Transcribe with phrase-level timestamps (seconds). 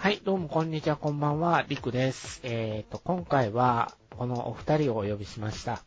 [0.00, 2.40] はい、どうもこんにちは、こんばんは、りくです。
[2.42, 5.82] えーと、今回は、このお二人をお呼びしました。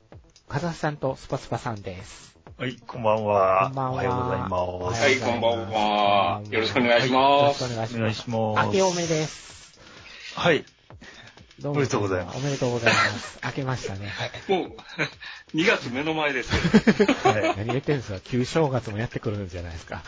[0.48, 2.38] かざさんとスパスパさんです。
[2.56, 3.64] はい、こんばんは。
[3.64, 4.54] こんばんはおはようございます。
[4.54, 6.42] おははい、こんばんは。
[6.48, 7.64] よろしくお願いしよろます。
[7.64, 8.14] しくお願い。
[8.14, 8.68] します。
[8.68, 9.80] 明けおめです。
[10.36, 10.64] はい。
[11.60, 13.40] どおめでとうございますおめでとうございます。
[13.44, 14.12] 明けましたね。
[14.48, 14.72] もう、
[15.56, 16.52] 2月目の前です
[16.96, 17.14] けど。
[17.30, 17.58] はい。
[17.58, 20.04] 何言ってんですか旧正月もやってくるんじゃないですか。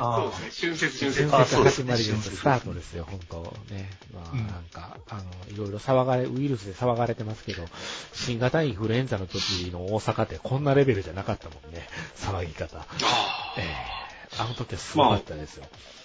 [0.00, 0.70] あ そうですね。
[0.72, 1.28] 春節、春節。
[1.30, 2.10] 春節始まりです。
[2.10, 3.90] 春節スタートですよ、本当ね。
[4.12, 5.22] まあ、うんなんか、あの、
[5.54, 7.64] いろいろ騒がれ、ウイルスで騒がれてますけど、
[8.12, 12.78] 新型インフルエンザの時の大阪ってこんなレベルじゃなかったもんね、騒ぎ方。
[12.78, 13.98] あええ
[14.38, 15.64] あの時はすごかったですよ。
[15.64, 15.97] ー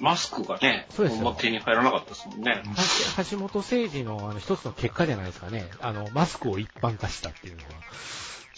[0.00, 2.62] マスクがね、そうです手に入らなかったですもんね。
[3.16, 5.68] は橋本誠二のあの一つの結果じゃないですかね。
[5.80, 7.68] あの、マスクを一般化したっていうのは。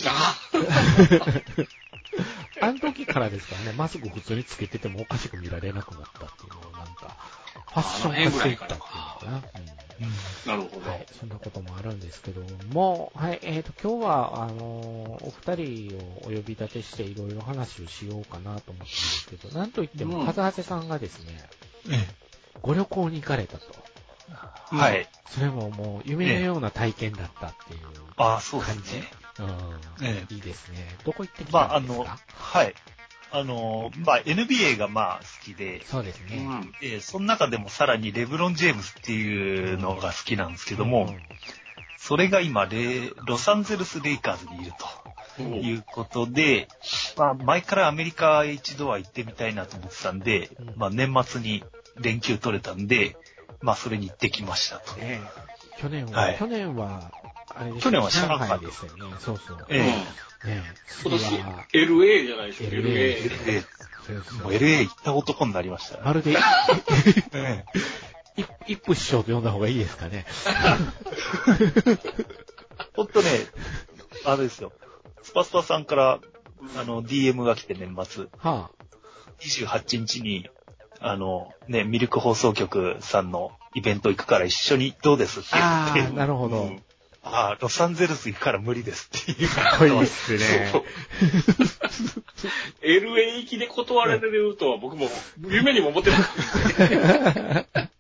[0.07, 0.39] あ
[2.67, 7.17] あの時からですからね、マスク普通につけててもおかしく見られなくなったっていうのをなんか、
[7.67, 9.37] ファッション化していったっていうのかな。
[9.37, 9.77] うん
[10.47, 10.91] なるほど。
[10.91, 21.49] はい、そんなこともあるんですけども、はい、えっ、と、今日は、あのーお二人をお呼び立てしていろいろ話をしようかなと思ったんですけど、なんといっても、うん風橋さんがですね、
[21.91, 22.07] え
[22.61, 23.65] ご旅行に行かれたと。
[24.75, 25.09] えはい。
[25.31, 27.81] それももう夢のような体験だったっていう
[28.17, 28.89] ああ、そうで感じ。
[28.91, 29.05] すね。
[29.39, 29.43] う
[30.03, 30.97] ん、ええいいですね。
[31.05, 32.75] どこ行ってきまあ、あの、たんですか、はい。
[33.33, 36.37] あの、まあ、NBA がまあ好きで、そうですね。
[36.37, 36.73] うん。
[36.83, 41.19] えーその中でもさらにレブロン・ジェームスっていうのが好きなんですけども、うん
[42.07, 44.73] それが今レ、ロサンゼルス・レイカーズにいる
[45.37, 46.69] ということで、
[47.17, 51.65] まあ、前からアメリカへ一度は行ってみたいなと思ってたんでうん、まあ、年末に
[51.97, 53.17] 連休取れたんで、
[53.61, 54.95] まあ、それに行ってきましたと。
[55.01, 55.21] ね
[55.79, 57.11] 去年は、はい去年は、
[57.81, 59.17] 去年は上海ですよね。
[59.19, 59.67] そうそう。
[59.69, 59.83] ええ
[60.47, 60.63] ね
[61.03, 63.17] 今次年は、LA じゃないですか、LA LA。
[63.17, 63.63] LA、
[64.07, 66.03] そうそうもう LA 行った男になりましたね。
[66.05, 66.37] まるで、
[67.33, 67.65] え
[68.37, 70.27] い一夫師匠と呼んだ方がいいですかね。
[72.95, 73.31] ほんとね、
[74.25, 74.73] あれですよ。
[75.23, 76.21] スパスパさんから、
[76.77, 78.71] あの、DM が来て年末、は
[79.41, 80.49] 28日に、
[81.01, 85.93] あの、ね、ミルク放送局さんのイベント行くから一緒にどうですってあ。
[85.95, 86.63] 言ってああ、、なるほど。
[86.63, 86.83] うん
[87.29, 89.49] ああ、ロサンゼルス行くから無理ですっていう。
[89.49, 90.71] かっこいいっすね。
[90.73, 90.85] そう
[92.87, 95.09] LA 行きで断られるとは僕も
[95.41, 96.27] 夢にも思ってなかっ
[97.65, 97.81] た。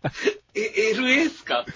[0.55, 1.73] え、LA っすかって。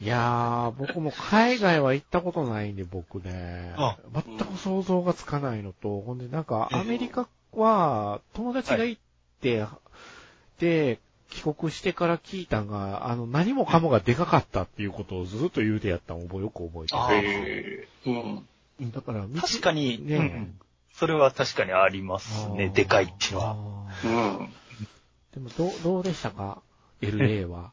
[0.00, 3.96] いやー、僕も海外は行ったことないんで、僕ねあ。
[4.12, 9.02] 全く想像がつかないのと、ほんでなんか、ええアメリカは、友達が行っ
[9.40, 9.64] て、
[10.58, 10.98] で、
[11.34, 18.44] 帰国してから聞いたんが、あの、何もかもがでかかったっていうことをずっと言うてやったのをよく覚えてあるえー
[18.80, 18.90] うん。
[18.92, 20.58] だから、道確かに、ねうん
[20.94, 22.68] それは確かにありますね。
[22.68, 23.56] でかいっていうのは。
[23.56, 23.56] は。
[24.04, 24.54] うん。
[25.34, 26.62] でも、どう、どうでしたか
[27.02, 27.72] ?LA は。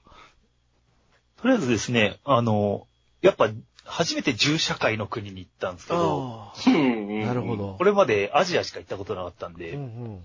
[1.40, 2.88] とりあえずですね、あの、
[3.22, 3.50] やっぱ、
[3.84, 7.56] 初めて銃社会の国に行ったんですけど、あうんあ、なるほ。
[7.58, 7.76] ど。
[7.78, 10.24] これまでアジアしか行ったことなかったんで、うんうん。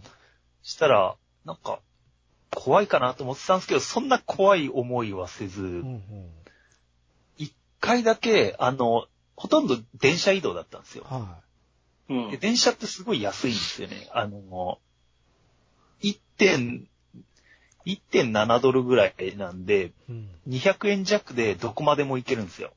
[0.63, 1.81] したら、なんか、
[2.56, 5.84] 怖いかなと思ってたんですけど、そんな怖い思いはせず。
[7.37, 9.06] 一回だけ、あの、
[9.37, 11.05] ほとんど電車移動だったんですよ。
[11.05, 11.37] は
[12.09, 12.39] うんで。
[12.39, 14.09] 電車ってすごい安いんですよね。
[14.11, 14.78] あの、
[16.00, 16.89] 1点、
[17.84, 19.93] 1.7ドルぐらいなんで、い。
[20.09, 20.31] うん。
[20.49, 22.73] 200円弱でどこまでも行けるんですよ。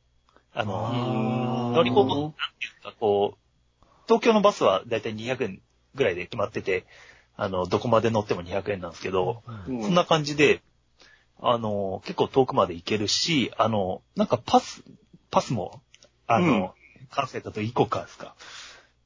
[0.54, 2.34] ああの、ー乗り込む、なんてい
[2.82, 3.38] うか、こ
[3.82, 5.62] う、東京のバスはだいたい200円
[5.96, 6.86] ぐらいで決まってて、
[7.42, 10.62] あの、どこまで乗っても200円なんですけど、うんうそんな感じで、
[11.42, 14.84] あの、結構遠くまで行けるし、あの、なんかパス、
[15.32, 15.82] パスも、
[16.28, 16.76] あの、
[17.10, 18.36] 関西だとイコカですか？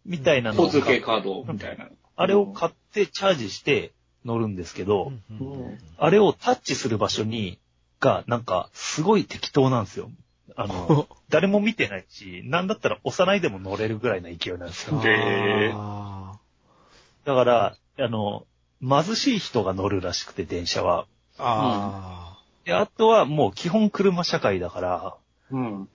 [0.03, 1.89] みたいなのを交通買系カードみたいな。
[2.15, 3.93] あれを買ってチャージして
[4.25, 7.59] 乗るんですけど、うんあれをタッチする場所に、
[7.99, 10.09] が、なんか、すごい適当なんですよ。
[10.55, 14.99] あの、 誰も見てないし、なんだったら押さないでも乗れるぐらいの勢いなんですよ。
[15.05, 15.71] へ
[17.25, 18.45] だから、あの、
[18.81, 21.03] 貧しい人が乗るらしくて、電車は。
[21.03, 21.07] ー
[21.39, 25.15] あで、あとはもう基本車社会だから、
[25.51, 25.89] うん。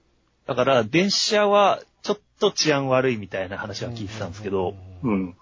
[0.47, 3.89] だから電車はちょっと治安悪いみたいな話ー。
[3.89, 5.37] は聞いてたんですけど、うんうん。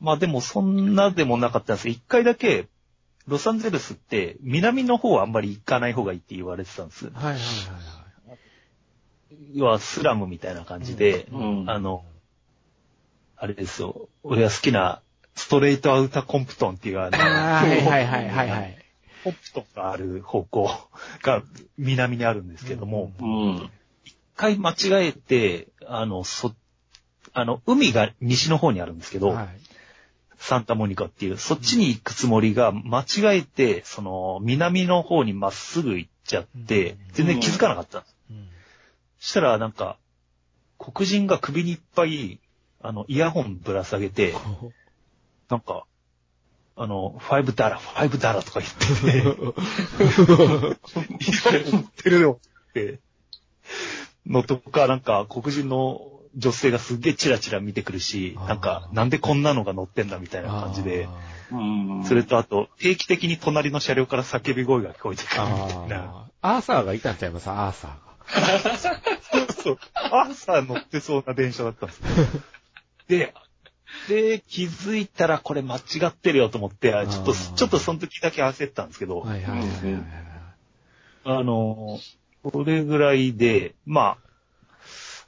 [0.00, 2.68] まあでもそんなでもなかったんですけど、一回だけ、
[3.26, 7.06] ロサンゼルスって南の方はあんまり行かない方がいいって言われてたんです。
[7.06, 7.40] はいはいはい
[9.52, 12.04] 要はスラムみたいな感じで、うんあの、
[13.36, 15.02] あれですよ、俺が好きな
[15.36, 17.70] ストレートアウターコンプトンっていうあの、はい。
[17.70, 18.78] はいはいはいはいはい。
[19.22, 20.70] コンプトンがある方向
[21.22, 21.42] が
[21.78, 23.70] 南にあるんですけども、うん。
[24.04, 26.54] 一回間違えて、あの、そ、
[27.32, 29.48] あの、海が西の方にあるんですけど、はい。
[30.38, 38.16] サンタモニカっていう、そっちに行くつもりが間違えて、その、南の方にまっすぐ行っちゃってうん、全然気づかなかったんです。
[38.30, 38.48] うん
[39.18, 39.98] したら、なんか、
[40.78, 42.38] 黒人が首にいっぱい、
[42.80, 44.34] あの、イヤホンぶら下げて、
[45.48, 45.84] なんか、
[46.76, 49.24] あの、ファイブダラ、ファイブダラとか言ってて、イヤ
[51.64, 53.00] ホン持ってるよって、
[54.26, 56.00] のとか、なんか、黒人の
[56.36, 61.08] 女性がすっげえチラチラ見てくるし、なんか、なんでこんなのが乗ってんだみたいな感じで、
[61.50, 61.56] う
[62.00, 62.04] ん。
[62.04, 65.96] それとあと、定期的に隣の車両から叫び声が聞こえてくるみたいな。
[65.96, 66.56] ああ。
[66.56, 67.48] アーサーがいたんちゃいます？
[67.48, 68.06] アーサーが。
[68.76, 69.78] そうそう。
[69.94, 72.08] 朝乗ってそうな電車だったんですね。
[73.08, 73.34] で、
[74.08, 80.04] で、気づいたらこれ間違ってるよと思って、あちょっと、ちょっとその時だけ焦ったんですけど、はいはいはいはいはい。
[81.24, 81.98] あの、
[82.42, 84.18] これぐらいで、ま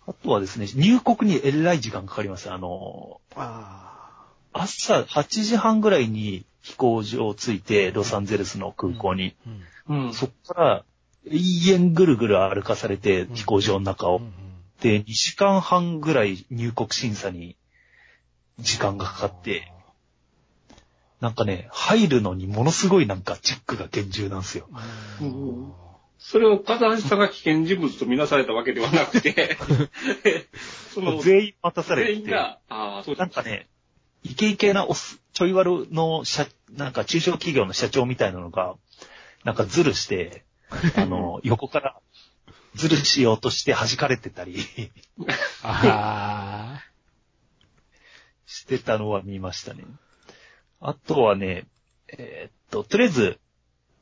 [0.06, 2.54] あ、あとはですね、入国にえらい時間かかりました。
[2.54, 9.34] あの、あ朝8時半ぐらいに飛行場着いて、ロサンゼルスの空港に。
[9.46, 9.50] あ。
[9.88, 10.06] うん。
[10.06, 10.14] うん。
[10.14, 10.84] そっから、
[11.30, 14.18] 永遠ぐるぐる歩かされて、ん飛行場の中を。
[14.18, 14.32] うん
[14.80, 17.56] で、2時間半ぐらい入国審査に
[18.58, 19.72] 時間がかかって、
[21.20, 24.68] なんかね、入るのにものすごいなんかチェックが厳重なんですよ。
[25.20, 25.72] うん。
[26.18, 29.56] それを風橋さんが危険人物とみなされたわけではなくて、
[30.94, 33.68] その、全員待たされて、全員が、ああ、そうなんかね、
[34.22, 38.74] イケイケなおす、ちょい悪の社、なんか中小企業の社長みたいなのが、
[39.44, 40.44] なんかズルして、
[40.96, 42.00] あの、横から
[42.74, 44.58] ズルしようとして弾かれてたり。
[45.62, 46.77] あ
[48.48, 49.84] してたのは見ましたね。
[50.80, 51.66] あとはね、
[52.08, 53.38] えーっと、とりあえず、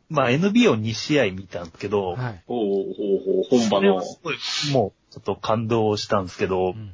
[0.08, 1.90] まあ NBA を2試合見たんですけあ。
[1.90, 2.42] ど、はい。
[2.46, 2.94] おうおう
[3.38, 4.00] おう本場の。
[4.02, 4.36] すごい、
[4.72, 6.92] もう、ちょっと感動したんですけど、うん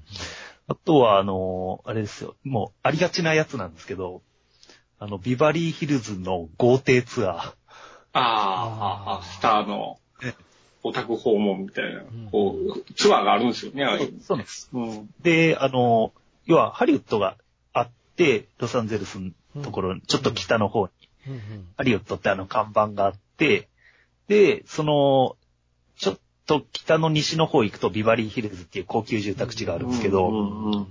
[0.69, 4.23] あとは、あの、あれですよ、もう、ありがちなやつなんですけど、
[4.99, 7.35] あの、ビバリーヒルズの豪邸ツアー。
[7.35, 7.55] あ
[8.13, 10.35] あ、あスターのえ
[10.85, 14.71] オタク訪問みたいなん、こう、ツアーがあるんですよね、ああいうそうなんです。
[14.73, 15.11] うん。
[15.21, 16.13] で、あの、
[16.47, 17.37] 要は、ハリウッドが
[17.73, 20.93] あって、ロサンゼルスのところ、ちょっと北の方に、
[21.29, 21.41] うんうん
[21.77, 23.69] ハリウッドってあの看板があって、
[24.29, 25.37] で、その、
[25.97, 30.87] ちょっと北の西の方行くとビバリーヒルズっていう高級住宅地があるんですけど、うんうん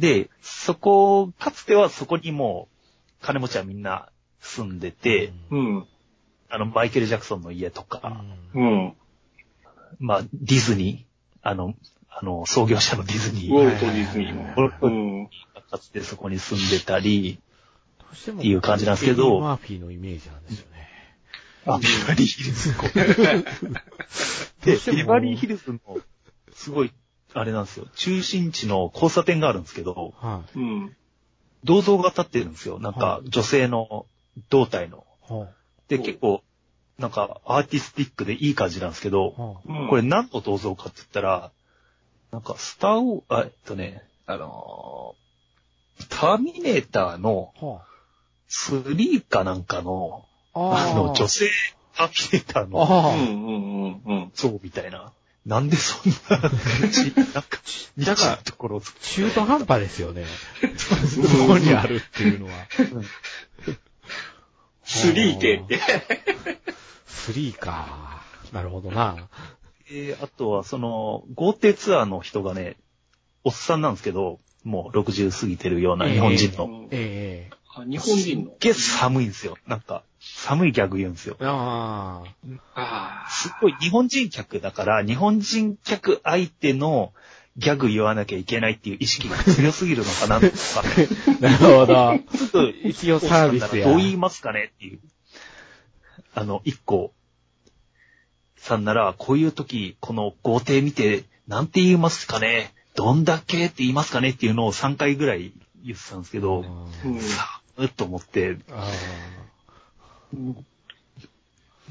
[0.00, 2.68] で、そこ、かつてはそこにも
[3.20, 4.08] う、金持ちはみんな
[4.40, 5.86] 住んでて、うん。
[6.48, 8.94] あの、マイケル・ジャクソンの家とか、うん。
[9.98, 11.74] まあ、ディズニー、あの、
[12.10, 14.92] あの、創業者のディズニーウォルト・ディズニーウォルトも。
[14.92, 15.24] うん。
[15.24, 15.30] が
[15.70, 17.38] かつてそこに住んでたり、
[18.12, 20.88] っていう感じなんですけどマーフィーのイメージなんですよね。
[21.66, 22.74] あ、ビバリーヒルズ
[24.64, 25.78] でビバリーヒルズの、
[26.52, 26.92] すごい、
[27.34, 27.86] あれなんですよ。
[27.94, 30.96] 中心地の交差点があるんですけど、はうん。
[31.64, 32.78] 銅像が立ってるんですよ。
[32.78, 34.06] なんはか、女性の
[34.48, 35.06] 胴体の。
[35.28, 35.32] い。
[35.32, 35.48] は
[35.88, 36.42] で、うん結構、
[36.98, 41.52] なんか、アーティスティックでいい感じなんですけど、あはうんこれ何の銅像かって言ったら、
[42.32, 45.20] なんか、スターウォー、あ、えっとね、あのー
[46.08, 47.66] ターミネーターのあ。
[47.66, 47.84] は
[48.48, 50.24] 3かなんかの、
[50.54, 50.92] あ。
[50.92, 51.50] あの、女性
[51.94, 53.14] ターミネーターのうんああ。
[53.14, 53.50] うんう
[53.88, 54.30] んうん。
[54.34, 55.12] 像みたいな。
[55.46, 56.50] なんでそんな感
[56.90, 57.58] じ、 なんか、
[57.96, 60.26] 未知のところ中途半端ですよね。
[60.66, 62.52] そこにあるっていうのは。
[64.84, 65.80] 3K って。
[67.08, 68.22] 3か。
[68.52, 69.28] なるほどな。
[69.90, 72.76] て、あとは、その、豪邸ツアーの人がね、
[73.44, 76.64] おっさんなんですけど、もう60過ぎてるような日本人の。
[76.66, 78.50] うんええあ日本人の？
[78.50, 79.56] すっげえ寒いんですよ。
[79.66, 81.36] なんか、寒いギャグ言うんですよ。
[81.40, 82.24] あ
[82.74, 83.30] ああ。
[83.30, 87.12] すっごい日本人客だから、日本人客相手の
[87.56, 90.82] ギャグ言わなきゃいけないっていう意識が強すぎるのかなとか、あ。
[91.40, 92.18] なるほど。
[92.36, 94.98] ちょっと一応サービスやどう言いますかねっていう。
[96.34, 97.12] あの、一個、
[98.60, 102.74] さんなら、こういう時、この豪邸見て、なんて言いますかね。
[102.94, 105.52] どんだけって言いますかねっていうのを3回ぐらい
[105.82, 106.64] 言ってたんですけど、
[107.04, 107.20] うん。
[107.20, 108.90] さあ、うっと思って、あ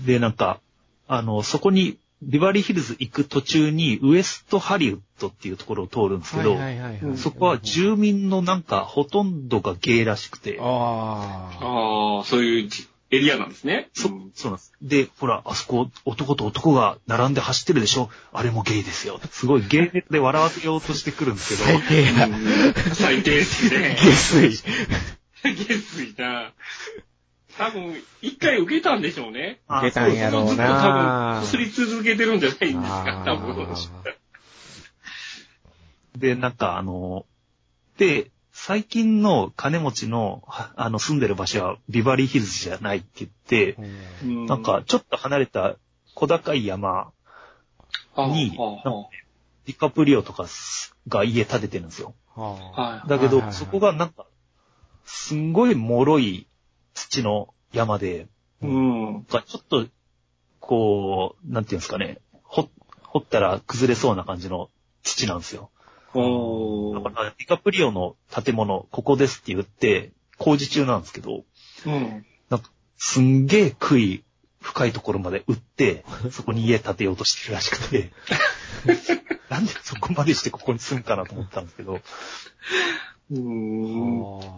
[0.06, 0.60] で、なんか、
[1.08, 7.18] あの、そこに、ビバリーヒルズ行く途中に、ウエストハリウッドっていうところを通るんですけど、はいはいはいはい。
[7.18, 11.66] そこは住民のなんか、ほとんどがゲイらしくて、ああ。
[11.66, 13.90] ああ、そういうじエリアなんですね。
[13.94, 14.74] そうんそうなんです。
[14.82, 19.20] で、ほら、あそこ、男と男が並んで走ってるでしょあれもゲイですよ。
[19.32, 22.26] すごいゲイで笑わせようとしてくるんですけど、最低や。
[22.28, 23.96] うん最低ですね。
[24.00, 24.58] 下水。
[24.58, 24.64] 下
[25.44, 26.54] 水な。
[27.58, 29.60] 多分、一回受けたんでしょうね。
[29.68, 33.56] あ受けたんやろうずっと多な分、こすり続けてるんじゃないんですか、あ多分。
[33.56, 34.10] ー
[36.16, 37.26] で、なんかあの、
[37.98, 43.78] で、最近の金持ちの、はあの、住んでる場所はビバリーヒルズじゃないって言って、
[44.22, 44.44] うん。
[44.44, 45.78] うなんか、ちょっと離れた
[46.14, 47.14] 小高い山
[48.18, 48.52] に
[49.66, 52.16] ディカプリオとかすが家建ててるんですよ。
[53.08, 54.26] だけど、そこがなんか、
[55.06, 56.48] すんごい脆い
[56.94, 58.28] 土の山で、
[59.42, 59.88] ちょっと、
[60.60, 62.70] こう、なんていうんですかね、掘
[63.04, 64.70] 掘ったら崩れそうな感じの
[65.02, 65.72] 土なんですよ。
[66.14, 71.44] おーだから、ディカプリオの建物、ここですって言って、工事中なんですけど、
[71.86, 72.26] うん。
[72.50, 74.24] なんか、すんげえ杭い
[74.62, 78.12] 深いところまで売って、 そこに家建てようとしてるらしくて、
[79.50, 82.00] なんでそこまでしてここに住むかなと思ったんですけど、う
[83.36, 84.24] あん。
[84.24, 84.50] あ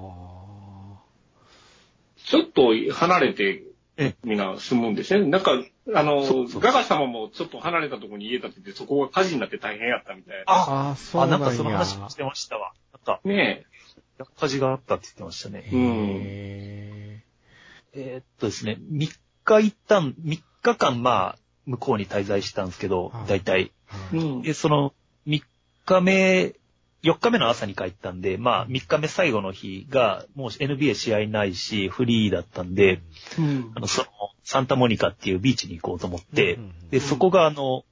[2.24, 3.64] ちょっと離れて
[3.98, 5.26] え、みんな住むんですね。
[5.28, 5.52] なんか、
[5.96, 6.24] あの
[6.60, 10.44] ガガ様もちょっと離れたところに家建てて、そこが火事になって大変やったみたいな。
[10.46, 11.40] あ、ああ、そうあ、なや。
[11.40, 12.74] なんんかその話もしてましたわ。
[12.94, 13.66] なんか、ね
[14.36, 15.64] 火事があったって言ってましたね。
[15.66, 17.24] へ
[17.94, 19.10] えーっとですね、3
[19.44, 23.72] 日一旦、3日間まあ、向こうに滞在したんですけどはい、大体。
[24.14, 24.18] え。
[24.18, 24.42] うーん。
[24.44, 24.94] で、その、
[25.28, 25.42] 3
[25.86, 26.56] 日目、
[27.04, 33.02] 4日目の朝に帰ったんで、まあ、3日目最後の日が、もう NBA 試合ないし、フリーだったんで、
[33.40, 34.08] うんあの、その、
[34.44, 37.86] サンタモニカっていうビーチに行こうと思ってうんうんうん、で、そこがあの、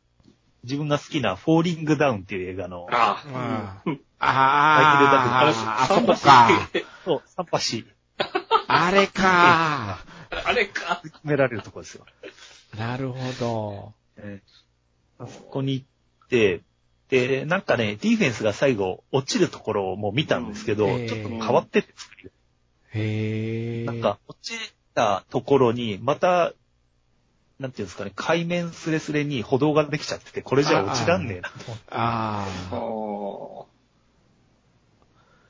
[0.63, 6.49] 自分が好きなフォーリングダウンっていう映画の、ああうんああ、あそこか。
[7.05, 7.85] そう、サンパシ
[8.67, 10.03] あれか。
[10.29, 11.01] あれか。
[11.05, 12.05] 決められるところですよ。
[12.77, 13.93] なるほど。
[14.17, 14.69] えー
[15.21, 16.61] あそこに行って、
[17.09, 22.31] で、なんかね、ディフェンスが最後落ちるところも見たんですけど、うんちょっと変わってて作りが
[22.93, 23.85] へえ。
[23.85, 24.53] なんか、落ち
[24.93, 26.53] たところに、また、
[27.59, 31.83] なんていうんですかね、海面スレスレに歩道ができちゃってて、これじゃ落ちらんねえなと思って。
[31.89, 32.47] あ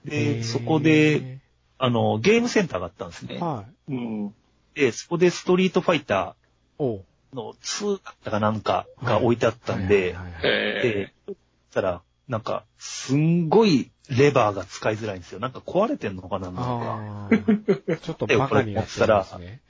[0.06, 0.10] あ。
[0.10, 1.40] で、そこで、、
[1.78, 3.38] あの、ゲームセンターがあったんですね。
[3.40, 4.34] はうん。
[4.74, 7.02] で、そこでストリートファイター
[7.34, 11.38] の2だったかなんかが置いてあったんで、で、そし
[11.74, 15.40] たら、なんか、すんごいレバーが使いづらいんですよ。
[15.40, 16.62] なんか壊れてんのかななんか。
[16.64, 17.98] ああ。
[18.02, 19.62] ちょっとバカになってるんですね。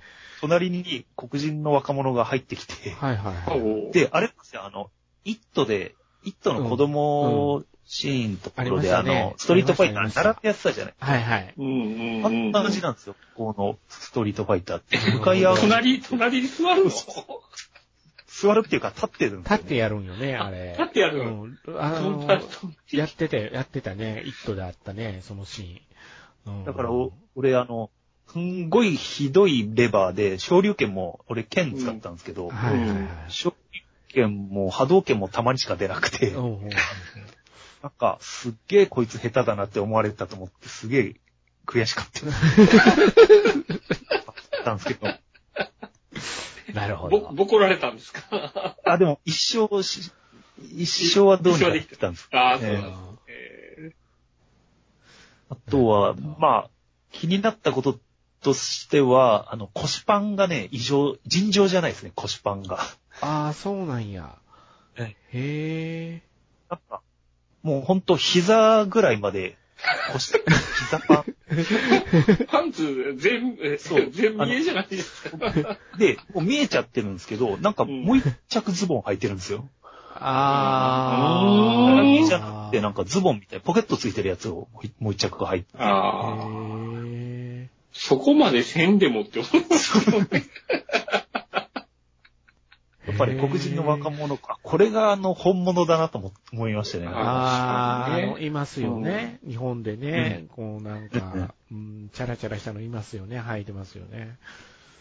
[0.41, 3.49] 隣に黒人の若者が入ってきて、はいはいえ。
[3.49, 3.91] はい。
[3.91, 4.91] で、あれですよ、あの、
[5.23, 10.93] イットで、イットの子供シーンのところで、あありましたねの、ストリートファイター習ってやってたじゃない。
[10.99, 11.53] はいはい。
[11.57, 11.69] うんう
[12.21, 12.51] んあうんん。
[12.51, 14.97] な感じなんですよ、このストリートファイターって。
[14.97, 15.57] 向かい合う。
[15.57, 16.91] 隣、隣に座るの？
[18.41, 19.57] 座るっていうか立ってるんですよ、ね。
[19.57, 20.75] 立ってやるんよね、あれ。
[20.77, 21.57] 立ってやるうん。
[21.77, 22.27] あの
[22.91, 24.23] やってて、やってたね。
[24.25, 26.59] イットであったね、そのシーン。
[26.59, 27.89] うんだからお、俺あの、
[28.27, 33.07] すんごいひどいレバーで、昇竜拳も、俺剣使ったんですけど、はいはいはい。
[33.27, 36.39] 昇竜拳も波動拳もたまにしか出なくて、な
[37.89, 41.15] んか、すっげえこいつ下手だなって思われたと思って、すげえ
[41.65, 42.21] 悔しかった。
[44.63, 45.07] たんですけど。
[46.75, 47.31] なるほぼ、ど。
[47.33, 48.75] ボコられたんですか？
[48.85, 50.11] あ、でも一生し、
[50.57, 52.29] 一生はどうにかできてたんです。
[52.31, 53.25] ああ、そうええなんです。
[53.27, 53.91] え
[55.49, 56.69] あとは、まあ、
[57.11, 57.99] 気になったこと
[58.41, 62.79] としては、あの、腰パンがね、異常、尋常じゃないですね、腰パンが。
[63.21, 64.37] ああ、そうなんや。
[64.95, 66.21] えへえ。
[66.69, 67.01] なんか、
[67.63, 69.57] もうほんと膝ぐらいまで、
[70.13, 71.25] 腰、膝パン。
[71.49, 75.77] ー パンツ全、えそう全見えじゃないですか。
[75.97, 79.67] で、もう見えちゃってるんですけど、なんかもう一着ズボン履いてるんですよ。
[80.21, 82.03] あうんあ。
[82.03, 84.67] 見えじゃなくて、なんかズボンみたい、ポケットついてるやつを
[84.99, 85.67] もう一着が入って。
[85.77, 86.37] ああ。
[87.05, 87.69] へえ。
[87.93, 89.51] そこまでせんでもって思う
[93.19, 97.07] ぱり黒人の若者か、これがあの本物だなと思思いましたね。
[97.07, 99.39] ああ、あねの、いますよね。
[99.47, 103.39] 日本でね、こうなんか、うん、チャラチャラしたのいますよね。
[103.39, 104.37] 履いてますよね。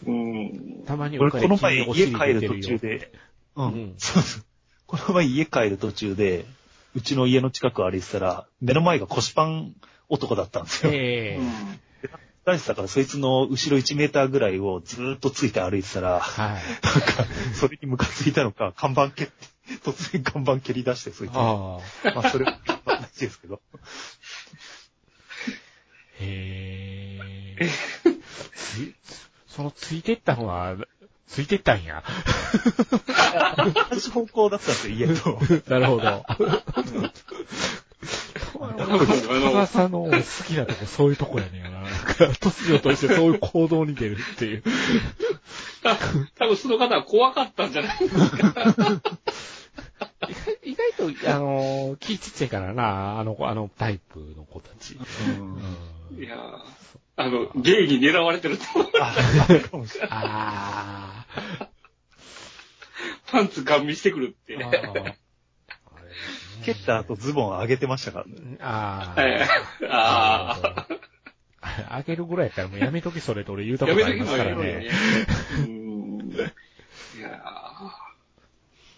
[0.05, 0.83] うん。
[0.85, 3.11] たまに俺この前お家帰る途中で、
[3.55, 4.43] ううんん、そうそう。
[4.85, 6.45] この前家帰る途中で、
[6.95, 9.73] うちの家の近く歩いてたら、目の前が腰パン
[10.09, 10.91] 男だったんですよ。
[10.93, 11.88] ええ
[12.49, 16.49] 大地だからそいつの後ろ1メーターぐらいをずーっとついて歩いてたら、はい。
[16.49, 19.33] なんか、それにムカついたのか、看板蹴って、
[19.83, 21.33] 突然看板蹴り出して、そいつ。
[21.33, 22.19] まああ。
[22.25, 23.61] あ、それは、まあ、ですけど。
[26.19, 27.69] へえ。
[28.55, 28.93] つ
[29.47, 30.75] そのついてったのは、
[31.27, 32.03] ついてったんや。
[33.91, 35.39] 同じ方向だったんですよ、家と。
[35.69, 36.25] なるほど。
[38.61, 40.11] あ加の賀さんの好
[40.47, 41.69] きなとこそういうとこやねんな。
[42.39, 44.63] 突如としてそういう行動に出るっていう。
[46.37, 47.99] 多分その方は怖かったんじゃない？
[47.99, 48.27] ですか。
[50.63, 54.93] 意外と、あの、気ちっちゃいからな、あの子、あのタイプの子たち。
[54.93, 54.97] い
[56.23, 56.39] やー
[57.15, 58.91] あの、ゲイに狙われてると思う。
[60.09, 61.25] あ
[63.27, 64.57] パンツガン見してくるって。
[66.73, 68.57] 蹴った後ズボン上げてましたからね。
[68.59, 69.87] あー。
[69.89, 70.87] ああ。
[71.61, 71.97] あ。
[71.97, 74.91] あげるぐらいやったらもうやめときそれと俺言うたやことあめときもりますからやめろよねね。。
[75.59, 76.31] うん。
[76.31, 76.37] い
[77.21, 77.43] や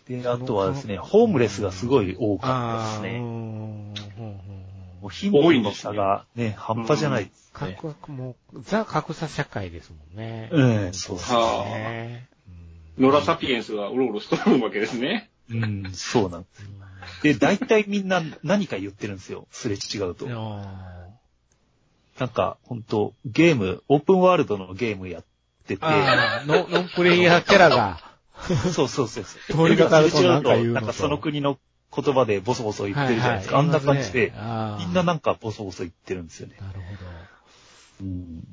[0.08, 3.20] で、あとはですね、ホームレスがすごい多かったですね。
[3.20, 7.78] もう貧富の差がね、半端じゃないですね。
[7.82, 10.50] 格差もう、ザ格差社会ですもんね。
[10.52, 12.28] うんそうですはあね。
[13.00, 15.30] ーノラサピエンスがうろうろしとるわけですね。
[15.50, 16.64] うん、そうなんです。
[17.22, 19.48] で、大体みんな何か言ってるんですよ。
[19.52, 20.28] すれ違うと
[22.20, 25.24] なんか、本当ゲーム、オープンワールドのゲームやっ
[25.68, 25.84] てて、
[26.46, 28.00] ノノンプレイヤーキャラが、
[28.74, 29.68] そうそうそうそう。
[29.68, 31.58] 通りがかるとなんか言うのとなんかその国の
[31.96, 33.60] 言葉でボソボソ言ってるじゃないですか。
[33.60, 34.34] あんな感じで、
[34.80, 36.56] みんななんかボソボソ言ってるんですよね。
[36.60, 37.06] なるほど。
[38.02, 38.44] うん。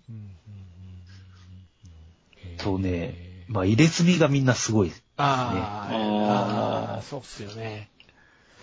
[2.59, 3.15] そうね、
[3.49, 4.93] まあ入れ墨がみんなすごい。
[5.17, 7.89] あーあーあー、そうっすよね。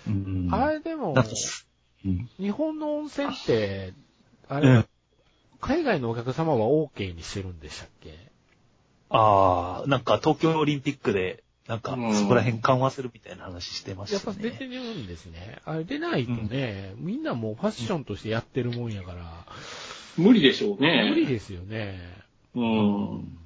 [0.07, 0.49] うん。
[0.51, 1.15] あれでも。
[2.39, 3.93] 日本の温泉って、
[4.47, 4.85] あれうん、
[5.59, 8.13] 海外のお客様は OK にしてるんでしたっけ？
[9.09, 14.75] ああ、なんか東京オリンピックで、なんかうんそこら辺緩和するみたいな話してましたやっぱ出てね。
[14.75, 15.57] るんですね。
[15.65, 19.45] あれ出ないとね、みんなもうファッションとしてやってるもんやから、
[20.15, 21.07] 無理でしょうね。
[21.09, 21.99] 無理ですよね。
[22.53, 23.37] うん。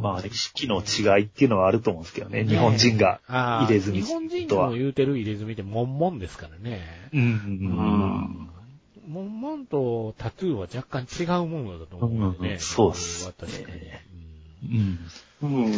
[0.00, 2.44] まあ、四季の違いっていうのはあると思うんですけどね。
[2.44, 4.76] 日本人が入れ墨日本人とはの。
[4.76, 6.82] 言うてる入れ墨ってモンモンですからね。
[7.12, 7.86] うんうんううん。
[8.42, 8.50] ん。
[9.08, 12.48] モンモンとタトゥーは若干違うものだと思うんでね。
[12.48, 14.98] うんうんそうっすね確かに。
[15.42, 15.72] うんうん。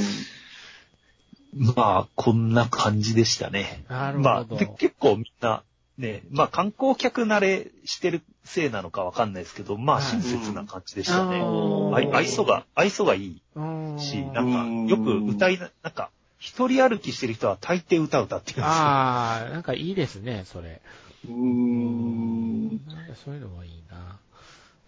[1.54, 3.85] まあ、こんな感じでしたね。
[3.88, 4.57] うんなるまあ、ほど。
[4.57, 5.62] で結構みんな、
[5.99, 11.40] ね、まあ観光客慣れしてるせいなのかわかんないですけど、まあはい親切な感じでしたね。
[11.40, 18.69] あーあい愛想が、愛想がいいうんし、なんか、よく歌いな、なんか、一人歩きしてる人は大抵歌歌ってるんですよ。
[18.69, 20.80] ああ、 なんかいいですね、それ。
[21.28, 22.69] うん。
[22.69, 24.21] なんかそういうのはいいな。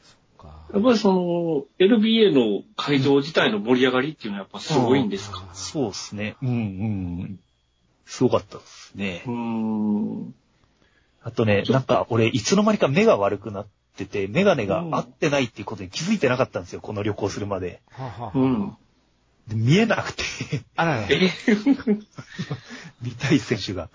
[0.04, 0.68] そっか。
[0.72, 5.44] やっぱりその、LBA の会場自体の盛り上がりっていうのはやっぱすごいんですか？
[5.54, 6.36] そうですね。
[6.40, 6.52] うんう
[7.24, 7.40] ん。
[8.06, 9.30] すごかったですねう。
[9.30, 10.34] ん。
[11.22, 17.80] あとね、なんか俺、いつの間にか目が悪くなってて、メガネが合ってないっていうことに気づいてなかったんですよ、この旅行するまで。
[17.90, 18.76] はははうん。
[19.48, 20.22] で見えなくて、
[20.76, 21.06] あらら。
[21.10, 21.30] え
[23.02, 23.90] 見たい選手が。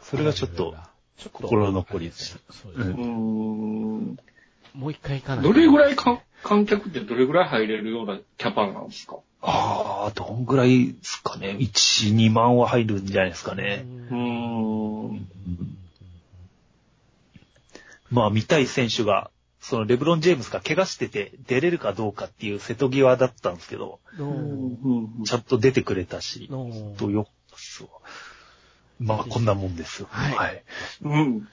[0.00, 0.74] それがちょっと、
[1.16, 2.38] ちょっと心残りでした。
[2.84, 2.94] ね。
[2.96, 4.16] うん。
[4.74, 5.44] もう一回行かない。
[5.44, 9.16] どれぐらいか観客ってどれぐらい入れるようなキャパなんですか？
[9.40, 11.56] ああ、どんぐらいですかね。
[11.58, 13.84] 1、2万は入るんじゃないですかね。
[14.10, 14.83] ううんん。
[18.10, 23.98] まあ見たい選手が、そのレブロン・ジェームスが怪我してて出れるかどうかっていう瀬戸際だったんですけど、
[25.24, 26.50] ちゃんと出てくれたし、
[26.98, 27.88] とよかったっすわ。
[29.00, 30.08] まあこんなもんですよ。
[30.10, 30.62] はい。
[31.02, 31.48] うん。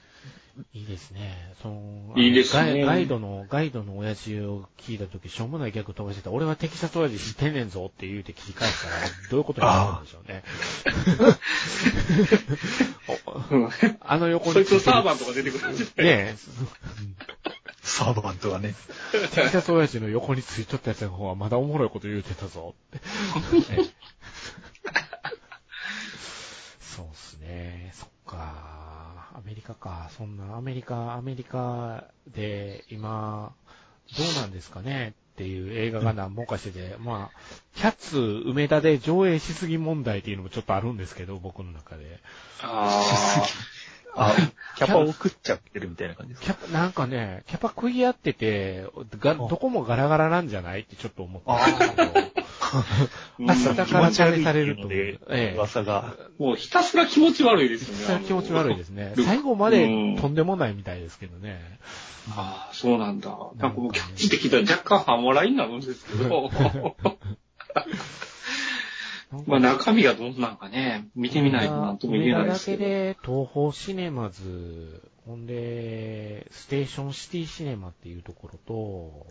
[0.74, 1.54] いいですね。
[1.62, 6.30] その、いいですねガイドの、ガイドの親父を聞いたとき、しょうもない逆飛ばしてた。
[6.30, 8.96] 俺はテキサス親父知ってんねんぞって言うて聞き返したら、
[9.30, 10.44] どういうことになるんでしょうね。
[13.50, 16.36] うんあの横にそいつのサーババンとか出てくるんじゃないね
[17.82, 18.74] サーバントがね。
[19.14, 22.74] え、テキサス親父の横についとったやつの方はまだおもろいこと言うてたぞ
[26.80, 27.92] そうっすね。
[27.94, 28.71] そっか。
[29.34, 30.10] アメリカか。
[30.16, 33.52] そんな、アメリカ、アメリカで今、
[34.16, 35.14] どうなんですかね？
[35.32, 37.38] っていう映画が何本かしてて、まあ、
[37.74, 42.20] キャッツ梅田で上映しすぎ問題っていうのもちょっとあるんですけど、僕の中で。
[42.62, 43.02] あ
[44.14, 44.34] あ、
[44.76, 46.54] キャパを食っちゃってるみたいな感じですか？
[46.54, 48.86] キャパ、なんかね、キャパ食い合ってて、
[49.18, 50.80] が、どこもガラガラなんじゃない？
[50.80, 52.31] ってちょっと思ったんですけど。
[52.72, 52.84] あ。
[53.38, 55.20] 明日から気持ち悪いってされるという
[55.56, 56.14] 噂が。
[56.38, 58.04] もうひたすら気持ち悪いですよね。
[58.04, 59.14] それは気持ち悪いですね。
[59.16, 61.60] うん最後までとんでもないみたいですけどね。
[62.30, 63.36] ああ、そうなんだ。
[63.56, 66.50] なんかもうキャッチできたら若干半笑いになるんですけど。
[69.46, 72.78] まあ中身がどんなんかね、見てみないとなんとも言えないですけど。
[72.78, 79.26] だけで東宝シネマズ、ほんで、ステーションシティシネマっていうところと、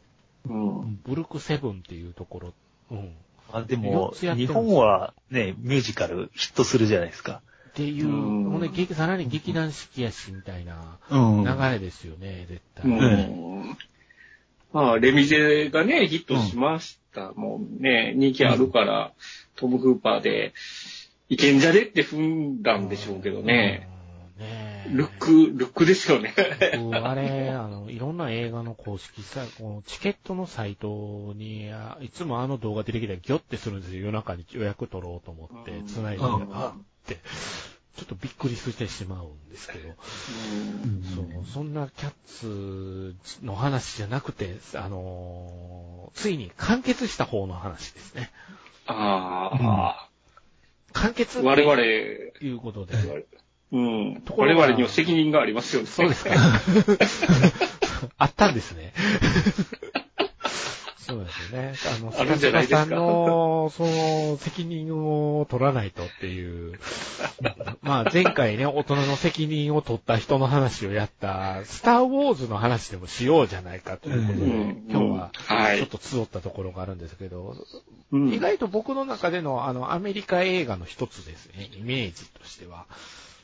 [0.50, 0.54] う
[0.86, 1.00] ん。
[1.04, 2.54] ブルクセブンっていうところ、
[2.92, 3.14] うん。
[3.54, 7.42] あでも日本はね、ミュージカルヒットするじゃないですか。
[7.70, 12.92] っていう、うんほんで、劇さらに劇団四季やしみたいなうん流れですよね、絶対。
[12.92, 13.78] うん
[14.74, 18.14] まあ、レミゼがね、ヒットしましたもんね。
[18.16, 19.12] 人気あるから、
[19.56, 20.54] トム・フーパーで
[21.28, 23.91] いけんじゃねって踏んだんでしょうけどね。
[24.38, 24.46] うん。
[24.46, 26.34] ねえルック、ルックですよね。
[26.78, 34.02] 僕あれ、あの、いろんな映画の公式さ、こうチケットのサイトに、あいつもあの動画出てきたらギョってするんですよ。
[34.06, 37.20] 夜中に予約取ろうと思ってう、ん繋いで、うんあって、
[37.98, 39.92] ちょっとびっくりしてしまうんですけど、う
[40.88, 43.16] んそう、そんなキャッツ
[43.46, 48.32] の話じゃなくて、あのーついに完結した方の話ですね。
[48.86, 50.10] あ
[50.94, 52.96] 完結あ、我々、ということで。
[53.72, 54.24] うん。
[54.36, 55.88] 我々には責任がありますよね。
[55.88, 56.32] そうですか。
[58.18, 58.94] あったんですね。
[61.12, 61.74] そうですよね。
[61.98, 66.80] あの、あるんじゃないですかさんの、その、責任を取らないとっていう。
[67.82, 75.78] まあ、前回ね、大人の責任を取った人の話をやった、スター・ウォーズの話でもしようじゃないかということで、うん今日は、はい。
[75.80, 77.56] ちょっと集ったところがあるんですけど、
[78.12, 82.86] うん意外と僕の中での、あの、アメリカ映画の一つですね、イメージとしては、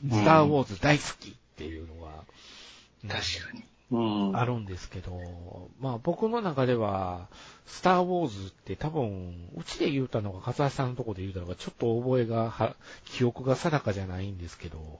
[0.01, 3.63] スター・ウォーズ大好きっていうのが、うん確かに。
[3.89, 4.37] うん。
[4.37, 7.27] あるんですけど、まあ僕の中では、
[7.65, 14.99] スター・ウォーズって多分、うちで言うたのが、笠橋さんのとこで言うたのが、ちょっと覚えがは、記憶が定かじゃないんですけど、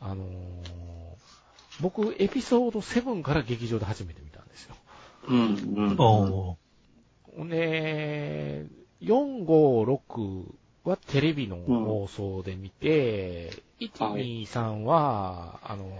[0.00, 0.28] あのー
[1.80, 4.74] 僕、エピソード7から劇場で初めて見たんですよ。
[5.28, 5.74] うん。
[5.76, 5.96] うん。
[5.98, 6.56] お
[7.36, 8.66] ほんで、
[9.00, 10.44] 4、5、6
[10.84, 13.50] はテレビの放送で見て、
[13.88, 15.90] 1、はい2、3は、あの、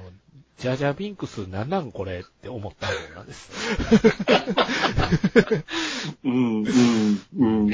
[0.59, 3.51] ジャジャビンクスなんなんこれって思った方なんです。
[6.25, 6.63] うん。
[6.63, 7.21] うん。
[7.39, 7.71] うん。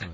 [0.00, 0.10] そう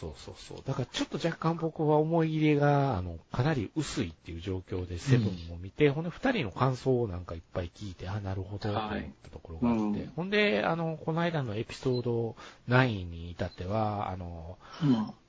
[0.00, 0.58] そうそうそう。
[0.66, 8.90] だからちょっと若干僕は思い入れが、あの、かなり薄いっていう状況でセブンを見て、ほんで二人の感想をなんかいっぱい聞いて、あ、なるほど、と思っ
[9.22, 10.12] たところがあって、はいうん。
[10.16, 12.36] ほんで、あの、この間のエピソード
[12.68, 14.58] 9に至っては、あの、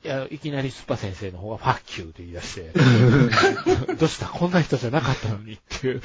[0.04, 2.72] いや、いきなりスッパ先生の方が fuck youって言い出して、
[3.96, 4.28] どうした？
[4.28, 6.02] こんな人じゃなかったのにっていう。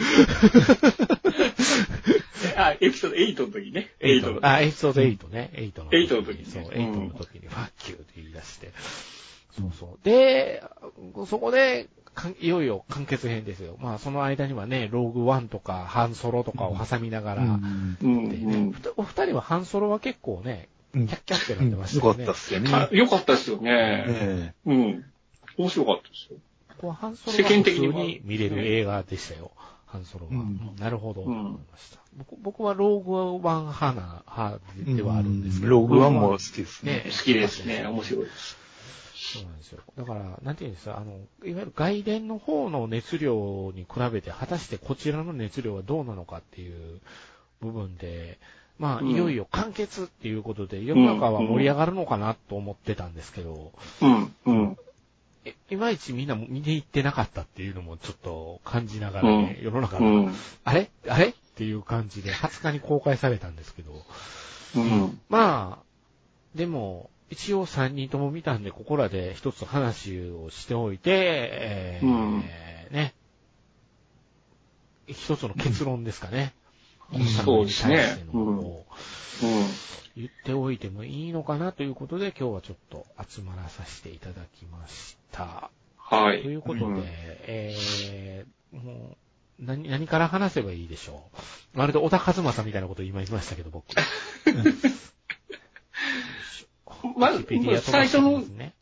[2.58, 3.90] あ、エピソード8の時ね。
[4.00, 4.44] 8の時。
[4.44, 5.50] あ、エピソード8ね。
[5.54, 6.08] 8の時に。
[6.08, 8.72] 8の時ねそう、うん8の時にファッキューって言い出して。
[9.58, 10.04] そうそう。
[10.04, 10.62] で、
[11.26, 11.88] そこで、
[12.40, 13.76] いよいよ完結編ですよ。
[13.80, 22.24] まあ、その間にはね、ローグワンとか、ハンソロとかを挟みながら、うんお二人はハンソロは結構ね、うんキャッキャってなってましたよね。
[22.24, 22.70] よかったっすよね。
[22.72, 24.04] あよかったですよね。
[24.08, 25.04] えうん。
[25.58, 26.38] 面白かったですよ。
[26.70, 29.52] ここはハンソロは普通世間的に見れる映画でしたよ。
[29.88, 30.32] ハンソロは。
[30.32, 31.98] うんなるほど、とうん思いました。
[32.16, 35.72] 僕僕はローグワン派な、派えではあるんですけど。
[35.72, 36.92] ローグワンも好きですね。
[36.92, 37.86] ね好きですね。
[37.86, 38.56] 面白いです。
[39.34, 39.80] そうなんですよ。
[39.96, 47.00] だから、なんていうんですか、あの、いわゆる外伝の方の熱量に比べて、果たしてこちらの熱量はどうなのかっていう
[47.60, 48.38] 部分で、
[48.78, 54.34] まあ、うんいよいよ完結っていうことで、世の中は盛り上がるのかなと思ってたんですけど、うん。
[54.46, 54.78] うん。
[55.48, 60.34] えいまいちみんな見に行ってなかったっていうのもちょっと感じながらね、うん世の中が、うん。
[60.64, 60.90] あれ？
[61.08, 61.28] あれ？
[61.28, 63.92] っていう感じで20日に公開されたんですけど、
[64.76, 65.20] うん。
[65.28, 65.84] まあ、
[66.54, 72.44] でも、一応3人とも見たんで、ここらで一つ話をしておいて、えーうん
[72.90, 73.14] ね、
[75.06, 76.54] 一つの結論ですかね。
[77.44, 78.84] そうですねうんを
[79.42, 79.66] うん。
[80.16, 85.70] 言っておいてもいいのかなということで、今日はちょっと集まらさせていただきました。
[85.96, 86.42] はい。
[86.42, 87.04] ということで、ん
[87.46, 89.16] えー、も
[89.60, 91.22] う、何、何から話せばいいでしょ
[91.74, 91.78] う。
[91.78, 93.86] まるで小田和正みたいなこと今言いましたけど、僕。
[97.16, 98.74] まずウィキペディア飛ばしてますね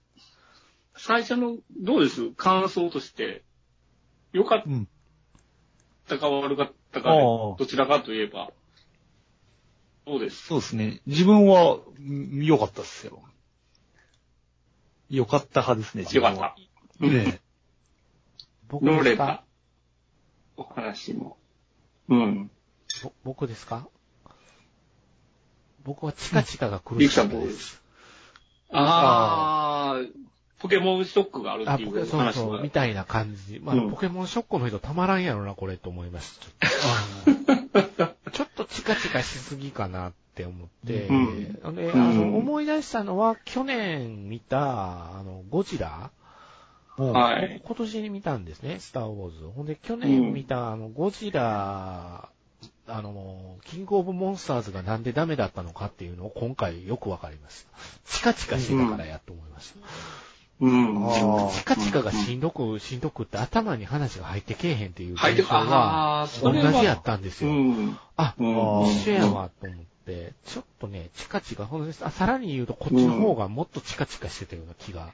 [0.97, 2.31] 最初の、どうです？
[2.33, 3.43] 感想として。
[4.33, 4.89] 良かっうん。
[6.09, 7.25] たか悪かったかで、ああ
[7.57, 8.51] どちらかといえば。
[10.07, 11.01] どうですそうですね。
[11.07, 13.23] 自分は、うん良かったっすよ。
[15.11, 16.57] 良かった派ですね、自良かっ分は。
[17.01, 17.07] た。
[17.07, 17.41] ね
[18.69, 19.45] 僕ですか？
[20.57, 21.37] お話も。
[22.09, 22.51] うん。
[23.03, 23.89] ぼ僕ですか？
[25.85, 27.37] 僕はチカチカが苦しかったで。
[27.39, 27.59] どうです？
[27.77, 27.83] す
[28.73, 30.13] あー、
[30.59, 32.71] ポケモンショックがあるあ、っていうポケそうそう、み。
[32.71, 33.61] たいな感じ。
[33.63, 36.47] まあ、うんポケモンショックの人たまらんやろな、これ、と思いました。
[38.33, 46.11] ちょっとチカチカしすぎかなって思って、うんで、あうんの、思い出したのは、去年見た、あの、ゴジラ
[46.99, 47.61] をはい。
[47.65, 49.45] 今年に見たんですね、スターウォーズ。
[49.55, 52.31] ほんで、去年見た、あの、ゴジラ、
[52.89, 57.71] あの、キングオブモンスターズがなんでダメだったのかっていうのを今回よくわかりました。
[58.07, 60.26] チカチカしてたからやと思いました。
[60.61, 61.51] うん。
[61.53, 67.55] チカチカがしんどく、しんどくって頭に話が入ってけえへんっていう入って現象が同じやったんですうよ。
[67.55, 67.99] ん。
[68.17, 70.33] あ、うん一緒やわと思って。
[70.47, 75.09] ちょっとね、チカチカ、ほんとにあさらに言うとこっちの方がもっとチカチカしてたような気が。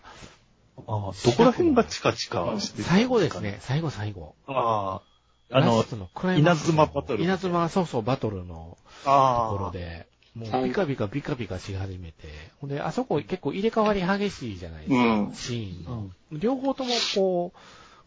[0.86, 3.40] あーどこら辺がチカチカしてたん最後です。
[3.40, 4.34] ね、最後最後。
[4.46, 5.12] ああ。
[5.54, 12.28] あののクライマックスの稲妻バトル稲妻、そうそう、バトルのとあころで、もはいうビカビカビカビカし始めて、
[12.60, 16.10] ほんで、あそこ結構入れ替わり激しいじゃないですか、うんシーンの。
[16.32, 17.58] 両方ともこう、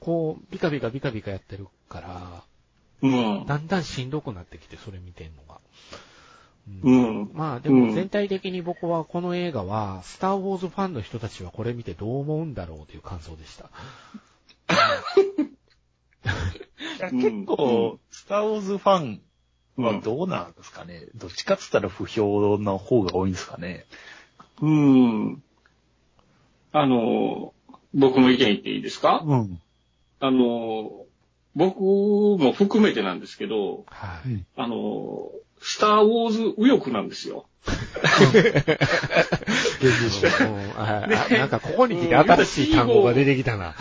[0.03, 2.43] こう、ビカビカビカビカやってるから、
[3.01, 3.45] うん。
[3.45, 5.59] だんだんしんどくなってきて、それ見てんのが。
[6.83, 7.31] ううんん。
[7.33, 13.69] まあでも全体的に僕はこの映画は、スターウォーズファンの人たちはこれ見てどう思うんだろうという感想でした。
[16.25, 19.21] いや結構、スターウォーズファン
[19.77, 21.05] はどうなんですかね。
[21.15, 23.85] どっちかっつったら不評の方が多いんですかね。
[24.61, 25.43] うん。
[26.71, 27.53] あの、
[27.93, 29.21] 僕の意見言っていいですか？
[29.25, 29.61] うん。
[30.19, 31.05] あの、
[31.55, 34.29] 僕も含めてなんですけど、はい。
[34.29, 35.29] うんあの、
[35.61, 37.47] スターウォーズ右翼なんですよ。
[41.31, 43.75] なんかここに来て新しい単語が出てきたな。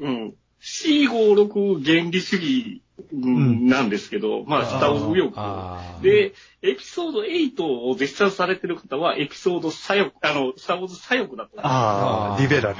[0.00, 0.34] うん。
[0.60, 6.00] C56 原理主義うんなんですけど、まあ、スターウォーズ右翼。
[6.02, 12.78] で、エピソード8を絶賛されてる方は、エピソード左翼、あの、スターウォーズ左翼だと思うああ、リベラル。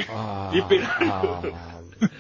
[0.55, 1.53] リベラル。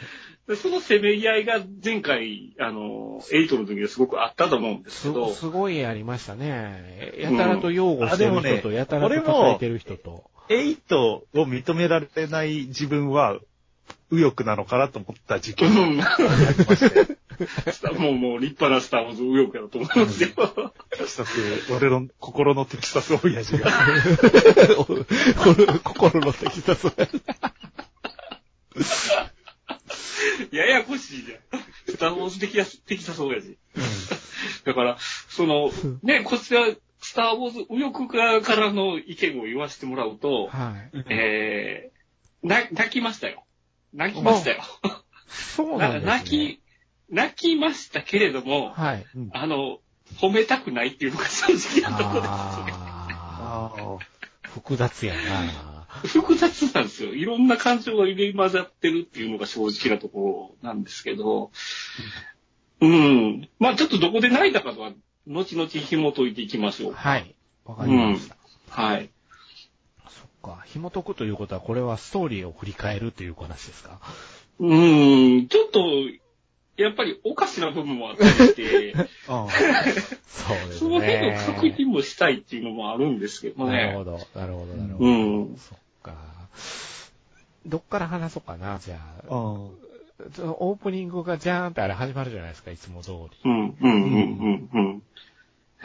[0.56, 5.30] そのせめぎ合いが前回、あの、8の時はすごくあったと思うんでーすけど。
[5.30, 7.14] す、すごいありましたね。
[7.18, 10.24] やたらと擁護してるうんあでも人と、ねやたらと叩いてる人と。
[10.50, 13.38] 8を認められない自分は、
[14.14, 16.24] 右翼なのかなと思った時期がうんあり
[16.66, 17.18] まして、
[17.72, 20.28] スタもう、もう立派なスターウォーズ右翼だと思いますよ。
[20.90, 23.70] テキサス、俺の心のテキサス親父が。
[25.84, 26.86] 心のテキサス。
[30.50, 31.60] ややこしいじゃん。
[31.86, 33.56] スターウォーズ的な、テキサス親父。
[34.64, 34.96] だから、
[35.28, 35.70] その、
[36.02, 36.66] ね、こちら、
[37.00, 41.04] スターウォーズ右翼側からの意見を言わせてもらうと、はい。
[41.10, 43.44] えー、な、泣きましたよ。
[43.94, 44.62] 泣きましたよ。
[45.28, 46.10] そうなんですね。
[46.10, 46.60] 泣き、
[47.10, 49.06] 泣きましたけれども、はい。
[49.32, 49.78] あの、
[50.18, 52.34] 褒めたくないっていうのが正直なところですよ
[52.66, 52.72] ね。
[52.74, 53.98] ああー
[54.50, 55.86] 複雑やな。
[56.04, 57.14] 複雑なんですよ。
[57.14, 61.50] いろんな感情が入れ混ざってるっていうのが正直なところなんですけど、
[62.80, 63.48] うん。
[63.58, 64.92] まあちょっとどこで泣いたかとは、
[65.26, 66.92] 後々紐解いていきましょう。
[66.92, 67.34] はい。
[67.64, 68.36] わかりました。
[68.68, 69.10] はい。
[70.44, 70.62] か。
[70.66, 73.98] 紐解くということは、これはストーリーを振り返るという話ですか？
[74.60, 75.48] うん。
[75.48, 75.80] ちょっと、
[76.76, 78.94] やっぱりおかしな部分もあったりして、
[79.28, 79.46] あ。
[80.26, 81.42] そうですその辺のね。
[81.46, 83.72] 確認もしたいっていうのもあるんですけどね。
[83.72, 85.10] なるほど、なるほど、なるほど。
[85.10, 85.10] う
[85.52, 86.14] んそっか。
[87.66, 89.00] どっから話そうかな、じゃあ。
[89.28, 89.30] あ
[90.32, 93.16] そのオープニングがじゃーんってあれ始まるじゃないですか、いつも通り。
[93.44, 95.02] うん、うん、うん、うん、うん。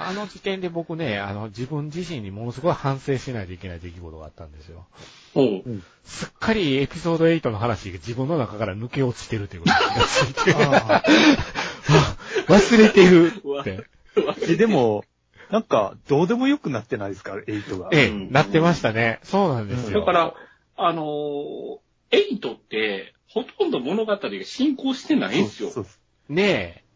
[0.01, 4.88] あの時点で僕ね、あの、自分自身にものすごい反省しないといけない出来事があったんですよ。
[5.35, 5.63] おう
[6.05, 10.53] すっかりエピソード8の話が自分の中から抜け落ちてるということがついて、
[12.47, 13.83] 忘れてるって。
[14.49, 15.03] え、でも、
[15.51, 17.89] なんか、どうでもよくなってないですか、8が。
[17.91, 19.19] ええ、うんなってましたね。
[19.23, 19.99] そうなんですよ。
[19.99, 20.33] だから、
[20.77, 21.79] あのー、
[22.12, 25.69] エイトって、ほとんど物語が進行してないんですよ。
[25.69, 25.89] そうそ
[26.29, 26.88] うねうん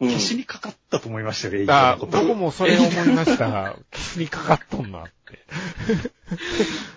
[0.00, 1.64] 消しにかかったと思いましたよ、え。
[1.64, 1.96] 8あ。
[1.96, 3.76] 僕もそれ思いました。
[3.92, 5.12] 消しにかかっとんなって。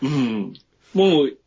[0.01, 0.53] うん。
[0.93, 1.37] もう、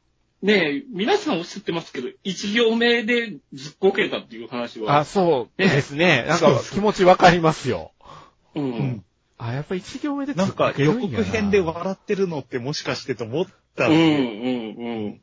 [0.43, 4.99] ねえ、皆さんおっしゃってますけど、一行目でずっこけたっていう話は。
[4.99, 6.27] あ、そうですね。
[6.29, 7.93] なんか気持ちわかりますよ。
[8.55, 8.61] う。
[8.61, 9.05] うんん。
[9.39, 15.21] あ、やっぱ一行目でなんか予告編でわ笑ってるのってもしかしてと思ったうん、んうん、で、うん。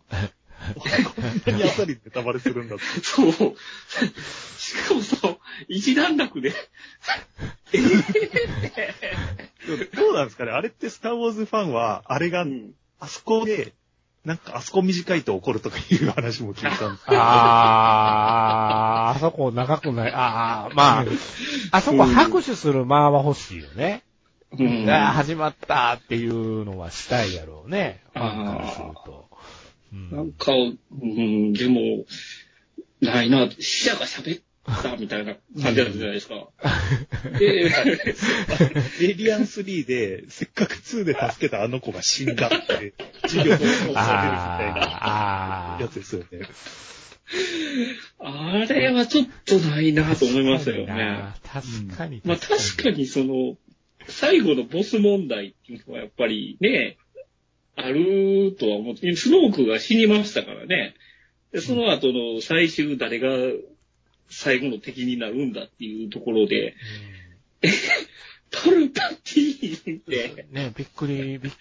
[0.75, 0.83] こ
[1.21, 2.83] んなにあっさりネタバレするんだって。
[3.03, 3.33] そう。
[4.57, 6.53] しかもそう、一段落で、
[9.95, 10.51] どうなんですかね？
[10.51, 12.73] あれってスターウォーズファンは、あれがう、ん。
[12.99, 13.73] あそこで、
[14.23, 17.17] なんかあそこ短いと怒るとかいう話も聞いたんですけど。
[17.17, 20.11] あー、あそこ長くない。
[20.13, 21.05] あー、まあ、
[21.71, 24.03] あそこ拍手する間は欲しいよね。
[24.51, 24.87] うん。
[24.89, 28.03] あー始まったっていうのはしたいやろうね。
[28.13, 29.30] ファンからすると。
[29.93, 32.05] うんなんか、うん、でも、
[33.01, 34.43] ないな、死者が喋っ
[34.81, 36.49] たみたいな感じだったじゃないですか。
[37.39, 37.71] で、
[39.01, 46.47] エイリアン3で、せっかく2で助けたあの子が死んだって、授業で放送されるみたいなやつですよね。
[48.19, 51.33] あれはちょっとないなと思いましたよね。
[51.43, 52.21] 確かに。
[52.23, 53.57] まあ確かにその、
[54.07, 56.97] 最後のボス問題っていうのはやっぱりね、
[57.75, 60.95] あるとは思って、スノークが死にましたからね。
[61.51, 63.29] で、その後の最終誰が
[64.29, 66.75] 最後の敵になるんだっていうところで、
[68.51, 70.45] パルパティって。
[70.51, 71.53] ね、びっくり、びっ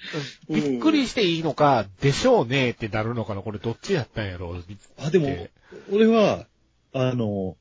[0.49, 4.65] びっくりしていいのか、でしょうねってなるのかな、これどっちやったんやろう。
[4.99, 5.49] あ、でも
[5.93, 6.47] 俺は、
[6.93, 7.57] あの、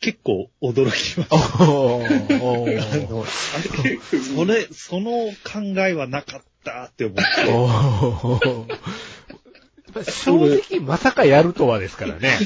[0.00, 1.36] 結構驚きました。
[1.36, 2.40] あー
[3.10, 3.26] の、あ
[3.84, 5.10] れ、それ、その
[5.44, 7.22] 考えはなかったって思って。
[10.10, 12.38] 正直、まさかやるとはですからね。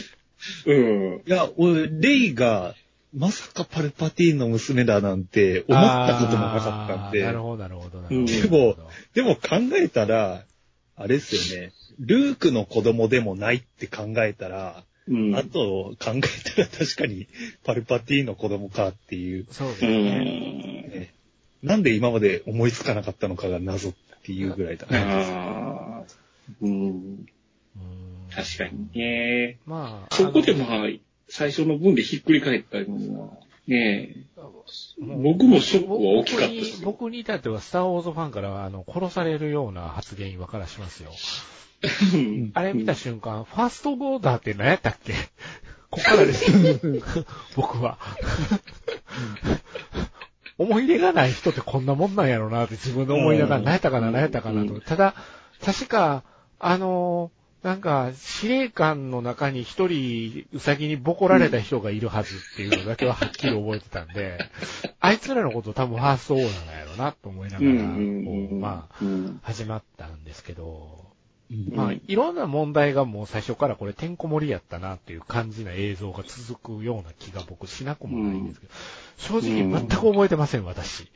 [0.67, 1.23] うん。
[1.27, 2.75] いや、俺、レイが、
[3.15, 8.17] まさかパルパティーンの娘だなんて思ったこともなかったんでな、るほど、なるほど、なるほど。
[8.17, 8.77] うんでも
[9.15, 9.41] でも考
[9.79, 10.45] えたら、
[10.97, 15.37] あれですよね、ルークの子供でもないって考えたら、うん。
[15.37, 16.13] あと考えた
[16.63, 17.27] ら確かに
[17.65, 19.99] パルパティーンの子供かっていう、そうですうね。
[19.99, 20.03] ん。
[20.91, 21.15] ね
[21.63, 23.99] なんで今まで思いつかなかったのかが謎って
[24.31, 24.99] いうぐらいだね。
[24.99, 26.05] ああ。
[26.61, 26.71] うん。
[26.71, 27.27] うん
[28.35, 29.59] 確かにね。
[29.67, 30.89] まあ、そこでまあ、
[31.29, 33.29] 最初の分でひっくり返ったのは、
[33.67, 34.17] ね
[34.99, 41.11] もう僕もショックは大きかったですよ僕に僕に至っては、スター・ウォーズファンからは、あの、殺されるような発言今からしますよ。
[41.83, 41.89] え。
[42.55, 45.15] あれ見た瞬間、ファーストボーダーって何やったっけ？
[45.91, 46.51] こっからです。
[47.55, 47.99] 僕は。
[50.59, 53.65] 思い入れがない人ってこんなもんなんやろうなって自分で思いながら、うん。
[53.65, 54.81] 何やったかな、何やったかなと。
[54.81, 55.15] ただ、
[55.65, 56.23] 確か、
[56.59, 57.31] あの
[57.63, 64.39] なんか、司令官の中に一人、うさぎにボコられた人がいるはずっていうのだけははっきり覚えてたんで、
[64.99, 71.12] あいつらのこと多分ファーストオーダーなんやろうなと思いながら、まあ、うん始まったんですけど、
[71.53, 78.73] うんまあ、うんいろんな問題がもう最初からこれてんこ盛りやったなっていう感じな映像が続くような気が僕しなくもないんですけど、
[79.41, 81.09] 正直全く覚えてません、私。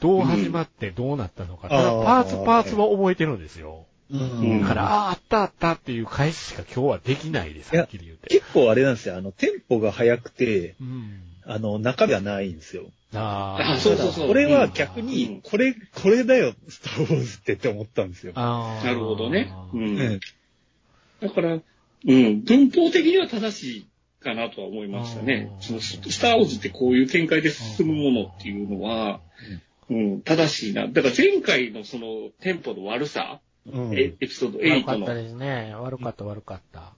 [0.00, 1.68] どう始まってどうなったのか。
[1.68, 3.86] ただパーツパーツは覚えてるんですよ。
[4.10, 8.28] うんだから、ああ、あったあったっていう返ししか今日はできないです、はっきり言って。
[8.28, 11.20] 結構あれなんですよ、あの、テンポが速くて、うん。
[11.44, 12.84] あの、中身がないんですよ。
[13.14, 18.32] ああそうそうそう俺は逆うんに、これ、これだよ、スター・ウォーズってって思ったんですよ。
[18.34, 19.50] あーなるほどね。
[19.72, 19.78] う。
[19.78, 20.20] うんん。
[21.20, 23.88] だから、うん、文法的には正しい
[24.20, 29.20] かなとは思いましたねそのススター・ウォーズってこういう展開で進むものっていうのは、
[29.90, 30.86] うん、正しいな。
[30.86, 35.74] だから前回のそのテンポの悪さ、うんえエピソード8の悪かった、ですね。
[35.74, 36.94] 悪かった、悪かった。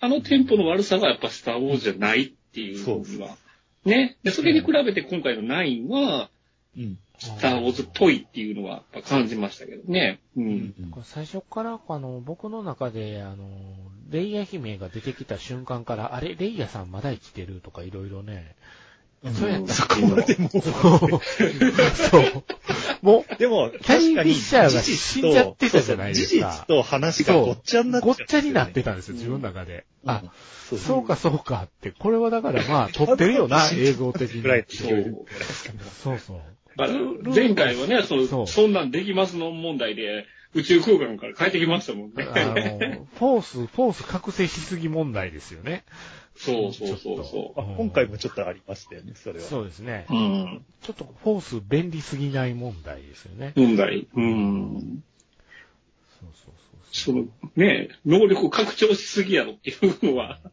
[0.00, 3.36] あのテンポの悪さがやっぱスター・ウォーズじゃないっていうのには。
[3.86, 4.18] ね。
[4.22, 6.30] で、それに比べて今回の9は、
[6.76, 6.98] うん。
[7.18, 10.20] スター・ウォーズっぽいっていうのはやっぱ感じましたけどね。
[10.36, 10.74] うん。
[11.04, 13.48] 最初から、あの、僕の中で、あの、
[14.10, 18.54] レイヤ姫が出てきた瞬間から、あれ、レイヤさんまだ生きてるとかいろいろね、
[19.34, 20.62] そうやったそこまでもう、そう。
[22.10, 22.44] そう。
[23.02, 28.90] もう、でも、キャリー確かに、フィッシャーが事実死んじゃってたじゃないですか事実と話がごっちゃになっちゃごっちゃになってた。
[28.90, 29.84] たんですよ、自分の中で。
[30.04, 30.22] うんあ、
[30.70, 31.90] そうそうか、そうかって。
[31.90, 34.42] これはだからまあ、撮ってるよな、映像的に。
[36.02, 36.40] そうそう
[37.34, 42.98] 前回はね、そそうのそんなんできますの問題で、宇宙空間から帰ってきましたもんあね。
[42.98, 45.84] の、フォース、フォース覚醒しすぎ問題ですよね。
[46.36, 49.44] そうそうそうそあ今回もちょっとありましたよね、それは。
[49.44, 50.14] そうですねう。。
[50.14, 50.64] うん。
[50.82, 53.52] ちょっとフォース便利すぎない問題ですよね。
[53.56, 54.06] 問題。
[54.14, 55.02] うん。
[56.20, 56.56] そうそうそう
[56.92, 60.52] その、ね、能力拡張しすぎやろっていうのは、うん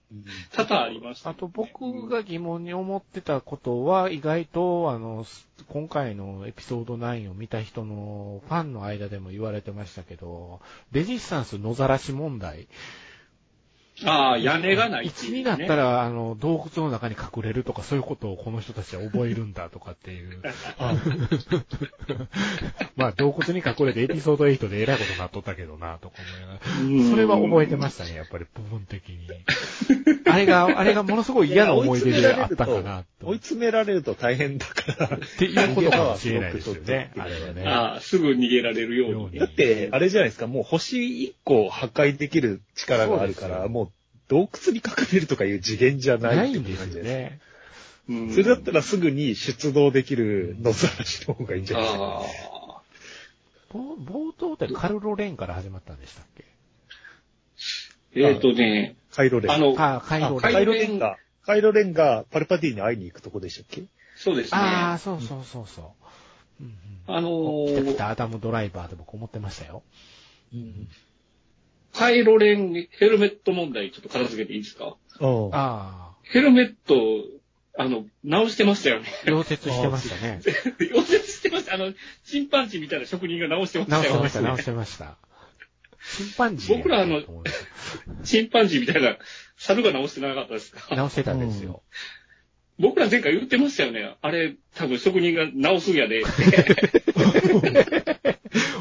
[0.52, 5.26] 多々ありました、あと僕が疑問に思ってたことは、意外と、あの、
[5.70, 12.68] 今回のエピソード9を見た人のファンの間でも言われてましたけど、レジスタンス野ざらし問題。
[14.06, 15.12] ああ、屋根がないいう、ね。
[15.12, 20.42] いつになったら、あの、洞窟の中に隠れるとか、そういうことをこの人たちは覚えるんだとかっていう。
[22.96, 26.60] まあ、洞窟に隠れてエピソード8で偉いことになっとったけどな、とか思いながら。
[26.82, 29.28] うんそれは覚えてましたね、やっぱり部分的に。
[30.26, 33.28] あれが、あれがものすごい嫌な思い出であったかな、と。
[33.28, 35.18] 追い詰められると大変だから。
[35.18, 37.64] っていうことかもしれないですよね、あれはね。
[37.66, 43.83] ああ、すぐ逃げられるように、だって、あれじゃないですか、もう星1個破壊できる力があるから、もう
[44.34, 47.40] 洞窟に隠れるとかいう次元じゃないってないんですことなんじゃないよね。
[48.10, 52.04] うんそれだったらすぐに出動できる野ざらしの方がいいんじゃないですか。
[52.04, 52.82] ああ。
[53.72, 56.46] ぼ冒頭ってカルロレンから始まったんでしたっけ？
[58.16, 59.52] えっ、とね、カイロレン。
[59.52, 60.62] あの、あ、カイロカレン。
[60.64, 63.84] イロレンが、カイロレンがパルパティに会いに行くとこでしたっけ？
[64.16, 64.58] そうですね。
[64.60, 65.94] ああ、そうそうそうそ
[66.62, 66.64] う。
[66.64, 66.74] うんうん
[67.06, 67.30] あの
[67.68, 69.84] 来た来ー、たアダムドライバーで僕思ってましたよ。
[71.94, 74.96] カイロレンヘルメット問題ちょっと片付けていいですか？
[75.20, 75.48] うん。
[75.56, 76.96] ああ、ヘルメット、
[77.78, 79.08] あの、直してましたよね。
[79.26, 80.42] 溶接してましたね。
[80.94, 81.74] 溶接してました。
[81.76, 81.94] あの、
[82.26, 84.16] チンパンジーみたいな職人が直してましたよ。
[84.16, 85.18] 直してました、直してました。
[86.18, 87.68] チンパンジーや僕らあのと思います
[88.26, 89.18] チンパンジーみたいな、
[89.58, 90.96] 猿が直してなかったですか？
[90.96, 91.82] 直してたんですよ。
[92.80, 94.16] 僕ら前回言ってましたよね。
[94.22, 96.24] あれ、多分職人が直すんやで。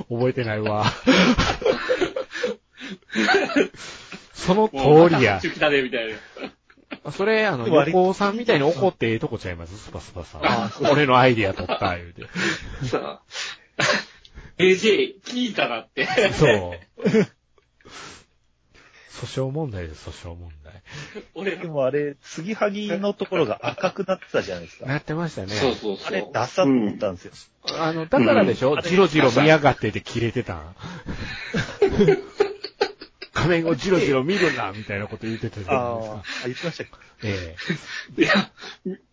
[0.09, 0.87] 覚えてないわ。
[4.33, 5.41] その通りや。
[5.41, 6.09] 来たで、みたい
[7.05, 7.13] な。
[7.13, 10.87] それ、あの、横尾さんみたいに怒ってええとこちゃいます、スパスパさあん。
[10.91, 12.27] 俺のアイディア取った、言うて。
[12.87, 13.83] さあ、
[14.59, 16.07] AJ 聞いたなって。
[16.33, 16.75] そ
[17.07, 17.09] う。
[19.23, 20.83] 訴訟問題です、訴訟問題。
[21.35, 24.87] 俺でもあれ、継ぎはぎのところが赤くなってたじゃないですか。
[24.87, 25.49] なってましたね。
[25.49, 26.07] そうそうそう。
[26.09, 27.33] あれ、ダサと思ったんですよ。
[27.79, 30.75] あの、だからでしょ、うんジロジロ見やがってて切れてたん。
[33.43, 36.15] 画面をジロジロ見るな、みたいなこと言ってたじゃないですか。
[36.17, 36.87] ああ、言ってましたっ
[37.21, 37.57] けえ
[38.19, 38.51] いや、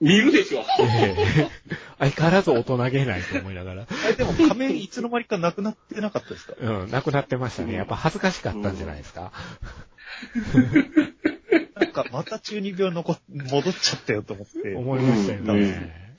[0.01, 0.59] 見るでしょ。
[0.79, 1.49] えええ
[1.99, 3.83] 相変わらず大人げないと思いながら。
[3.83, 6.53] あれでも仮面いつの間にかなくなってなかったですか？
[6.59, 7.73] うん、なくなってましたね。
[7.73, 9.31] やっぱ恥ずかしかったんじゃないですか。
[11.79, 14.73] なんか、また中二病残っ、戻っちゃったよと思って。
[14.75, 16.15] 思いましたよね。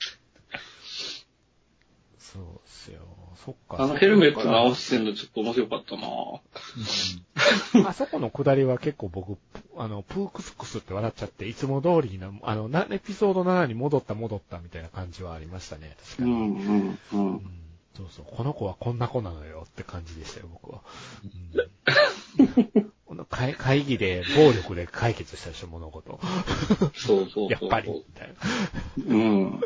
[2.33, 3.01] そうっすよ。
[3.45, 3.83] そっか。
[3.83, 6.07] あのヘルメット直してんのちょっと面白かったな
[7.89, 9.37] あそこの下りは結構僕、
[9.75, 16.31] あの、プークスクスって笑っちゃって、いつも通りな、あの、なエピソード7に戻った戻ったみたいな感じはありましたね、確かに。
[16.31, 16.97] うん、うん、う。
[17.11, 17.61] うんん
[17.95, 20.81] そうそう、この子はこんな子なのよって感じでしたよ、僕は。
[22.39, 26.17] うんこの会会議で暴力で解決したでしょ、物事。
[26.95, 27.49] そうそうそう。
[27.51, 28.35] やっぱり、みたいな。
[29.05, 29.61] うん。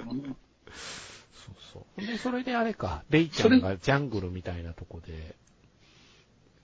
[1.46, 2.06] そうそう。
[2.06, 5.36] で、それであれか、レイちゃんがジャングルみたいなとこで、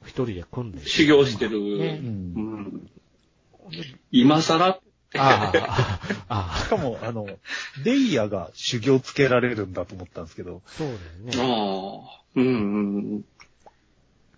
[0.03, 0.87] 一人で組んでる。
[0.87, 1.59] 修行してる。
[1.77, 2.89] ねうん
[4.11, 4.81] 今更？
[5.13, 7.27] ああ、ああ、しかも、あの、
[7.83, 10.87] レイヤが修行つけられるんだと思ったんですけど、そう
[11.25, 11.53] ですあね。
[11.53, 12.21] あ。
[12.35, 13.25] うん、うん。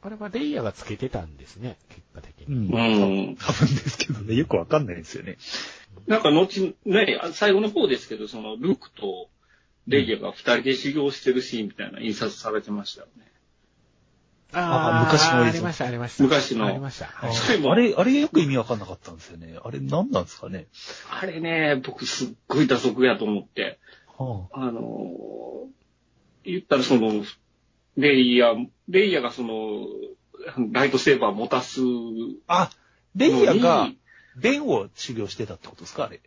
[0.02, 2.68] あれはレイヤーがつけてたんですね、結果的に。
[2.74, 3.36] うんうん。
[3.38, 5.38] 多分ですけどね、よくわかんないですよね。
[6.08, 9.30] なんか後、ね、最後の方ですけど、その、ルークと
[9.88, 13.24] レイヤが二人で修行してるシーンみたいな印刷されてましたよね。
[14.56, 16.24] あ昔のありました、ありました。
[16.24, 17.06] 昔のありました。
[17.06, 19.58] はあれ、あれよく意味わかんなかったんですよね。
[19.64, 20.68] あれ何なんですかね。
[21.10, 23.80] あれね、僕すっごい打足やと思って。
[24.18, 25.74] はあのー
[26.46, 27.24] 言ったらその、
[27.96, 29.88] レイヤー、レイヤーがその、
[30.72, 31.80] ライトセーバー持たす。
[32.48, 32.70] あ、
[33.16, 33.90] レイヤが、
[34.36, 36.20] ベンを修行してたってことですかあれ。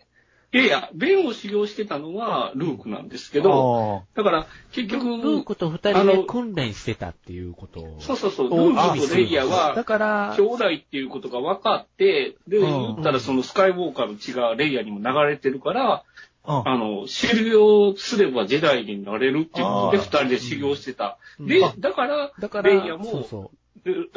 [0.53, 8.01] いやいや、ベンを修行してたのはルークなんですけど、だから結局、ルークと二人で訓練してたっていうことを。
[8.01, 12.67] そうそうそう、ルをークとレイヤーだは、から、兄弟っていうことが分かって、で、うん。
[12.67, 16.05] 言ったらそのスカイウォーカーの血がレイヤーにも流れてるから、
[16.45, 21.19] ああの、修行すればジェダイになれるっていうことで二人で修行してた。
[21.41, 21.47] うん。
[21.47, 23.57] であ、だから、だから、レイヤーもそう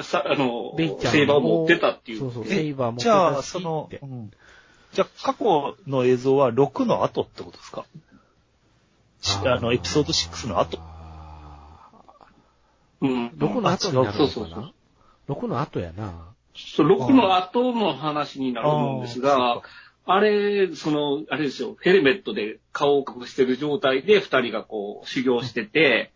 [0.02, 2.20] さあのセーバーを持ってたっていう。
[2.20, 3.90] そうそう、えセイバー持ってじゃあ、その
[4.94, 7.86] じゃあ過去の映像は6の後ってことですか？
[9.22, 10.78] しあの、エピソード6の後。
[10.80, 11.90] あ
[13.02, 13.28] うん。
[13.28, 14.74] ー6の後になるそうそうそうのかな
[15.36, 16.14] ?6 の後やな。
[16.56, 19.62] そう、6の後の話になるんですが、
[20.06, 26.12] あれ、その、あれですよ、ヘルメットで顔を隠してる状態で二人がこう修行してて、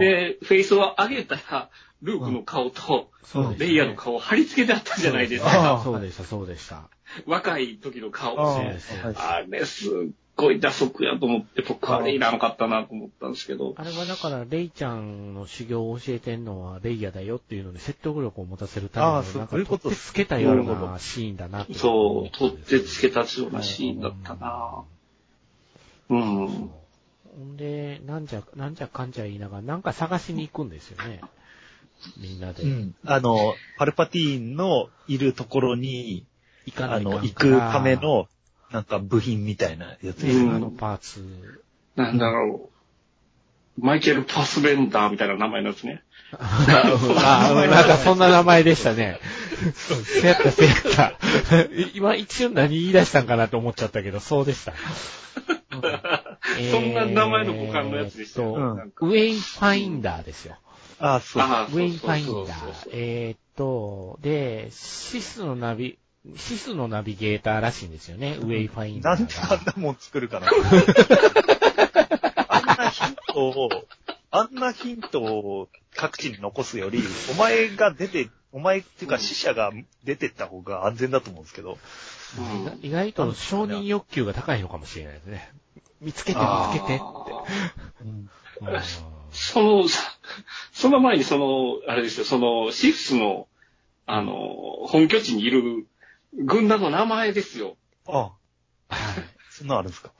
[0.00, 1.70] で、フェイスを上げたら、
[2.02, 3.10] ルークの顔と、
[3.58, 5.76] レイヤーの顔を貼り付けてあったじゃないですあか。
[5.76, 6.88] ーそうでした、そうでした。
[7.26, 8.36] 若い時の顔。
[8.36, 8.78] で
[9.16, 9.90] あれ、すっ
[10.36, 13.74] ごい打足やと思って、僕あれいらんかったなと思ったんですけど。
[13.76, 23.24] あれはだから、レイちゃんの修行を教えてんのはレイヤーだよっていうので説得力を持たせるための、なんかそういうこと取ってつけたようなシーンだなってそう、取ってつけた。
[23.24, 24.84] たようなシーンだったな
[26.08, 26.70] うん。
[27.36, 31.20] ほんで、なんじゃ、なんじゃかんじゃ言いながら、なんか探しに行くんですよね。
[32.18, 32.62] みんなで。
[32.62, 32.94] うん。
[33.04, 36.26] あの、パルパティーンのいるところに、
[36.70, 38.28] 行かないあの、行くため、の、
[38.70, 41.24] なんか部品みたいなやつね、うんあのパーツ。
[41.96, 42.70] なんだろ
[43.78, 43.80] う。
[43.84, 46.02] マイケル・パスベンダーみたいな名前のやつね。
[46.38, 49.18] あ あ、 なんかそんな名前でしたね。
[50.04, 51.12] せやった、せやった。
[51.94, 54.74] 今一瞬何言い出したんかなと思っちゃったけど、そうでした。
[55.70, 58.48] そんな名前の語感のやつでしたよ。
[58.48, 60.56] えーっとなんかウェイファインダーですよ。
[60.98, 61.42] ああ、そう。
[61.42, 62.88] あウェイファインダー。
[62.92, 65.98] えーっと、で、シスのナビ、
[66.36, 69.64] シスのナビゲーターらしいんですよね、ウェイファインダなんであん。
[69.64, 70.48] なもん作るかな。
[72.48, 73.70] あんなヒントを、
[74.30, 77.02] あんなヒントを各地に残すより、
[77.32, 79.72] お前が出て、お前っていうか死者が
[80.04, 81.72] 出てった方が安全だと思うんですけど。
[81.72, 85.52] うん意外と承認欲求が高いのかもしれないですね。
[86.00, 87.02] 見つけて、見つけてって。
[89.32, 90.02] その、さ
[90.72, 93.48] その前にその、あれですよ、その、シフスの、
[94.06, 94.34] あの、
[94.86, 95.86] 本拠地にいる
[96.34, 97.76] 軍団の名前ですよ。
[98.06, 98.32] ああ、はい
[99.50, 100.12] そんなのあるんですか？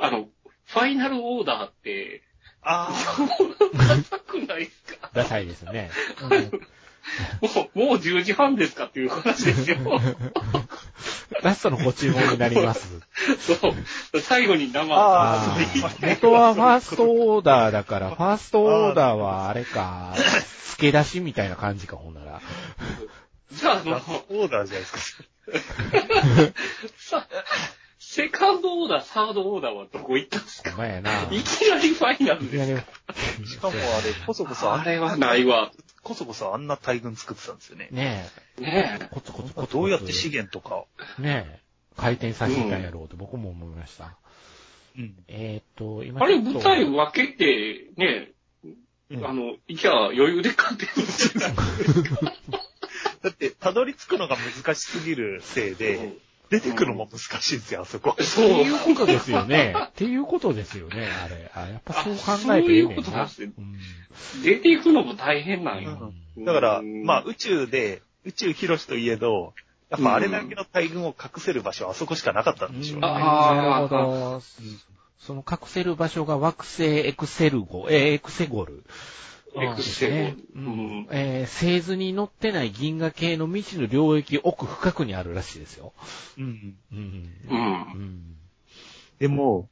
[0.00, 0.28] あの、
[0.66, 2.22] ファイナルオーダーって、
[2.62, 2.92] あ
[3.72, 5.10] ダサくないですか？
[5.14, 5.90] ダサいですね。
[7.40, 9.78] もう、もう10時半ですかっていう話ですよ。
[11.42, 13.00] ラストのご注文になります。
[13.38, 13.54] そ
[14.14, 14.20] う。
[14.20, 14.94] 最後に生。
[14.94, 15.56] ああ
[16.02, 20.14] 元はファーストオーダーだから、ファーストオーダーはあれか、
[20.70, 22.42] 付け出しみたいな感じか、ほんなら。
[23.52, 25.24] じゃあ、あのあ、、オーダーじゃないですか。
[26.98, 27.26] さ、
[27.98, 30.70] セカンドオーダー、サードオーダーはどこ行ったんですか？
[30.72, 31.22] ほんまやな。
[31.30, 35.70] いきなりファイナルですりしかもあれ、こそこそあれはないわ。
[36.02, 37.88] こそこそあんな大群作ってたんですよね。
[37.90, 38.28] ね
[38.58, 39.72] ねえ、コツコツコツ。
[39.74, 40.84] どうやって資源とか。
[41.18, 41.60] ねえ、
[41.96, 44.16] 回転させたんやろうって僕も思いました。
[44.96, 45.14] うん。
[45.28, 46.06] えーっと、え。
[46.08, 48.32] 今あれ、舞台分けて、ね、
[49.10, 51.56] うんあの、いきゃ余裕で勝てるんじゃない
[53.22, 56.14] だって、たどり着くのが難しすぎるせいで、
[56.50, 58.16] 出てくるのも難しいんですよ、あそこ。
[58.20, 58.46] そう。
[58.46, 59.74] っていうことですよね。
[59.76, 61.50] っていうことですよね、あれ。
[61.54, 63.02] あ、やっぱそう考えてええねんな。
[63.02, 63.78] そういうことなんですねうん
[64.42, 66.12] 出ていくのも大変なんよ。
[66.38, 69.54] だから、うんまあ宇宙で、宇宙広しといえど、
[69.90, 73.08] やっぱあれだけの大群を隠せる場所はあそこしかなかったんでしょうね。
[73.08, 74.42] あーなるほど。
[75.18, 78.84] その隠せる場所が惑星エクセルゴ、えーエクセゴル。
[79.56, 80.64] エクセゴルですねううん
[81.02, 81.08] ん。
[81.10, 85.92] えー星図に乗ってない銀河系の未知の領域奥深くにあるらしいですよ。
[86.38, 86.76] うん。
[86.92, 87.30] うん。
[87.48, 87.54] う。
[87.54, 88.36] うんん。
[89.18, 89.68] でも、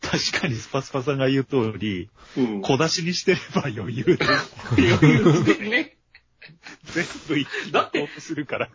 [0.00, 2.62] 確かにスパスパさんが言う通り、うん。
[2.62, 4.26] 小出しにしてれば余裕で、
[4.70, 5.96] 余裕でね。
[6.84, 8.68] 全部一気にだってするから。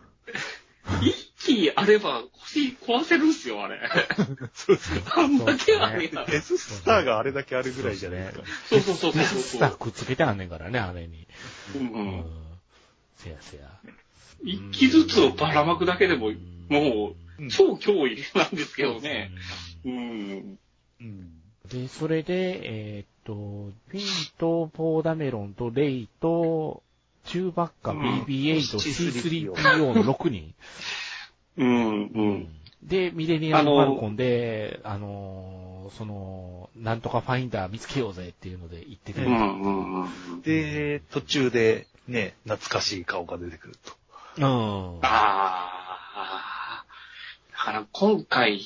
[1.02, 3.80] 一気あれば腰壊せるんすよ、あれ。
[4.54, 5.20] そうですか。
[5.22, 6.24] あんだけあれや。
[6.26, 8.44] デススターがあれだけあるぐらいじゃないですか。
[8.68, 9.58] そうそうそうそうデス。
[9.58, 11.26] ターくっつけてあんねんからね、あれに。
[11.76, 12.24] うん。
[13.16, 13.62] せやせや。
[14.42, 16.32] 一気ずつをばらまくだけでも、
[16.68, 19.30] もう超脅威なんですけどね。
[19.84, 20.58] うん。
[21.00, 21.40] うん。
[21.68, 26.82] で、それで、えーっと、フィンとポーダメロンとレイと、
[27.24, 30.54] チューバッカ、うん BB8、C3PO C3PO の6人。
[31.56, 32.48] うん、うん。
[32.82, 35.60] で、ミレニアム・ファルコンで、あのー
[35.90, 40.42] その、なんとかファインダー見つけようぜっていうので行ってて、うん、うん、うん。
[40.42, 43.92] で、途中でね、懐かしい顔が出てくると。
[44.38, 44.98] うん。
[45.02, 45.70] あ
[46.14, 46.84] あ。
[47.52, 48.60] だから今回、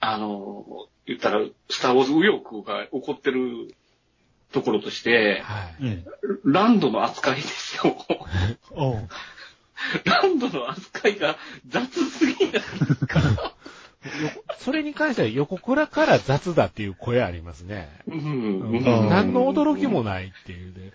[0.00, 1.40] あの、言ったら、
[1.70, 3.74] スター・ウォーズ右翼が起こってる
[4.56, 5.84] ところとして、はい。
[5.84, 6.50] うん。
[6.50, 7.94] ランドの扱いですよ。
[10.04, 11.36] ランドの扱いが
[11.68, 12.62] 雑すぎない
[13.06, 13.54] か。
[14.58, 17.90] それに関しては横倉から雑だっていう声ありますね。
[18.08, 18.18] うん。
[18.18, 20.92] うんうん何の驚きもないっていうで。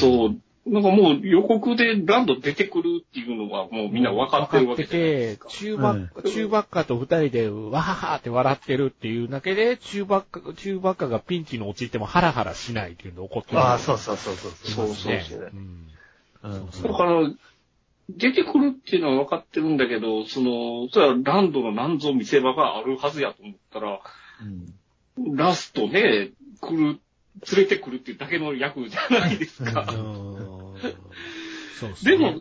[0.00, 0.36] そう。
[0.70, 5.48] なんかもう予告でランド出てくるっていうのはもうみんな分かってるわけじゃないですか。
[5.48, 13.60] チューバッカ、チューバッカと二人でわははって笑ってるっていうだけで、チューバッカ、チューバッカがピンチに陥ってもハラハラしないっていうのが起こってる。
[13.60, 14.52] ああ、そうそうそうそう。
[14.52, 15.50] そうそうう。
[15.52, 15.88] うん
[16.42, 16.70] うん。
[16.82, 17.30] だから、
[18.10, 24.00] 出てくるっていうのは分かってるんだけど、その、それはランドの何ぞ見せ場があるはずやと思ったら、
[25.16, 25.36] うん。
[25.36, 27.00] ラストね、来る、
[27.52, 29.86] 連れてくるっていうだけの役じゃないですか。
[29.92, 30.57] うん
[31.78, 32.10] そうですね。
[32.12, 32.40] でも、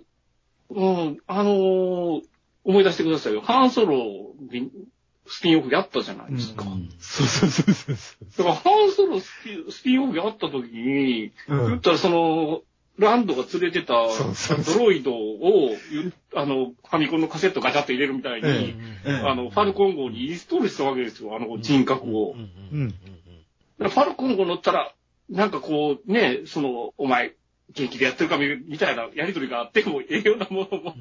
[0.70, 2.22] うん、あのー
[2.68, 3.40] 思い出してくださいよ。
[3.40, 3.96] ハンソロ
[4.52, 4.70] に
[5.26, 6.66] スピンオフやったじゃないですか。
[7.00, 11.32] そうそうそうそうそだから、ハンソロスピスピンオフやった時に、う。
[11.48, 12.62] 言ったらその、
[12.98, 18.76] ランドが連れてたドロイドを、ゆあの、ファミコンのカセットガチャッと入れるみたいに、
[19.06, 22.34] あの、ファルコン号にインストールしたわけですよ、あの人格を。
[22.34, 22.96] うんうん
[23.80, 24.92] だからファルコン号乗ったら、
[25.30, 27.36] なんかこう、ね、その、お前、
[27.78, 30.96] 元気でやってるかみみたいなやりとりがあっても、ええようなものも。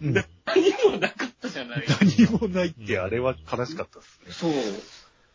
[0.00, 0.08] うん。
[0.08, 1.84] うん何もなかったじゃない。
[2.00, 4.32] 何もないって、あれは悲しかったですね。
[4.32, 4.52] そう。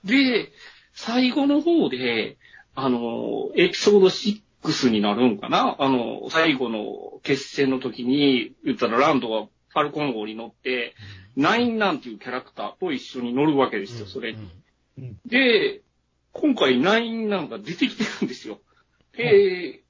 [0.03, 0.51] で、
[0.93, 2.37] 最後の方で、
[2.75, 5.75] あの、エピソード6になるんかな？
[5.79, 10.95] あの、最後の決戦の時に、言ったらランドがファルコン号に乗って、
[11.35, 14.49] ナインなんていうキャラクターと一緒に乗るわけですよ、それに。
[15.25, 15.81] で、
[16.31, 18.59] 今回ナインなんか出てきてるんですよ。
[19.15, 19.82] で、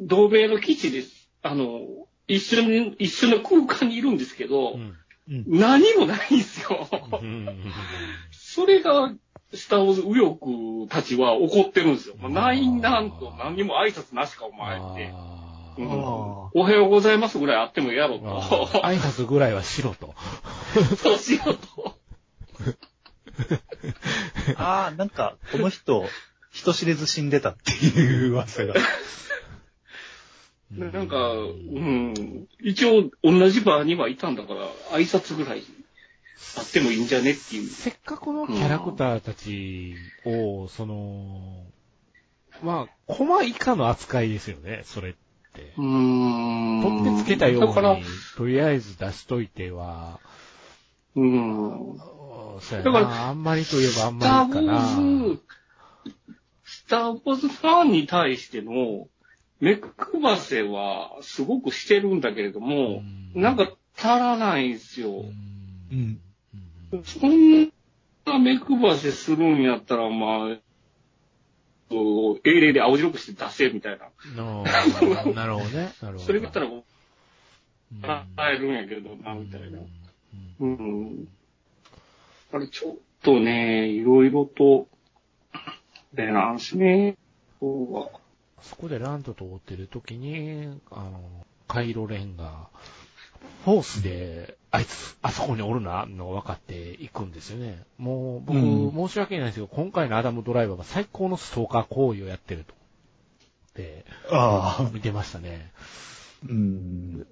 [0.00, 1.28] 同盟の基地です。
[1.42, 1.80] あの、
[2.26, 4.96] 一緒に、一緒の空間にいるんですけど、うん
[5.46, 6.88] 何もないんですよ。
[7.22, 7.72] うん
[8.32, 9.12] それが、
[9.54, 12.16] スター・ウォーズ右翼たちは怒ってるんですよ。
[12.18, 15.12] まあ、ナインなんと何にも挨拶なしかお前って。
[15.12, 15.40] うん
[15.82, 18.66] あおはようございますぐらいあってもやろうあと。
[18.66, 20.14] ー挨拶ぐらいはしろと。
[20.96, 21.96] そうしようと。
[24.56, 26.04] ああ、なんか、この人、
[26.50, 28.74] 人知れず死んでたっていう噂が。
[30.70, 32.46] なんか、うん。
[32.62, 35.62] 一応、同じバーにはいたんだから、挨拶ぐらい
[36.56, 37.68] あってもいいんじゃねっていう。
[37.68, 41.64] せっかくのキャラクターたちを、その、
[42.62, 45.12] まあ、コマ以下の扱いですよね、それっ
[45.54, 45.72] て。
[45.76, 47.02] うーん。
[47.04, 48.04] 取ってつけたようだからに、、
[48.36, 50.20] とりあえず出しといては、
[51.16, 51.98] うん。
[52.60, 54.72] そうやだからな、あんまりといえばあんまりかな。
[54.78, 55.42] ォーズ、
[56.62, 59.08] スター・ウォーズファンに対しての
[59.60, 63.02] 目配せはすごくしてるんだけれども、
[63.34, 65.10] うんなんか足らないんですよ。
[65.10, 66.20] うん。
[66.92, 67.64] うんそん
[68.24, 70.58] な目配せするんやったら、まあ、
[72.44, 74.08] 英霊で青白くして出せみたいな。
[74.34, 75.92] のなるほどね。
[76.02, 76.18] なるほど。
[76.18, 76.82] それだったら、うん
[78.02, 79.78] 変えるんやけどな、みたいな。
[80.60, 81.28] うんうん。
[82.52, 84.86] あれ、ちょっとね、いろいろと、
[86.14, 87.16] でなんですね。
[87.58, 88.19] そうは。
[88.62, 91.20] そこでランドと追ってる時に、あの、
[91.68, 92.68] カイロレンが、
[93.64, 97.82] フォースで、あいつ、あそこにおるな、の分かっていくんですよね。
[97.98, 102.74] もう、僕、うん申し訳ないですけど、今回のアダムドライバーが最高のストーカー行為をやってると。
[103.74, 104.90] で、ああ。
[104.92, 105.72] 見てましたね。
[106.48, 106.56] うん。
[106.56, 106.60] う
[107.22, 107.26] ん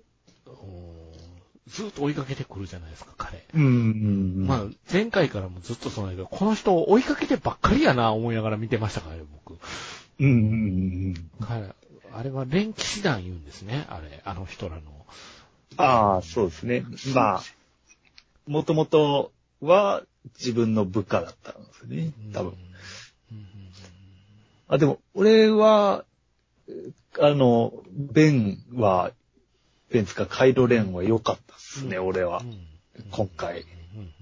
[1.68, 3.44] ずっと追いかけてくるじゃないですか、彼。
[3.54, 4.46] うん。
[4.46, 9.58] まあ、前回からもずっとそうなんだけど、この人を追いかけてばっかりやな、思いながら見てましたからね、僕。
[10.20, 10.28] うん。
[10.28, 10.32] う
[11.10, 11.30] ん。
[11.40, 11.74] 彼、
[12.12, 14.82] あれは連騎士団言うんですね、あれ、あの人らの。
[15.76, 16.84] ああ、そうですね。
[17.14, 17.42] まあ、
[18.46, 20.02] もともとは
[20.38, 22.52] 自分の部下だったんですよね、多分。
[23.30, 23.46] うん。
[24.68, 26.04] あ、でも、俺は、
[26.68, 26.72] え
[27.20, 29.12] あの、ベンは、
[29.90, 32.44] ベンつかカイロレンは良かったですね、俺はう。
[32.44, 32.68] ん
[33.10, 34.12] 今回、うんうん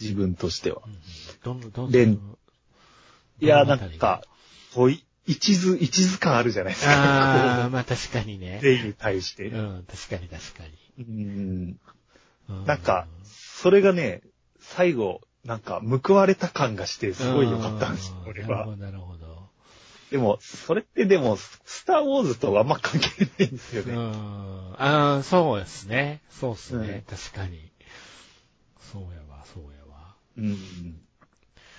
[0.00, 0.80] 自分としては。
[0.86, 0.98] うん
[1.42, 2.18] どんどんどんどん連
[3.40, 4.22] いや、なんか、
[4.74, 6.92] こうい、一途、一途感あるじゃないですか。
[6.92, 8.60] ああ、まあ確かにね。
[8.62, 9.48] レイに対して。
[9.48, 10.64] うん、確かに確か
[10.98, 11.66] うん。
[11.68, 11.76] に。
[12.48, 14.22] うなんか、それがね、
[14.60, 18.48] 最後、なんか、報われた感がして、すごい良かったんです俺は。
[18.48, 19.48] なるほど、なるほど。
[20.10, 23.94] でも、それってでも、スター・ウォーズとはあんま関係ないんですよね。
[23.94, 24.74] うん。
[24.76, 26.20] ああ、そうですね。
[26.30, 27.04] そうですね。
[27.08, 27.70] うん確かに。
[28.92, 30.16] そうやわ、そうやわ。
[30.36, 31.00] うん。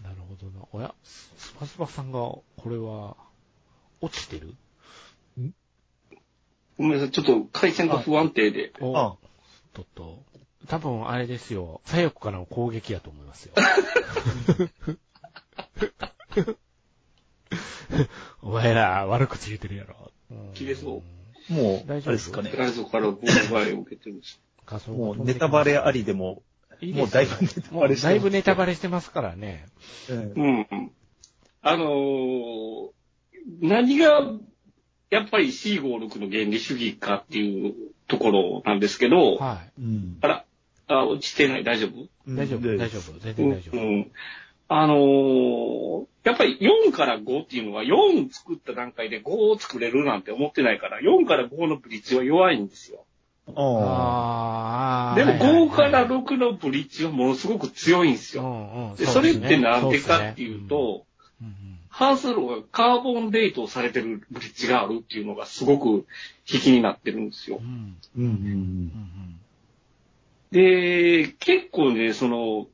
[0.03, 0.65] なるほどな。
[0.71, 3.15] おや、スパスパさんが、これは、
[4.01, 4.55] 落ちてる？
[6.77, 8.73] ごめんなさい、ちょっと回線が不安定で。
[8.79, 9.17] おあ
[9.73, 10.23] とっと。
[10.67, 11.81] 多分、あれですよ。
[11.85, 13.53] 左翼からの攻撃やと思いますよ。
[18.41, 20.11] お前ら、悪口言うてるやろ。
[20.31, 21.03] うん切れそ
[21.49, 22.11] うもう、あ大丈夫？
[22.11, 22.49] れですかね。
[22.51, 24.39] から妨害を受けてるんです。
[24.65, 26.41] 画像がもう、ネタバレありでも、
[26.81, 29.65] いいもうだいぶネタもバレしてますうだいぶネタバレしてますからね。
[30.09, 30.91] うんうん。
[31.61, 32.89] あのー
[33.61, 34.21] 何が、
[35.09, 37.73] やっぱり C56 の原理主義かっていう
[38.07, 40.45] ところなんですけど、はうんあら、
[40.87, 42.01] あ、落ちてない、大丈夫？
[42.01, 42.09] い。
[42.27, 43.19] 大丈夫、大丈夫。
[43.19, 43.77] 全然大丈夫。
[43.77, 44.11] うん。
[44.67, 53.05] あのーやっぱり4から5っていうのは4作った段階で5を作れるなんて思ってないから、4から5のブリッジは弱いんですよ。
[53.55, 55.15] あああ。
[55.15, 55.67] でもはいはいはい。
[55.67, 58.47] 5から6のブリッジはものすごく強いんですうよ。
[58.47, 58.95] んうん。
[58.95, 61.05] でそれってなんでかっていう、と、
[61.89, 66.05] ハンスローがカーボンデートされてるブリッジがあるっていうのがすごく
[66.51, 67.61] 引きになってるんですよ。
[70.51, 72.67] で、結構ね、その、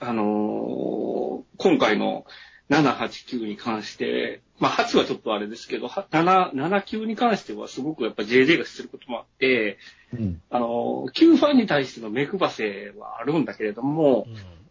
[0.00, 1.14] あのー
[1.56, 2.26] 今回の
[2.68, 9.78] 7、8、9に関して、まあ8はちょっとあれですけど、は7、7、9に関してはすごくやっぱ JJ がしてることもあって、
[10.12, 10.42] うん。
[10.50, 14.26] あのー、9ファンに対しての目配せはあるんだけれども、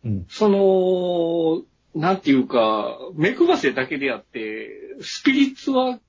[0.06, 0.26] うん。
[0.30, 1.64] その、
[2.00, 4.70] なんていうか、目配せだけであって、
[5.02, 6.00] スピリッツは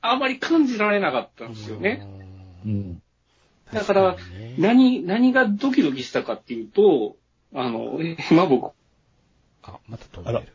[0.00, 2.06] あまり感じられなかったんですよね。
[2.66, 3.02] うん。
[3.72, 4.16] だから
[4.58, 7.16] 何、何がドキドキしたかっていうと、
[7.54, 7.98] あの、
[8.30, 8.72] 今僕、
[9.62, 10.48] あ、また飛んでる。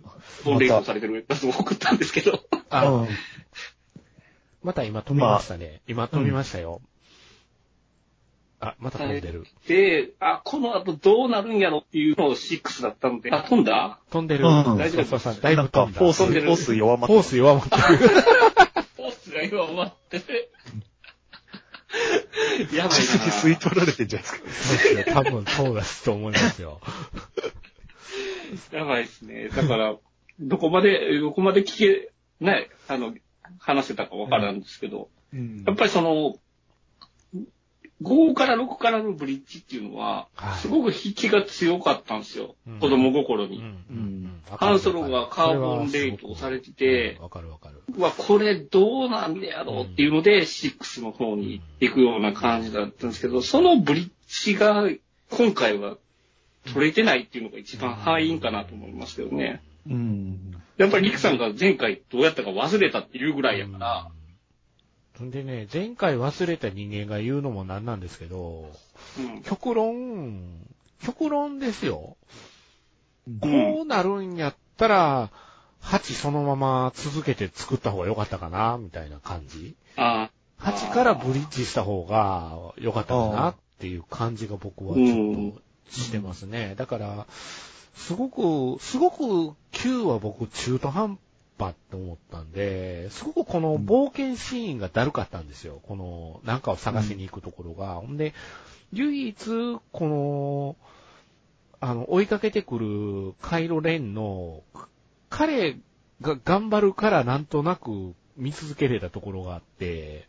[0.44, 2.40] フォンレイトされてるやつを送ったんですけど、
[2.70, 3.06] あ、
[4.64, 5.82] また今飛びましたね。
[5.88, 6.82] 今飛びましたよ。
[8.60, 9.46] あ、また飛んでる。
[9.68, 14.00] で、あ、この後どうなるんやろっていうのを6だったので、あ、飛んだ？
[14.10, 14.48] 飛んでる。
[14.48, 16.00] うん大丈夫さん、だいぶ飛んだ。
[16.00, 18.10] フォース、飛んでるフォース弱まってフォース弱まってる。
[18.98, 20.50] ポ スが今終わってて、
[22.76, 23.58] やばい実に 吸いな。
[23.60, 24.50] 取られてんじゃないですか。
[24.52, 25.16] そうですよ。
[25.16, 26.82] 多分そうだと思いますよ。
[28.72, 29.50] やばいですね。
[29.50, 29.96] だから、
[30.40, 33.14] どこまで、どこまで聞け、ね、あの、
[33.60, 36.36] 話せたかわからんですけど、うんやっぱりその、
[38.04, 42.56] 5から6からのブリッジっていうのははい、すごく引きが強かったんですよ。
[42.68, 43.58] うん子供心に。
[43.58, 47.82] うんうんハンソロがカーボンレートをされててわかるわかる。
[47.94, 54.90] うわ、これどうなんでやろうっていうので、6の方に行くような感じだったんですけど、そのブリッジが、
[55.32, 55.98] 今回は
[56.74, 59.62] 取れてないっていうのが一番敗因かなと思いますけどね。
[59.90, 60.56] うん。
[60.78, 64.08] やっぱりリクさんが前回どうやったか忘れたっていうぐらいやから、
[65.18, 68.72] そんでね、前回忘れた人間が言うのもなんなんですけど、
[69.18, 69.42] うん。
[69.42, 70.60] 極論、
[71.04, 72.18] 極論ですよ。
[73.28, 75.32] うんこうなるんやったら、
[75.82, 79.76] 8そのまま続けて作った方が良かったかな、みたいな感じ。
[79.96, 86.76] あ8からブリッジした方が良かったかなっていう感じが僕はちょっとしてますね。
[86.78, 87.28] だから、
[87.96, 91.20] すごく、すごく9は僕中途半
[91.58, 95.82] 端と思ったんで、すごくこの冒険シーンがだるかったんですよ。
[95.84, 97.96] この、なんかを探しに行くところが。
[97.96, 98.34] ほんで、
[98.94, 99.36] 唯一、
[99.92, 100.76] この、
[101.80, 104.64] あの、追いかけてくるカイロレンの、
[105.30, 105.78] 彼
[106.22, 110.28] が頑張るからなんとなく見続けれたところがあって、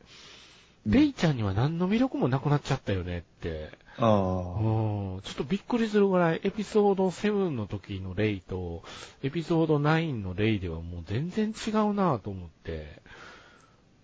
[0.87, 3.71] レイちゃんには何の魅力もなくなっちゃったよねって。
[3.99, 4.61] ああ。
[4.61, 8.83] うん、ちょっとびっくりするぐらい、エピソード7の時のレイと、
[9.23, 13.01] エピソード9のレイではもう全然違うなと思って、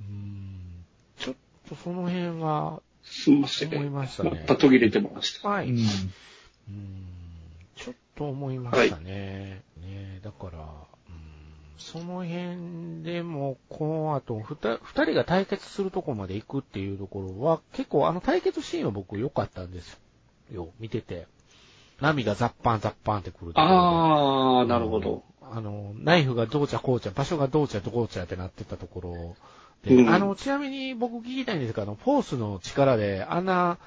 [0.00, 0.84] うん、
[1.18, 1.34] ちょっ
[1.68, 3.74] とその辺はすみません。
[3.74, 4.30] 思いましたね。
[4.30, 5.48] また途切れてました。
[5.48, 5.68] はい。
[5.68, 5.78] うん。
[5.78, 7.04] うん
[7.76, 9.62] ちょっと思いましたね。
[9.80, 10.93] ねだから、うん
[11.76, 20.00] その辺でも、この後、ふた二人が対決するとこまで行くっていうところは、結構あの対決シーンは僕良かったんです
[20.52, 20.68] よ。
[20.78, 21.26] 見てて。
[22.00, 25.22] 波がザッパンザッパンってくるああ、なるほど。
[25.42, 29.36] あの、ナイフがどうちゃこうちゃ、場所がどうちゃどうちゃってなってたところ
[29.84, 33.78] で、うんあの、ちなみに僕聞きたいんですけど、あの、フォースの力で、あんな、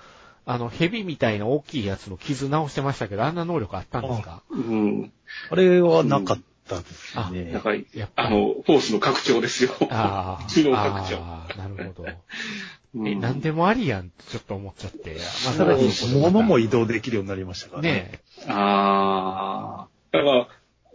[0.46, 4.42] あの、蛇みたいな大きいやつの傷直してましたけど、あんな能力あったんですか？
[4.50, 5.12] うん。
[5.50, 7.52] あれはなかったですあね。
[7.52, 9.72] だから、やっぱりあの、フォースの拡張ですよ。
[9.90, 12.10] ああ、機能拡張ああ、なるほど。
[12.96, 15.12] うんえ、なんでもありやんってちょっと思っちゃって。
[15.46, 17.92] まあ、さらに物も移動できるようになりましたからね。
[17.92, 19.88] ねああ。
[20.12, 20.48] だから、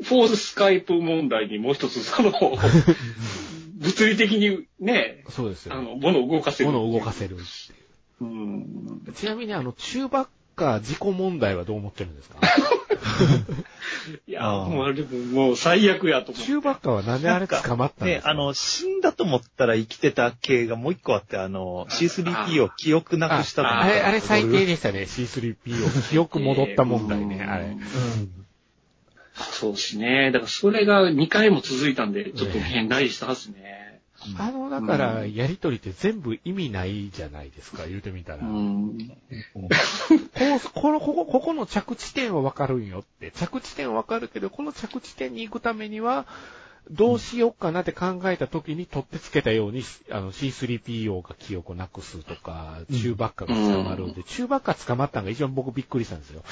[0.03, 2.33] フォーススカイプ問題にもう一つ、その、
[3.77, 5.75] 物理的にね、そうですよ。
[5.75, 6.71] あの、物を動かせる。
[6.71, 7.37] 物を動かせる。
[8.21, 9.13] うん。
[9.15, 12.39] ちなみにあの、中ばっか事故問題はどう思ってるんですか？
[14.27, 16.45] いや、もうあれもう最悪やと思う。
[16.47, 18.29] 中ばっかはなんであれ捕まったんです、か？
[18.29, 25.03] ねあの、死んだと思ったら生きてた系がもう一個あって、あの、C3P を記憶なくしたああれ、あれ最低でしたね。
[25.03, 25.55] C3P
[25.87, 27.77] を記憶戻った問題ね、 うんあれ。
[29.53, 30.31] そうですね。
[30.33, 33.82] だからそれが2回も続いたんで、ちょっと変大したはずね。
[34.39, 38.39] あの、だから、やりとりって全部意味ないじゃないですか、言うてみたら。
[38.39, 38.99] うこん。
[38.99, 39.01] う
[40.75, 43.31] この、ここ、ここの着地点はわかるんよって。
[43.33, 46.27] 着地点はわかるけど、この着地点に行くためには、
[46.91, 56.43] どうしようかなって考えた時に取ってつけたように、あの C3PO が記憶をなくすとか、中ばっかが捕まるんで、中ばっか捕まったのが一番僕びっくりしたんですよ。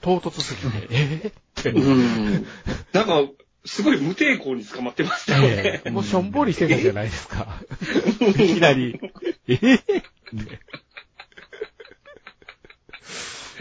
[0.00, 1.70] 唐突すぎて、えーって。
[1.70, 2.46] うん。
[2.92, 3.32] なんか、
[3.68, 5.48] すごい無抵抗に捕まってましたよね。
[5.48, 7.46] ええもうしょんぼりしてたじゃないですか。
[8.20, 8.98] いきなり。
[9.46, 9.54] え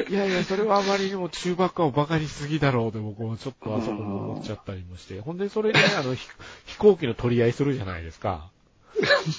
[0.10, 5.20] いやいや、それはあまりにも中ばっかを馬鹿にしすぎだろうで僕もちょっとあそこも思っちゃったりもして。
[5.22, 6.28] ほんで、それで、あの、ひ
[6.68, 8.50] 飛行機の取り合いするじゃないですか。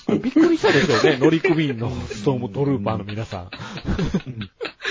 [0.08, 3.50] びっくりしたでしょうね、乗組員のストームトルーパーの皆さん。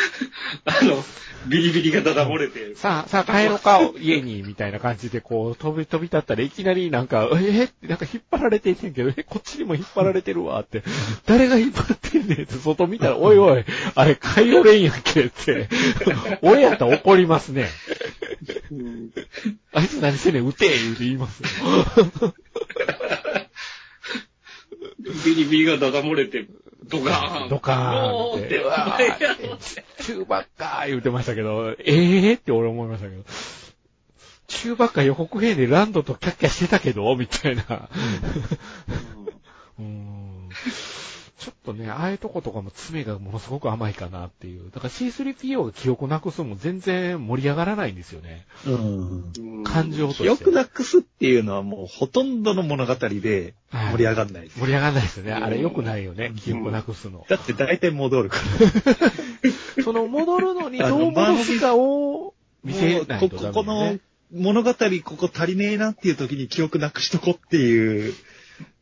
[0.66, 1.04] あの、
[1.48, 2.76] ビリビリがだだ漏れて。
[2.76, 10.84] さあ、さあ帰ろうか、家に、みたいな感じで、こう、飛び、飛び立ったらいきなりなんか、えーなんか引っ張られてんねんけど、え、こっちにも引っ張られてるわ、って。
[11.26, 13.64] 誰が引っ張ってんねんって、外見たら、おいおい、
[13.96, 15.70] あれ、カイロレンやんけ、って。
[16.42, 17.70] 俺やったら怒りますね。
[18.72, 19.12] う ん
[19.74, 22.34] あいつ何してんねん、撃て言うて言いますよ。
[25.26, 26.46] ビリビリがだだ漏れて、
[26.90, 27.50] ドカーン。
[27.50, 33.24] ドカーンっ、てて、うわー中ばっか言うてましたけど、ええーって俺思いましたけど。
[34.48, 37.90] 中ばっか予告編でランドとキャッキャしてたけど、みたいな。
[39.80, 40.50] うーん
[41.40, 44.72] ちょっとね、ああいうとことかも爪がものすごく甘いかなっていう。
[44.72, 48.48] だから C3PO が記憶なくすのも全然盛り上がらないんですよね。
[48.66, 49.32] うん。
[49.38, 50.24] うん感情として。
[50.24, 54.60] 記憶なくすっていうのはもうほとんどの物語で盛り上がんないです。
[54.60, 55.32] 盛り上がらないですよね。
[55.34, 56.34] うんあれ良くないよね。
[56.36, 57.24] 記憶なくすの。
[57.30, 58.38] だって大体戻るか
[59.78, 59.84] ら。
[59.84, 62.34] その戻るのにどう戻すかを
[62.64, 64.00] 見せないもうここの。
[64.30, 68.14] 物語ここ足りねえなっていう時に記憶なくしとこっていう、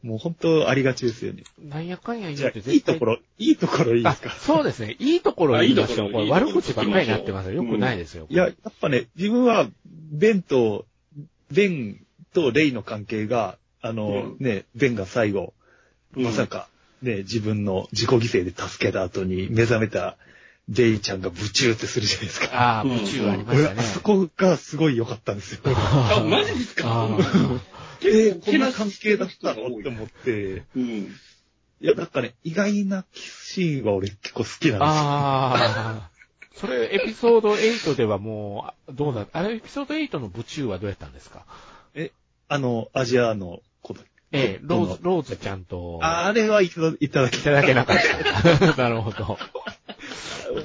[0.06, 1.44] もう本当ありがちですよね。
[1.64, 4.96] なんやかんや言じゃあうて、いいところ、いいところいいであすか、そうですね。
[5.00, 7.64] いいところ言いいいところこれ悪口ばっかりになってますよ。
[7.64, 8.28] よくないですよ。
[8.30, 9.68] いや、やっぱね、自分は、
[10.12, 10.86] ベンと、
[11.52, 12.00] ベン
[12.34, 15.54] とレイの関係が、あの、うんね、ベンが最後、
[16.16, 16.70] うんまさか、
[17.02, 20.16] ね、自分の自己犠牲で助けた後に目覚めた
[20.70, 22.48] デイちゃんがブチューってするじゃないですか。
[22.54, 23.80] ああ、うん宇宙ありまし俺、たね。
[23.82, 25.60] あそこがすごい良かったんですよ。
[25.66, 27.10] あ、マジですか？
[28.02, 29.68] えー、こんなけ関係だったの？
[29.78, 30.64] って思って。
[30.76, 30.84] うん。
[31.82, 34.78] いや、なんかね、意外なキスシーンは俺結構好きなんですよ。
[34.80, 36.10] ああ。
[36.56, 41.46] それ、エピソード8ではもう、どうだ、あれ、エピソード8の宇宙はどうやったんですか？
[42.48, 44.02] あの、アジアの子だ。
[44.32, 48.76] ええ、ローズ、どローズちゃんと、あれはいただいただきいただけなかった。
[48.82, 49.38] なるほど。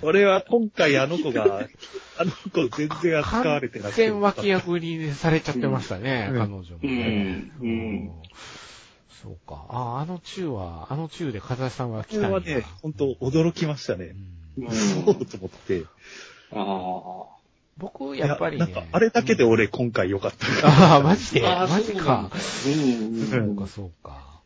[0.03, 1.69] 俺は今回あの子が、
[2.19, 4.03] あの子全然扱われてなくて。
[4.03, 7.51] 完全脇役にされちゃってましたね、うん彼女もね。
[7.61, 8.11] うんうん
[9.23, 9.67] そうか。
[9.69, 14.15] ああ、あの中は、あの中で風さんは来たんやこれはね、本当驚きましたね
[14.57, 14.63] う。
[14.63, 15.85] んうんそうと思って。
[16.53, 17.37] あ
[17.77, 18.65] 僕、いやっぱりね。
[18.65, 20.95] なんか、あれだけで俺今回良かった。
[20.95, 21.47] ああ、マジで？
[21.47, 21.65] あ。
[21.65, 22.31] あマジか。
[22.33, 22.37] あ。
[22.37, 23.27] うん。
[23.27, 24.41] そうか、そうか。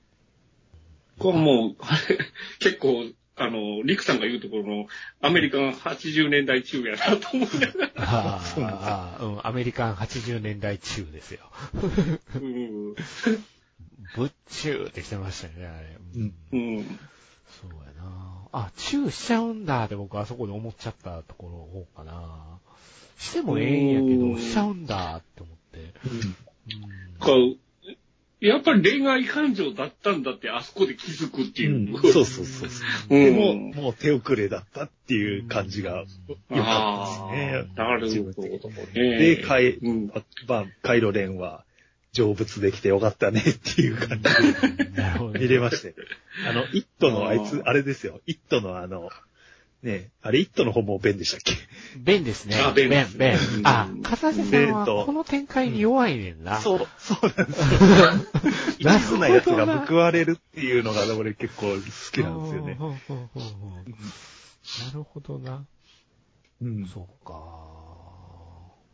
[1.18, 2.18] これもう、あれ
[2.58, 3.04] 結構、
[3.36, 4.86] あの、リクさんが言うところの、
[5.20, 7.92] アメリカン80年代中やなと思い ながら。
[7.96, 11.40] ああうん、アメリカン80年代中ですよ。
[12.36, 12.94] うん。
[14.16, 15.98] ぶっちゅーってしてましたよね、あれ。
[16.14, 16.84] うんうんうん。
[16.84, 18.48] そうやな。
[18.52, 22.60] あ、チューしちゃうんだって僕あそこで思っちゃったところの方かな。
[23.18, 25.80] してもええんやけど、うんしちゃうんだって思って。
[25.80, 25.82] う
[26.28, 26.36] ん
[27.18, 27.56] こう
[28.48, 31.94] やっぱり恋愛感情だったんだって、あそこで気づくっていう。
[31.94, 33.16] うんそうそうそうそう。
[33.16, 36.04] うんでも、もう手遅れだったっていう感じが
[36.50, 37.74] 良かったですね。
[37.74, 40.12] なるほどで、カイ、うん
[40.46, 41.64] まあ、カイロレンは
[42.12, 44.24] 成仏できてよかったねっていう感じ
[45.32, 45.38] で。
[45.40, 45.94] 見れましたよ。
[46.48, 48.20] あの、イットのあいつあれですよ。
[48.26, 49.10] イットのあの、
[49.84, 51.52] ねあれイットの方もベンでしたっけ？
[51.98, 52.56] ベンですね。
[52.56, 53.38] あベンベン、ベン。
[53.58, 56.58] うんあ、笠瀬さんはこの展開に弱いねんな。
[56.60, 57.66] そう、そうなんですよ。
[58.78, 61.72] 一 なるほど途なやつが報われるっていうのが俺結構好
[62.12, 62.74] きなんですよね。
[62.74, 63.90] ほうほうほうほう
[64.86, 65.64] なるほどな。
[66.62, 66.86] うん。
[66.86, 67.34] そうか。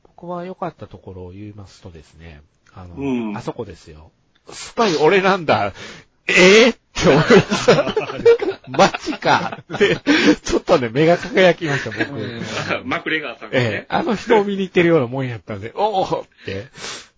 [0.05, 2.43] 僕は良かったところを言いますとですね、
[2.74, 4.11] あの、うんあそこですよ。
[4.51, 5.72] スパイ俺なんだ。
[6.26, 6.32] え
[6.66, 7.94] えって思いました。
[8.68, 9.96] マジかって、
[10.42, 12.12] ちょっとね、目が輝きました、僕。
[12.84, 13.86] マクレガーさんがええね。
[13.88, 16.09] あの人を見に行ってるようなもんやったんで、おおっ
[16.44, 16.66] て、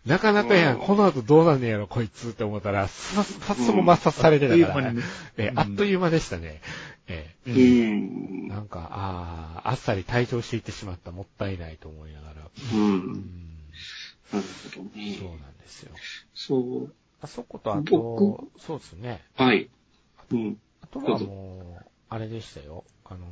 [0.07, 5.03] なかなかやん、うんこの後どうなんねやろ、こいつって思ったら、さ早速抹殺されてたから、うんえ
[5.37, 6.61] えあっという間でしたね。
[7.09, 8.49] ええうん。
[8.49, 12.35] なんか、ああ、あっさり退場していってしまった、もったいないと思いながら。
[12.75, 12.77] う。
[12.77, 13.21] うんん、なる
[14.33, 14.43] ほど
[14.75, 15.19] そうね。
[15.41, 15.93] なんですよ。
[16.35, 16.95] そう。
[17.23, 19.23] あそこと、あと僕、そうですね。
[19.37, 19.71] はい。
[20.33, 20.59] うん。
[20.83, 22.85] あとはもう、あれでしたよ。
[23.05, 23.27] あの、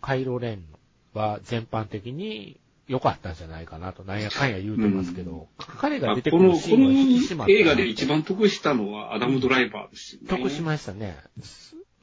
[0.00, 0.64] カイロレン
[1.12, 7.52] は全般的に良かったんじゃないかなと、なんやかんや言うてますけど、彼が出てくあこの、こるシーンは引き締まった。
[7.52, 10.28] の映画で一番得したのはアダム・ドライバーですよね。
[10.28, 11.16] 得しましたね。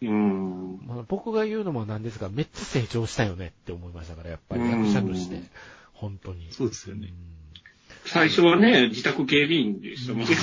[0.02, 0.82] うん。
[0.86, 5.42] まあ僕が言うのもなんですが、めっちゃ成長したよねって思いましたから、やっぱりうん役者として。
[5.94, 6.52] 本当に。
[6.52, 7.14] そうですよね。
[8.06, 10.36] 最初はね、自宅警備員でしたもんね、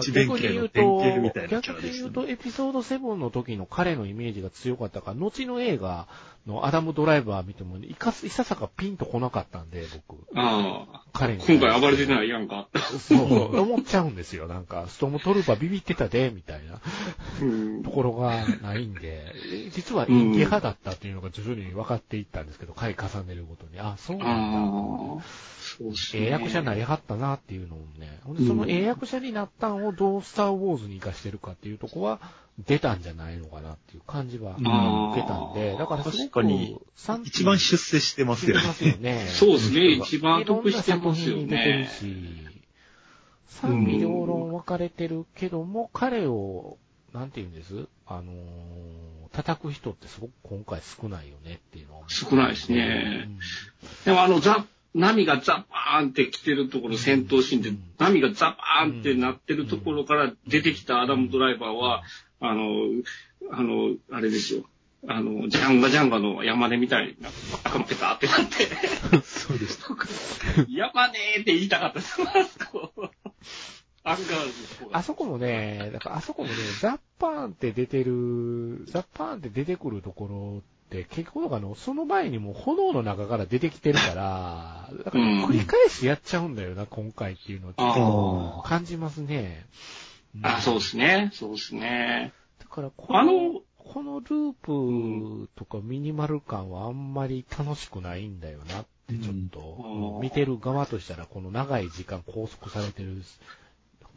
[0.00, 1.02] 逆に言うと
[1.48, 2.10] 逆に言う。
[2.12, 6.06] とエピソード7の時の彼のイメージが強かったから、後の映画
[6.46, 10.20] のアダムドライバー見ても、いかす、いささかピンとこなかったんで、僕。
[10.36, 11.02] ああ。
[11.14, 11.44] 彼に。
[11.44, 12.68] 今回暴れてないいやんか。
[12.98, 14.46] そう、思っちゃうんですよ。
[14.46, 16.80] なんか、ストームトルーパービビってたで、みたいな
[17.40, 17.90] うんと。
[17.90, 19.32] ころがないんで、
[19.72, 25.24] 実は陰気派だったっていうのが徐々に分かっていったんですけど、回重ねるごとに、あ、そうなんだ。
[25.78, 26.24] そうっすね。
[26.24, 28.20] ええ役者になりはったなっていうのもね。
[28.24, 32.20] ほんで、そのええ役者になったんをどうスターウォーズに活かしてるかっていうとこは
[32.58, 36.80] 出たんじゃないのかなっていう感じは受けたんで、だから確かに
[37.24, 38.90] 一番出世してますよね。
[38.90, 39.26] よね。
[39.28, 39.80] そうですね。
[39.92, 41.88] 一番得してますよね。
[43.46, 46.76] 賛否両論分かれてるけども、彼を、
[47.12, 47.86] なんて言うんです？
[48.06, 48.34] あのー
[49.34, 52.04] 叩く人ってすごく今回少ないよねっていうのは。
[52.08, 53.28] 少ないですね
[54.04, 54.64] でもあの、ザ、
[54.94, 62.02] 波がザバーンって来てるところ、戦闘シーンでうん波がザバーンってなってるところから出てきたアダムドライバーは、
[62.40, 62.72] あの、
[63.50, 64.64] あの、あれですよ。
[65.06, 68.66] あの、ジャンガジャンガの山根みたいになって、赤ペタってなって、
[69.22, 69.88] そうでした。
[70.70, 73.10] 山根って言いたかったです、あそこ。
[74.06, 80.62] アンガールズあそこもね、だからあそこもね、ザッパーンって出てる、ザッパーンって出てくるところ
[81.02, 87.68] って、結局あの、その前にもう炎の中から出てきてるから、だから繰り返しやっちゃうんだよな、今回っていうの
[88.58, 89.66] を感じますね。
[90.42, 91.30] あ、あ、そうですね。
[91.32, 92.32] そうですね。
[92.58, 103.22] だからこあの、の、このループとかミニマル感はあんまり楽しくないんだよなってちょっと、うん見てる側としたらこの長い時間拘束されてる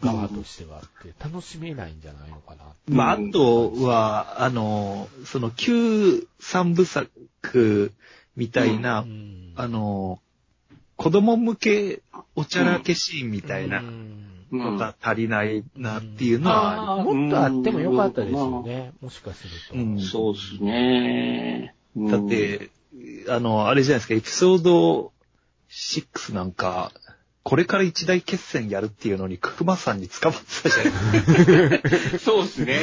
[0.01, 2.63] 側としてはって楽しめないんじゃないのかな。
[2.87, 7.91] まあ、あとは、あの、その旧三部作
[8.35, 10.19] みたいな、うんあの、
[10.95, 12.01] 子供向け
[12.35, 18.93] おちゃらけシーンみたいなうんのが足りないなっていうのはああーもっとあってもよかったですよね。
[19.01, 19.75] もしかすると。
[19.75, 19.81] る。
[19.81, 21.75] うんそうですね。
[21.95, 22.69] うんだっ、て、
[23.29, 25.11] あの、あれじゃないですか、エピソード
[25.69, 26.91] 6なんか、
[27.47, 32.19] これから一大決戦やるっていうのに、熊さんに捕まってたじゃないですか。
[32.19, 32.77] そうですね。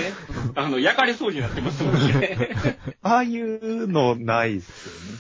[0.55, 2.39] あの、焼かれそうになってますもんね。
[3.05, 4.69] ああいうのないっす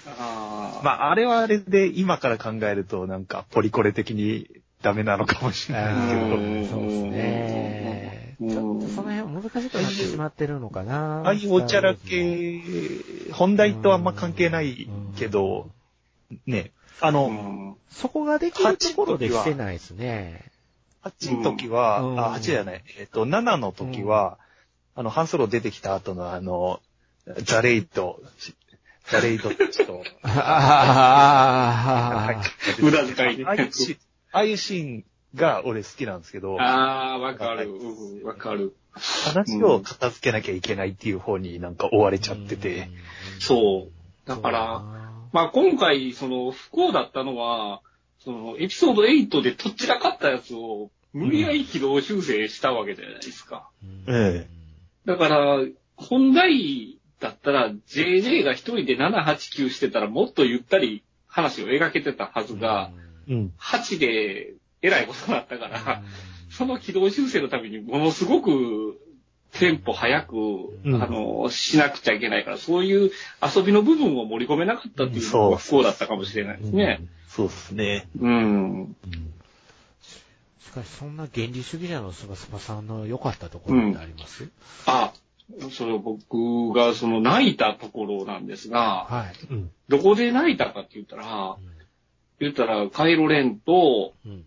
[0.07, 0.15] よね。
[0.19, 4.49] あーまあ、あれはあれで今から考えると、なんか、ポリコレ的に
[4.81, 8.37] ダメなのかもしれないですけど、うんそうですね。
[8.41, 11.21] うんちょっとその辺難しくなってしまってるのかな。
[11.21, 12.63] ああいうおちゃらけ、
[13.31, 15.69] 本題とあんま関係ないけど、
[16.47, 17.77] ね、あうの、ん。
[17.91, 20.51] そこができるところでしてないですね。
[21.03, 22.21] 8の時は、うん。
[22.21, 24.39] あ、8じゃない、えっと、7の時は、
[24.95, 26.81] あの、ハンソロ出てきた後のあの、
[27.43, 28.23] ザレイト、
[29.11, 30.31] ザレイトたちと、あ
[32.37, 32.43] あ、
[32.81, 33.51] 無駄遣いあ
[34.33, 37.71] あいうシーンが俺好きなんですけど、あー、わかる。
[37.71, 38.75] うんわかる。
[38.95, 42.89] 話を片付けなきゃいけないっていう方になんか追われちゃってて、
[43.41, 44.29] そう。
[44.29, 44.85] だから、
[45.35, 47.83] まあ今回、その、不幸だったのは、
[48.21, 53.69] その、エピソード8でとっちらかったやつを、無理やり軌道修正したわけじゃないですか。
[54.07, 54.47] え
[55.05, 55.59] だから、
[55.97, 62.93] 本来だったら、JJ が一人で7、8、9してたら、もっとゆったり話を描けてたはずが、
[63.29, 63.53] うん。
[63.59, 66.03] 8でえらいことになったから、
[66.49, 69.01] その軌道修正のためにものすごく
[69.59, 70.35] テンポ早く、
[70.85, 73.11] うんあの、しなくちゃいけないから、そういう
[73.43, 77.01] 遊びの部分を盛り込めなかったっていうのが不幸だったかもしれないですね。
[77.29, 78.09] そうですね。
[78.21, 78.97] うん。
[80.61, 84.49] しかし、そんな原理主義者のスバスバさんの良かったところってあります、
[84.87, 85.13] あ、
[85.71, 89.53] それ僕がその泣いたところなんですが、はい。
[89.53, 89.71] うん。
[89.89, 91.57] どこで泣いたかって言ったら、
[92.41, 94.33] 言ったらカイロレンとうん。
[94.33, 94.45] うん。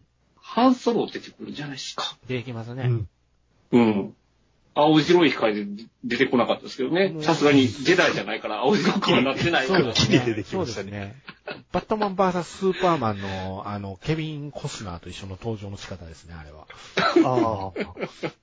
[0.50, 2.18] ハンソロ出てくるじゃないですか。
[2.26, 2.84] できますね。
[2.84, 3.08] うん。
[3.72, 4.16] うん。
[4.78, 9.96] 青白い光で出てこなかったですけどねさすがにジェダイじゃないから青白くはなってないからそうで。
[9.96, 10.26] す綺麗でね。
[10.26, 11.16] そうでできましたねすね。
[11.72, 16.68] バットマン VS スーパーマンの、あの、ケビン・コスナーと一緒の登場の仕方ですね、あれは。
[17.26, 17.72] ああ。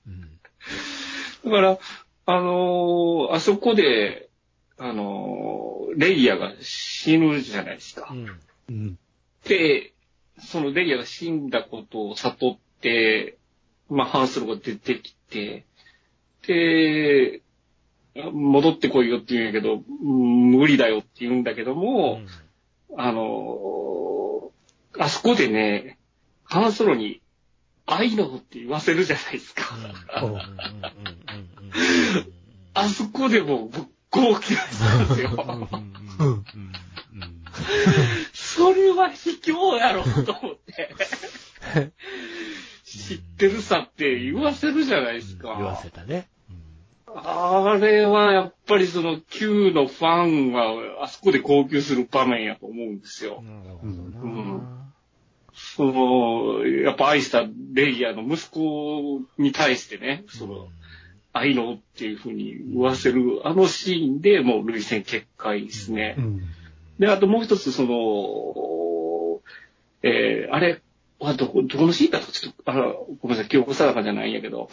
[0.07, 0.39] うん。
[1.45, 1.77] だから、
[2.27, 4.29] あのーあそこで、
[4.77, 8.13] あのーレイヤが死ぬじゃないですかう。
[8.13, 8.39] ん。
[8.69, 8.97] うん。
[9.47, 9.93] で、
[10.39, 13.37] そのレイヤが死んだことを悟って、
[13.89, 15.65] まあ、ハンスロが出てきて、
[16.47, 17.41] で、
[18.31, 19.77] 戻ってこいよって言うんやけど、う
[20.07, 22.21] ん無理だよって言うんだけども、
[22.97, 24.45] あのー
[24.97, 25.99] あそこでね、
[26.45, 27.21] ハンソロに、
[27.85, 29.75] 愛のって言わせるじゃないですか。
[30.23, 30.29] うん。
[30.29, 30.31] うん。
[30.31, 30.39] うん。
[30.39, 30.43] うん。
[32.73, 33.83] あそこでもうぶっ
[34.15, 35.67] 号泣したんですよ。
[36.19, 36.27] うん。
[36.27, 36.43] うん。
[38.33, 40.95] それは卑怯やろと思って。
[42.85, 45.55] 知ってるさって言わせるじゃないですか。
[45.57, 46.27] 言わせたね。
[47.15, 53.41] あれはやっぱりその Q のファンはあそこで号泣する場面やと思うんですよ。
[53.41, 54.85] なるほどうんな。
[55.55, 60.67] その、やっぱ愛したレイヤーの息子に対してね、その、
[61.31, 66.15] 愛のっていうふうに言わせる、あのシーンでもう涙腺決壊ですね。
[66.17, 66.41] うん。
[66.99, 69.41] で、あともう一つ、その、
[70.03, 70.81] えー、あれ、
[71.21, 74.69] あどこ、どこのシーンだったかちょっと、あの、ごめんなさい、記憶定かじゃないんやけど、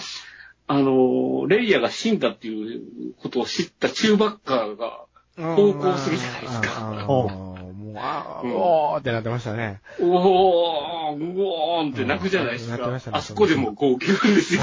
[0.66, 5.04] あの、レイヤーが死んだっていうことを知ったチューバッカーが、
[5.36, 6.90] 投稿するじゃないですか。
[6.90, 8.54] あーおうもう、あーうん。
[8.54, 9.80] おーってなってましたね。
[9.98, 12.86] うおー、うおーって泣くじゃないですか。
[12.86, 12.94] うん。
[12.94, 14.62] ねあそこでも号泣ですよ。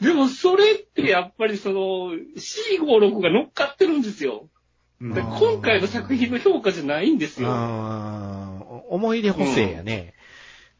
[0.00, 4.02] でもそれってやっぱりその C56 が乗っかってるん。
[4.02, 4.48] ですよ。
[5.00, 7.18] 今回の作品の評価じゃないん。
[7.18, 7.50] ですよ。
[8.88, 10.14] 思い出補正やね。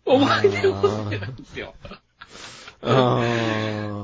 [0.09, 1.75] お前で補正なんですよ。
[2.83, 3.21] あ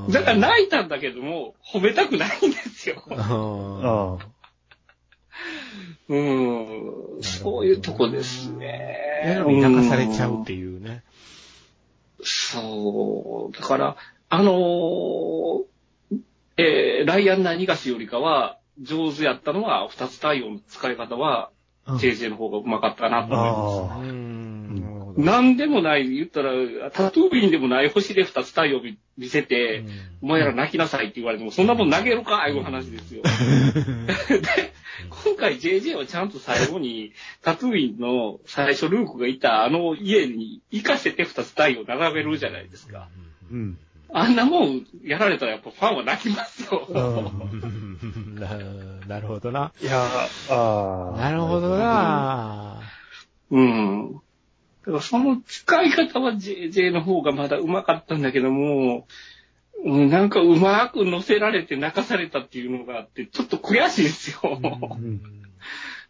[0.09, 3.02] ーだから泣いたんだけども、褒めたくないんですよ。
[3.11, 4.28] あーああ。
[6.09, 7.22] うん。
[7.22, 9.42] そういうとこですね。
[9.46, 11.02] 泣かされちゃうっていうね。
[12.22, 13.57] そう。
[13.57, 13.96] だから、
[14.28, 15.64] あのー
[16.57, 21.50] えーライアン何がしよりかは、上手やったのは、二つ対応の使い方は、
[21.86, 23.92] うん JJ の方がうまかったなと思います。
[23.92, 24.34] あうーん。
[25.16, 26.52] なんでもない、言ったら、
[26.90, 28.80] タトゥービンでもない星で二つ対応
[29.16, 29.84] 見せて、
[30.22, 33.22] お前ら泣きなさいって言われても、そんなもん投げるかいう話ですよ。
[34.28, 34.72] で、
[35.24, 37.12] 今回 JJ はちゃんと最後に、
[37.42, 43.08] タトゥーインの最初ルークがいたあの家に行かせて二つ台を並べるじゃないですか。
[43.50, 43.78] うん。
[44.16, 46.86] あんなもんやられたらやっぱファンは泣きますよ。
[46.88, 48.48] うんな
[49.08, 49.72] なるほどな。
[49.80, 51.76] いやー、あーなるほど。
[51.76, 52.80] な。
[53.50, 54.20] うん。
[54.87, 59.07] だからその使い方は JJ の方がまだ上手かったんだけども、
[59.85, 64.41] うん、なんかうまく乗せられて泣かされたっていうのがあって、ちょっと悔しいんですよ。
[64.61, 65.20] うん。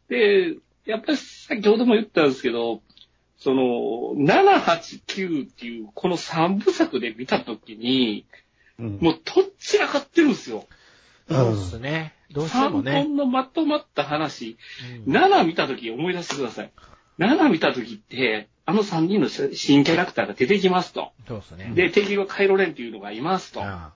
[0.09, 0.57] で、
[0.87, 2.83] やっぱり先ほども言ったんですけど、
[3.39, 3.63] その、
[4.17, 8.27] 7、8、9っていうこの3部作で見たときに、
[8.79, 10.67] うんもうとっちらかってるんですよ。
[11.29, 12.13] そうっすね。
[12.33, 13.03] どうしても3ね。
[13.05, 14.57] 本のまとまった話、
[15.07, 16.73] うん7見たとき思い出してください。
[17.19, 21.13] 7見たときって、あの3人の新キャラクターが出てきますと。
[21.29, 21.73] そうっすね。
[21.75, 23.63] で、敵はカイロレンっていうのがいますと。
[23.63, 23.93] あ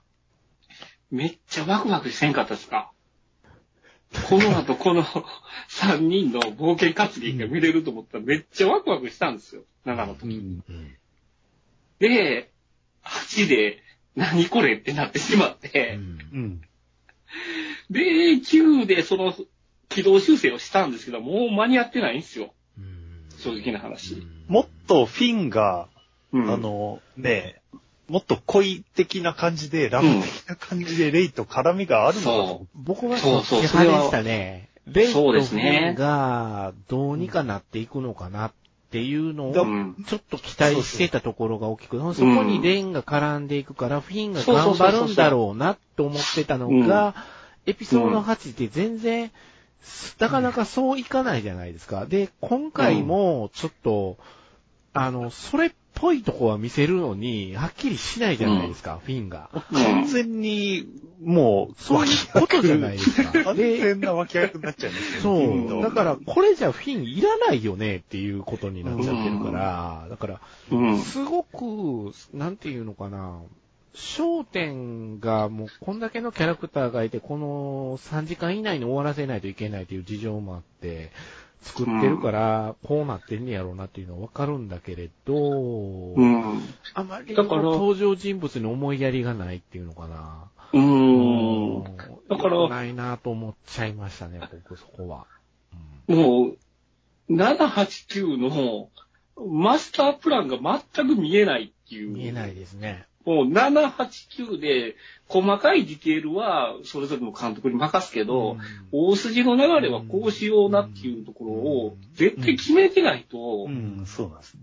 [1.11, 2.91] めっちゃワクワクせんかったですか？
[4.29, 9.63] この後この3人の冒険活劇が見れると思ったらめっちゃワクワクしたんですよ。
[9.85, 10.25] 7の時。
[10.25, 10.63] うん。
[10.69, 10.95] うん
[11.99, 12.49] で、
[13.03, 13.83] 8で
[14.15, 15.99] 何これってなってしまっうて、ん
[16.33, 16.61] うん。
[17.89, 17.99] で、
[18.37, 19.33] 9でその
[19.89, 22.53] 軌道修正をしたんですけど、もう間に合ってないんですよ。
[23.47, 24.21] うん正直な話。
[24.47, 25.87] もっとフィンが、
[26.31, 27.61] うんあの、ね
[28.07, 34.69] もっと恋的な感じで、ラブ的な感じでレイと絡みがあるのかそ僕はそそうそう派でしたね。
[34.87, 38.51] レイとそうフィンがどうにかなっていくのかなっ
[38.89, 39.59] ていうのう。
[39.59, 39.95] をうん。
[40.07, 47.13] ちょっと期待してたところが大きく、そこにレインが絡んでいくから、フィンが頑張るんだろうなって思ってたのが、
[47.67, 49.31] エピソード8って全然、
[50.19, 52.05] なかなかそういかないじゃないですか。
[52.05, 54.17] で、今回もちょっと、
[54.93, 59.49] あの、それっぽいとこは見せるのに、はっきりしないじゃないですか、フィンが。
[59.71, 60.85] 完全に、
[61.23, 63.43] もう、そういうことじゃないですか。
[63.43, 65.81] 完で、全な脇役になっちゃうんですよそフィンのう。
[65.83, 70.99] だから、これじゃフィンいらないよねっていうことになっちゃってるから、だから、うん。
[70.99, 73.39] すごく、なんていうのかな、
[73.93, 81.11] 焦点がもうこんだけのキャラクターがいて、この3時間以内に終わらせないといけないという事情もあって、
[81.61, 86.61] 作ってるから、こうなってんねやろうなっていうのはわかるんだけれど、うん。
[86.93, 90.49] あまり登場人物に思いやりがないっていうのかな。
[90.71, 91.83] うん。
[91.83, 91.91] だ
[92.29, 95.25] だからないなと思っちゃいましたね、僕そこは。
[96.07, 96.57] もう、
[97.33, 98.89] 7、8、9の
[99.47, 100.57] マスタープランが
[100.93, 102.09] 全く見えないっていう。
[102.09, 103.05] 見えないですね。
[103.29, 104.95] もう7、8、9で
[105.27, 108.57] 細かいディテールはそれぞれの監督に任すけど、
[108.91, 114.61] 大筋の流れはこうしようなっていうところを絶対決めてないと、うん、そうなんですね。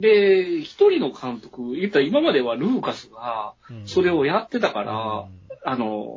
[0.00, 3.86] で、一人の監督、言ったら今まではルーカスがうん。
[3.86, 5.26] それをやってたから、
[5.64, 6.16] あの、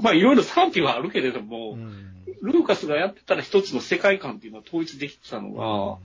[0.00, 2.24] まあいろいろ賛否はあるけれども、うん。
[2.40, 5.98] ルーカスがやってたら一つの世界観っていうのは統一できてたの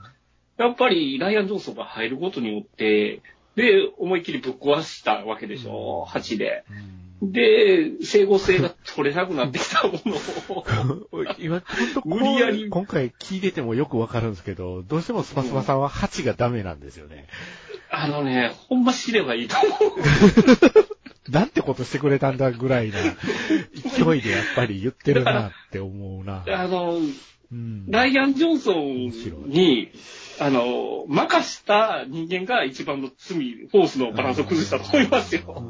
[0.58, 3.22] が、やっぱりライアン・ジョンソンが入ることによって、
[3.56, 6.64] で、思いっきりぶっ壊したわけでしょ、8で。
[6.70, 10.16] うんで、整合性が取れなくなってきたもの
[10.56, 10.66] を、
[11.40, 11.64] 今、
[12.04, 17.28] 無理やり今回聞いててもよくわかるんですけど、どうしてもスパスパさんは8がダメなんですよね。
[17.90, 21.32] あのね、ほんま知ればいいと思う。
[21.32, 26.44] なんてことしてくれたんだぐらいな勢いでやっぱり言ってるなって思うな。
[26.46, 27.00] あの、
[27.54, 29.92] うんライアン・ジョンソンに、
[30.40, 35.64] あの、任した人間が一番の罪、フォースのバランスを崩したと思いますよ。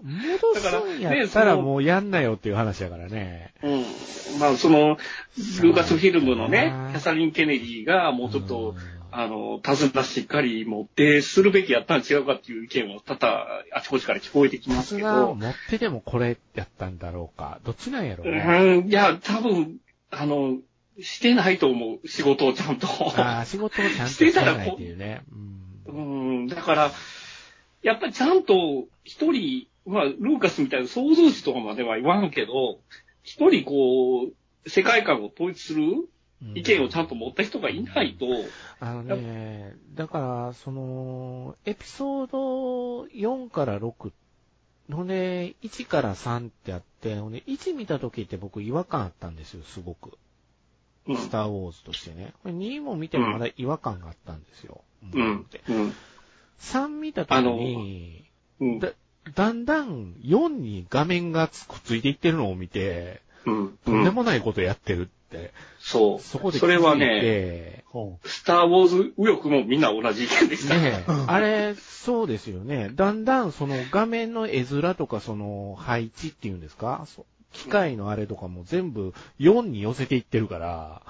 [0.00, 3.52] 戻すんやったらもうやんなよっていう話だからね。
[3.62, 3.84] うん。
[4.38, 4.96] まあ、その、
[5.62, 8.74] ルーカスフィルムのねキャサリン・ケネディがもうちょっと、
[9.10, 17.58] あの、手綱しっかり持ってするべきやったん違うかっていう意見は多々あちこちから聞こえてきますけど、持ってでもこれやったんだろうか。
[17.64, 18.82] どっちなんやろうね。
[18.82, 19.78] うん、いや、多分、
[20.10, 20.58] あの、
[21.00, 22.86] してないと思う、仕事をちゃんと。
[23.20, 25.22] ああ、仕事をちゃんとしてないっていうね。
[25.86, 26.92] ううんん、だから、
[27.82, 32.80] やっぱりちゃんと一人、まあ、ルーカスみたいな創造主とかまでは言わんけど、
[33.22, 35.82] 一人こう、世界観を統一する
[36.54, 38.26] 意見をちゃんと持った人がいないと、
[38.80, 44.12] あのね、だから、その、エピソード4から6、
[44.92, 50.18] ほんで、1から3ってあって、ほんで、1見た時って僕違和感あったんですよ、すごく。
[51.08, 52.32] うん、スター・ウォーズとしてね。
[52.42, 54.82] これ2も見てもまだ違和感があったんですよ。
[55.14, 55.94] うん、うん、
[56.60, 58.24] 3見た時に、
[58.60, 58.90] うん、だ、
[59.34, 65.52] だんだん4に画面がくっついていってるのを見て、うん、とんでもないことやってるっって。
[65.78, 66.20] そう。
[66.20, 67.84] そこで気それはね、て、
[68.24, 70.74] スター・ウォーズ右翼もみんな同じ意見でした。
[70.74, 72.90] ねえ、あれ、そうですよね。
[72.94, 77.04] だんだんその画面の絵面とかその配置っていうんですか？
[77.06, 81.02] そ機械のあれとかも全部4に寄せていってるから、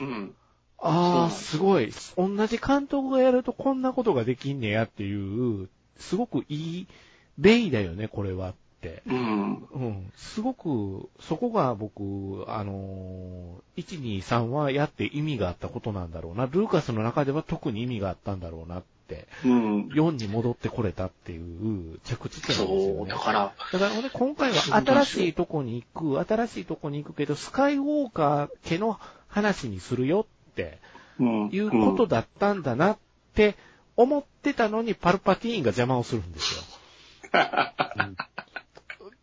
[0.00, 0.34] うん。
[0.78, 1.92] ああ、すすごい。
[2.16, 5.68] 同じ監督がやるとこんなことができんねやっていう、
[5.98, 6.86] すごくいい、
[7.38, 9.02] 便利だよね、これはって。
[9.06, 9.68] うん。
[9.72, 10.12] うん。
[10.16, 16.46] すごく、そこが僕、あのー、1、2、3はやって意味があったことなんだろうな。
[16.46, 18.95] ルーカスの中では特に意味があったんだろうなって。
[19.44, 19.88] うん。
[19.88, 23.10] 4に戻ってこれたっていう着地点ですよそう、ね。
[23.10, 30.78] だから、だからね、今回は新しいとこに行く、新しいとこに行くけど、スカイウォーカー家の話にするよって
[31.18, 31.48] うん。
[31.50, 32.98] いうことだったんだなっ
[33.34, 33.56] て
[33.96, 36.62] 思ってたのに、パルパティーンが邪魔をするんですよ。
[37.32, 38.16] うん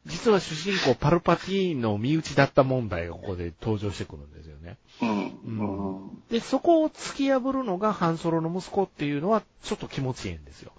[0.06, 4.78] 実は主人公パルパティーンの身内だった問題がここで登場してくるんですよね。
[5.02, 5.10] うん。
[5.10, 6.24] うん。
[6.30, 10.74] で、そこを突き破るのがハンソロの息子っていうのはちょっと気持ちいいんですよ。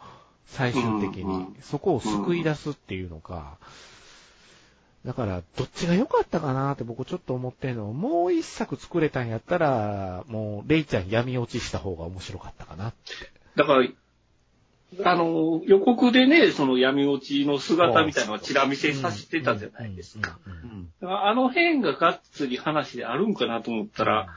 [0.47, 1.55] 最終的に。
[1.63, 3.57] そこを救い出すっていうのか。
[5.05, 13.31] だから、どっちが良かったかなって僕ちょっと思ってんのは、もう一作作れたんやったら、もう、レイちゃん闇落ちした方が面白かったかなって。
[13.55, 13.89] だから、
[15.03, 20.39] あの、予告でね、その闇落ちの姿みたいなのをチラ見せさせてたじゃないですか。
[21.03, 24.29] あの辺ががっつり話であるんかなと思ったら、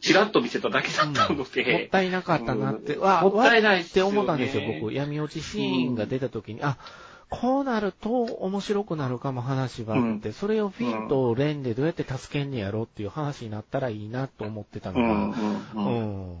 [0.00, 3.02] チラッと見せただけだったのもっで、たいなかったなって、うん。
[3.02, 4.92] わ、もったいないって思ったんですよ、僕。
[4.92, 6.76] 闇落ちシーンが出た時に、あ、
[7.30, 15.36] こうなると面白くなるかも話があって、それをフィンとレンでどうやって助けんねやろっていう話になったらいいなと思ってたのうん、が、
[15.74, 16.38] う、うんん、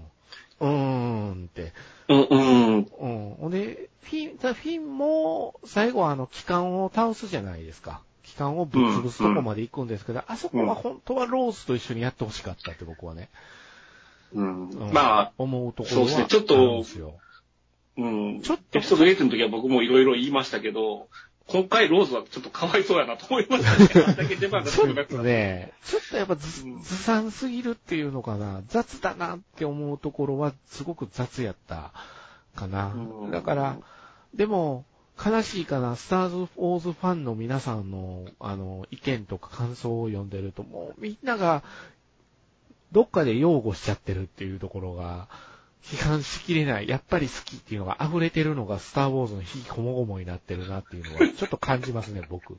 [0.60, 1.72] うーんって。
[2.10, 2.36] うん、う
[2.80, 3.50] ん、うん。
[3.50, 8.02] で、フィン、フィンも、最後はあの、機関を倒すじゃないですか。
[8.24, 13.28] 機関をぶっ潰すとこまで行くんですけど、あそこは本当はローズと一緒にやってほしかったって僕はね。
[14.32, 17.14] うんうんまあ、思うところはそうですねちょっとあるんですよ
[17.96, 18.40] うん。
[18.42, 21.08] ちょっとエピソード8の時は僕もいろいろ言いましたけど、
[21.50, 24.04] 今回ローズはちょっとかわいそうやなと思いましたね。
[24.06, 25.28] あんだけ出番がちょっと少なくなって。
[25.28, 31.92] ね、ちょっとやっぱずうんずさんすぎるっていうのかな、雑だなって思うところはすごく雑やった
[32.54, 33.28] かなう。
[33.28, 33.76] んだから、
[34.34, 34.84] でも、
[35.22, 41.62] 悲しいかな、スターズ・ウォーズファンの皆さんの、あの、意見とか感想を読んでると、もうみんなが、
[42.92, 45.28] どっかで擁護しちゃってるっていうところが、
[45.82, 52.54] 批判しきれない、やっぱり好きっていうのが溢れてるのがスター・ウォーズの非こもごもになってるなっていうのは、ちょっと感じますね、僕。
[52.54, 52.56] い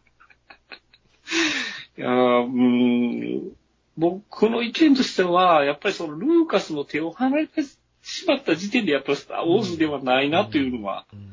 [2.02, 3.52] やーうーん
[3.98, 7.62] 僕の意見としては、やっぱりそのルーカスの手を離れて
[8.02, 11.32] しまった時点で、やっぱりスター・ウォーズではないなというのは、うん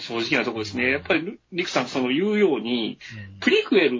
[0.00, 0.90] 正直なところですね。
[0.90, 2.98] やっぱりリクさんがその言うように、
[3.40, 3.92] プリクエル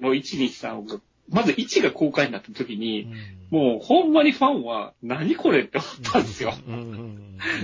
[0.00, 3.12] の123が、まず1が公開になった時に、
[3.50, 6.54] もうほんまにファンは、何これって思ったんですよ。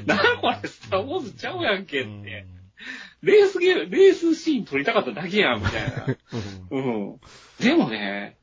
[0.07, 2.47] 何これ、スター・ウォーズちゃうやんけって。
[3.23, 6.16] レースゲーム、レースシーン撮りたかっただけやん、みたいな。
[6.70, 7.20] うん。
[7.61, 8.37] でもね、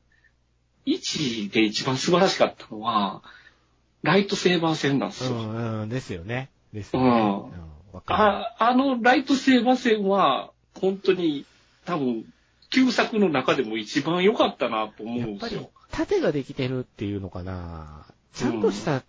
[0.86, 3.22] 1で一番素晴らしかったのは、
[4.02, 5.32] ライトセーバー戦なんですよ。
[5.32, 6.50] うんうんですよね。
[6.72, 7.08] ですよね。
[7.08, 7.68] うんうん
[8.06, 11.46] ああのライトセーバー戦は、本当に
[11.84, 12.24] 多分、
[12.70, 15.30] 旧作の中でも一番良かったなと思る。
[15.30, 18.06] やっぱりうんですよ。、盾ができてるっていうのかな。
[18.34, 19.02] ちゃんとした、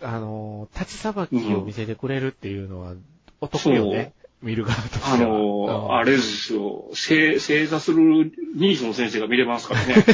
[0.00, 2.94] あの、立ちさばきを見せてくれるっていうのは、
[3.40, 4.12] お得よね。
[4.42, 5.14] 見る側としては。
[5.14, 9.94] あの、うんあれですよ、正正座するニーソン先生が見れますからね。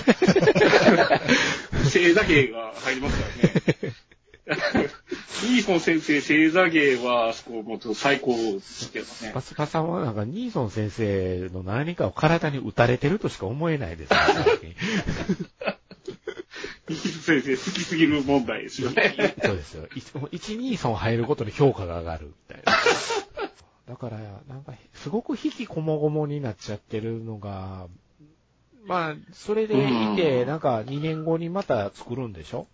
[1.90, 3.26] 正座芸が入りますか
[3.82, 3.94] らね。
[4.50, 9.40] ニーソン先生、正座芸は、あそこ、も最高ですけどねパ。
[9.40, 14.18] スパさんはなんか、ニーソン先生の何かを体に打たれてるとしか思えないですね、
[16.88, 19.14] ニーソン先生好きすぎる問題ですよね。
[19.42, 19.86] そうですよ。
[19.94, 22.72] い1、2、3入ることで評価が上がるみたいな。
[23.88, 24.18] だから、
[24.48, 27.86] なんか、すごく引きこもごもになっちゃってるのが、
[28.86, 32.66] まあ、それでいて、うんなんか2年後にまた作るんでしょ？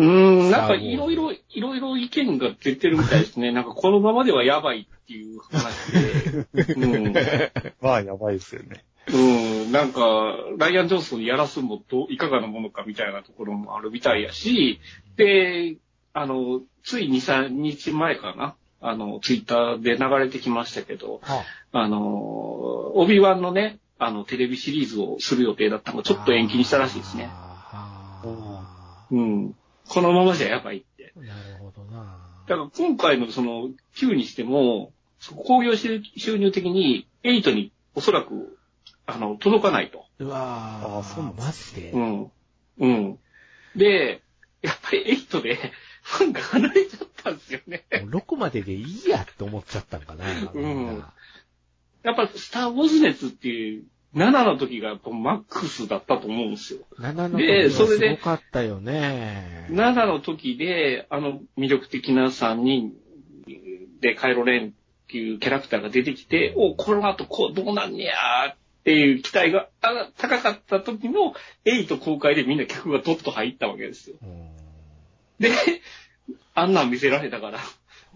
[0.00, 3.52] うーん、なんかいろいろ、いろいろ意見が出てるみたいですね。
[3.52, 6.74] なんかこのままではやばいっていう話で。
[6.74, 7.14] うん。
[7.82, 8.84] まあ、やばいですよね。
[9.12, 14.80] うん、なんか、ライアン・ジョンソンにやらすのもどういかがなものかみたいなところもあるみたいやし、
[15.16, 15.76] で、
[16.12, 27.24] あの、つい2、3日前かな、あの、ツイッターで流れてきましたけど、はあの、オビワンのね、あの、テレビシリーズをする予定だったのがちょっと延期にしたらしいですね。
[27.24, 27.50] は
[28.22, 29.54] あうん。
[29.90, 31.12] このままじゃやばいって。
[31.16, 32.16] なるほどな。
[32.46, 34.92] だから今回のその9にしても、
[35.44, 38.56] 興行収収入的に8におそらく、
[39.04, 40.04] あの、届かないと。
[40.20, 42.30] うわー、あそうなんマジで、うん。
[42.78, 43.18] うん。
[43.74, 44.22] で、
[44.62, 45.72] やっぱり8で
[46.02, 47.84] ファンが離れちゃったんですよね。
[48.02, 50.24] もう6まででいいやって思っちゃったんかな。
[50.54, 51.12] みんな
[52.04, 53.84] やっぱスター・ウォーズ熱っていう、
[54.14, 56.80] 7の時がやっぱマックスだったと思うんですよ。
[56.98, 59.68] 7の時でそれではすごかったよね。
[59.70, 62.92] 7の時で、あの魅力的な3人
[64.00, 64.72] でカイロレンっ
[65.08, 71.34] ていうキャラクターが出てきて、お、この後こうどうなんねやーっていう期待があ高かった時の
[71.64, 74.16] 8公開でみんな客がドッと入ったわけですよ。
[74.22, 74.60] うん
[75.40, 75.50] で、
[76.54, 77.58] あんなん見せられたから、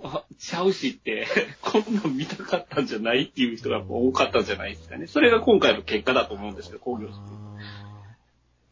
[0.05, 1.27] あ、ちゃうしって、
[1.63, 5.07] こんなん見たかったんじゃないっていう人が多かったんじゃないですかね。
[5.07, 7.19] それが今回の結果だと思うんですよ、工業室。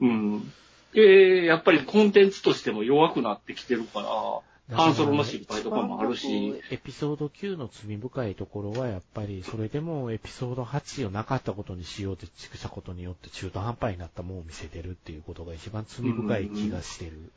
[0.00, 0.52] うん。
[0.92, 17.12] で、やっぱりコンテンツとしても弱くなってきてるから、ハンソロの失敗とかもあるし、エピソード9の罪深いところはやっぱり、それでもエピソード8をなかったことにしようってしたことによって中途半端になったものを見せてるっていうことが一番罪深い気がしてる。
[17.12, 17.26] うん。
[17.26, 17.32] だ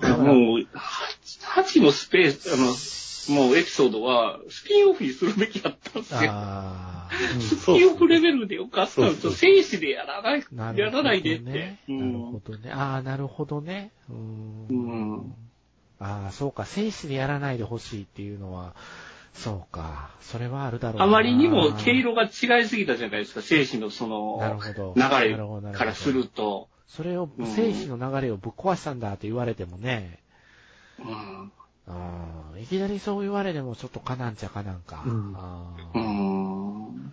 [0.00, 0.66] からもう、
[1.56, 6.30] 8のスペース、あの、もうエピソードは、スピンオフにするべきだったんですよ。
[6.32, 7.08] あ
[7.40, 9.80] スピンオフレベルでよかったんですよ。
[9.80, 10.46] でやらない、ね。
[10.76, 11.76] やらないでって。
[11.88, 12.70] うなるんほどね。
[12.72, 13.90] ああ、なるほどね。
[14.08, 15.34] うーんうん
[15.98, 16.66] ああ、そうか。
[16.66, 18.74] 生死でやらないでほしいっていうのは、
[19.32, 20.10] そうか。
[20.20, 21.04] それはあるだろうな。
[21.04, 24.38] あまりにも毛色が違いすぎたじゃないですか、生死のその。
[24.94, 25.36] 流なれ
[25.72, 26.68] からすると。
[26.88, 30.20] それをうん、生死の流れをぶっ壊したんだって言われてもね、
[30.98, 31.52] うん
[31.88, 35.04] ああいきなりそう言われてもちょっとかなんちゃかなんか。
[35.06, 37.12] うんあうあん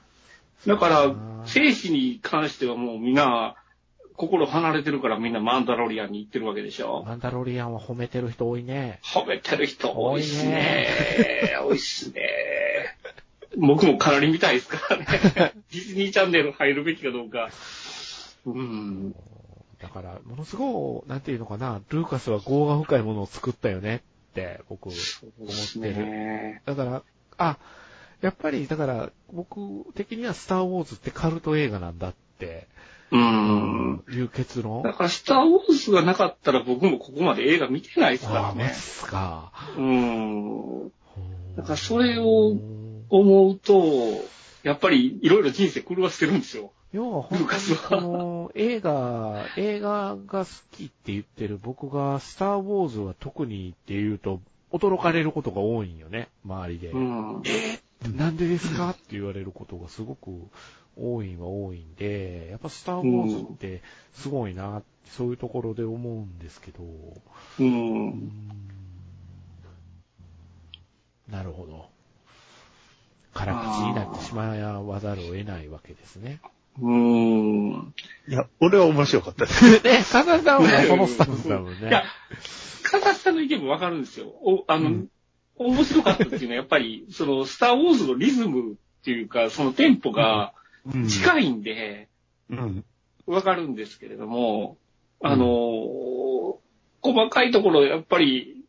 [0.66, 3.56] だから、生死に関してはもうみんな、
[4.16, 7.04] 心離れてるからみんなマンダロリアンに行ってるわけでしょ。
[7.06, 9.00] マンダロリアンは褒めてる人多いね。
[9.04, 10.88] 褒めてる人多いっすね。
[11.62, 12.22] 多いっすね。
[13.58, 15.06] 僕もかなり見たいですからね。
[15.74, 17.50] ディズニーチャンネル入るべきかどうか。
[18.46, 19.16] うん。
[19.84, 23.98] だから、ものすごい、なんていうのかな、ルーカスは業が深いものを作ったよね
[24.32, 26.06] って、僕、思ってる。
[26.06, 27.04] ねだから、
[27.38, 27.58] あ、
[28.22, 29.60] やっぱり、だから、僕
[29.94, 32.70] 的にはスターウォーズってカルト映画なんだって、
[33.12, 34.04] うん。
[34.10, 34.84] いう結論。
[34.84, 38.70] だから、スター・ウォーズがなかったら僕もここまで映画見てないですからね。
[38.70, 39.52] すか。
[39.78, 40.90] うん。
[41.58, 43.76] だからそれうをん思うと、
[44.64, 46.72] やっぱりいろいろ人生狂わせてるんですよ。
[46.94, 54.40] 要は本当にこの映画、映画が好きって言ってる僕がスター・ウォーズは特にって言うと
[54.72, 56.90] 驚かれることが多いんよね、周りで。
[56.90, 57.42] うん。
[57.46, 57.84] えー
[58.18, 60.30] なんでですかって言われることがすごく
[60.98, 63.82] 多いは多いんで、やっぱスター・ウォーズって
[64.14, 67.64] すごいな、そういうところで思うんですけど、う。
[67.64, 68.32] うんん
[71.30, 71.90] なるほど。
[73.34, 76.40] 辛口になってしまわざるを得ないわけですね。
[76.80, 77.94] うん。
[78.28, 79.84] いや、俺は面白かったです。
[79.84, 81.88] ね、サザさんはこのスタンスだもんね。
[81.88, 82.04] いや、
[82.84, 84.28] カザさんの意見もわかるんですよ。
[84.28, 85.08] お、あの、うん
[85.56, 90.54] 面白かったっていうのはやっぱり、その、スター・ウォーズのリズムっていうか、そのテンポが
[90.86, 92.10] うん近いんで、
[92.50, 92.86] うん。
[93.26, 94.78] わかるんですけれども、
[95.22, 96.60] あの、
[97.02, 98.66] 細かいところ、やっぱり、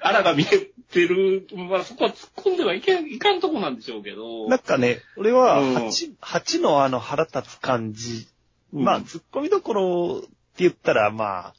[0.00, 5.76] あらが見えてる、まあそこは突っ込んではいけんいかんとこなんでしょうけど、なんかね、俺はうん。
[5.76, 8.28] 8、8のあの腹立つ感じ、
[8.72, 8.84] うん。
[8.84, 10.28] まあ、突っ込みどころって
[10.58, 11.54] 言ったら、まあ、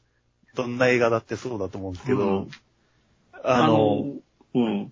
[0.55, 2.49] どんな映画だってそうだと思うんですけど、うん。
[3.43, 4.05] あの、
[4.53, 4.91] うん。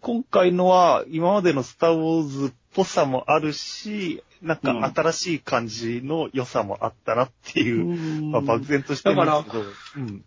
[0.00, 9.64] 今回のは今までのスター・ウォーズっぽさもあるし、なんか新しい感じの良さもあったなっていう、まあ、漠然としてるんですけど、
[9.96, 10.24] うん。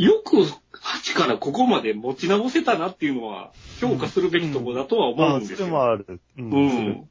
[0.00, 5.58] よく8からここまで持ち直せたなっていうのは評価するべきところだとは思まあ、うんですよ。
[5.58, 6.06] それもある。
[6.08, 6.20] う。
[6.38, 7.08] うんん。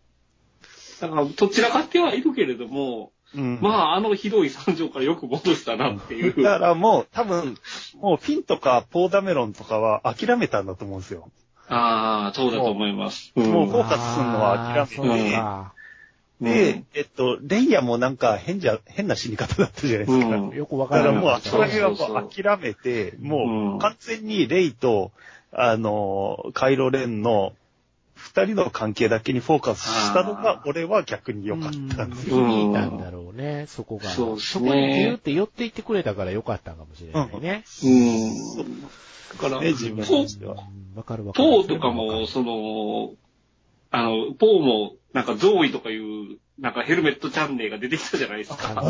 [1.00, 3.60] だから、どちらかってはいるけれども、うん。
[3.62, 6.42] まあ、あのひどい惨状からよく戻したなっていう。
[6.42, 7.58] だからもう、多分、
[7.96, 11.30] もうフィンとかポーダメロンとかは諦めたんだと思うんですよ。
[11.68, 13.32] ああ、そうだと思います。
[13.36, 15.38] うんもうフォーカスするのは諦めて
[16.42, 20.28] あーそうかで、えっと、レイヤもなんか変じゃ、変な死に方だったじゃないですか。
[20.28, 25.12] うんよくわだからもう、あそこら辺はそうそうもう諦めて、もうんう完全にレイと、
[25.52, 27.54] あの、カイロレンの
[28.16, 32.38] 二人の関係だけにフォーカスしたのがあ、俺は逆に良かったんですよ。
[32.38, 34.10] うんいいなんだろうね、そこが。
[34.10, 37.64] そねこにギューって寄っていってくれたからよかったかもしれないね。
[37.84, 38.82] うん。
[38.82, 38.88] だ
[39.40, 40.54] から、ね、自分ポとしては。
[40.54, 41.50] うんわかるわかる。
[41.50, 43.12] ポーとかも、その、
[43.92, 48.82] あの、ポーも、なんか、ゾーイとかいう、なんかヘルメットチャンネルが出てきたじゃないですあか。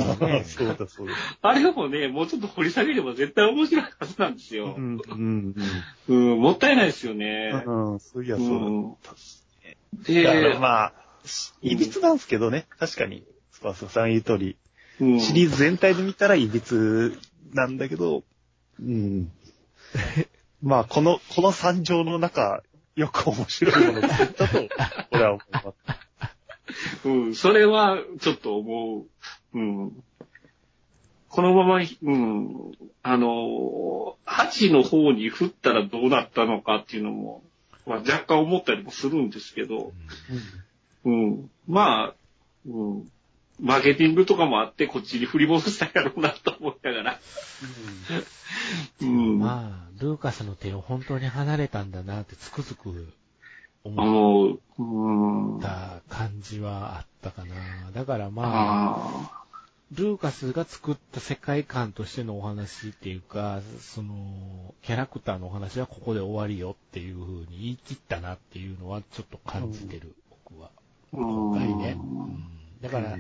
[0.44, 1.14] そうだそうだ。
[1.42, 4.82] あれもね、もうちょっと掘り下げれば絶対面白いはずなんですよう。
[4.82, 5.56] ん、うん、
[6.08, 7.64] うん、もったいないですよね。
[7.66, 7.94] うん。
[7.94, 9.78] うん、そういや、そうだったっすね。
[10.04, 10.94] で、まあ、
[11.62, 12.66] いびつなんですけどね。
[12.80, 14.58] 確かに、スパースさん言う通り、
[15.00, 17.18] うんシリーズ全体で見たらいびつ
[17.54, 18.24] なんだけど、
[18.82, 19.32] うん。
[20.62, 22.64] まあ、この、この惨状の中、
[23.00, 24.70] よく面白いものを作ったと、
[25.12, 27.08] 俺は思います。
[27.08, 29.06] うん、それはちょっと思
[29.54, 29.58] う。
[29.58, 30.04] うん。
[31.30, 32.72] このまま、うん、
[33.02, 37.44] あの、8の方に振ったらどうなったのかっていうのも、
[37.86, 39.94] まあ、若干思ったりもするんですけど、
[41.06, 41.50] うん。
[41.68, 42.16] まあ、
[42.68, 43.12] うん。
[43.62, 47.20] マーケティングとかもあって、こっちに振り戻したやろうなと思いながら。
[49.40, 53.14] まあ、ルーカスの手を本当に離れたんだなってつくづく
[53.84, 54.56] 思
[55.58, 57.92] った感じはあったかな。
[57.94, 59.40] だからまあ、あ
[59.92, 70.14] ルーカスが作った世界観としてのお話っていうか、その、キャラクターのお話はここで終わりよっていう風に言い切ったなっていうのはちょっと感じてる、
[70.46, 70.70] 僕は。
[71.12, 71.98] 今回ね。
[71.98, 72.46] うん。
[72.82, 73.18] だから、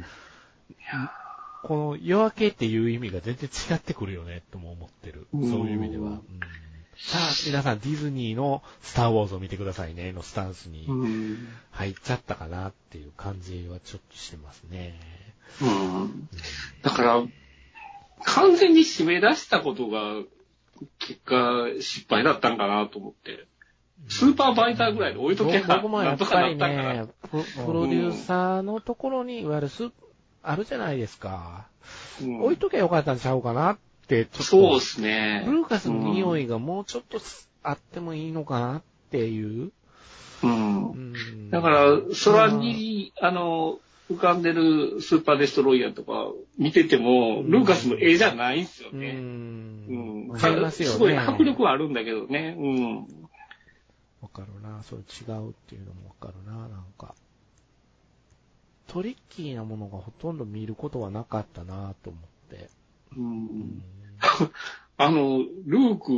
[1.63, 5.27] この夜明けっていう意味が全然違ってくるよね、とも思ってる。
[5.33, 6.09] そういう意味では。
[6.09, 6.21] うん
[7.01, 11.47] さあ、皆さんディズニーのスターウォーズを見てくださいね、のスタンスにうん。
[11.71, 14.99] 入っちゃったかなっていう感じはちょっとしてますね。
[15.61, 16.27] うん。
[16.81, 17.23] だから、
[18.23, 20.15] 完全に締め出したことが、
[20.99, 23.45] 結果、失敗だったんかなと思って。
[24.09, 27.37] スーパーバイザーぐらいで置いとけば、僕もやなんとかっぱりなっかなね、プ
[27.71, 29.89] ロデューサーのところに、いわゆるス
[30.43, 31.67] あるじゃないですか。
[32.21, 34.43] うん置いとけばよかったんちゃうかなって、ちょっと。
[34.43, 35.43] そうですね。
[35.47, 36.43] ルーカスの匂い。
[36.43, 37.19] いがもうちょっと
[37.63, 39.71] あってもいいのかなっていう。
[40.43, 40.95] うんう。
[40.95, 41.85] んだから、
[42.23, 43.79] 空に、あの、
[44.09, 49.13] 浮かんでるスーパーデストロイヤーとか見てても、ルーカスの絵じゃないんですようね。
[49.13, 49.85] ん。
[49.87, 50.27] うん。
[50.29, 50.93] わかりますよね。
[50.95, 52.55] すごい迫力はあるんだけどね。
[52.57, 52.97] うん。
[54.21, 54.81] わかるな。
[54.83, 57.13] それ違うっていうのもわかるな、なんか。
[58.89, 62.69] トリッキーなものがほとんど見ることはなかったなと思って。
[63.15, 63.19] う。
[63.19, 63.83] うんん
[64.97, 66.11] あの、ルーク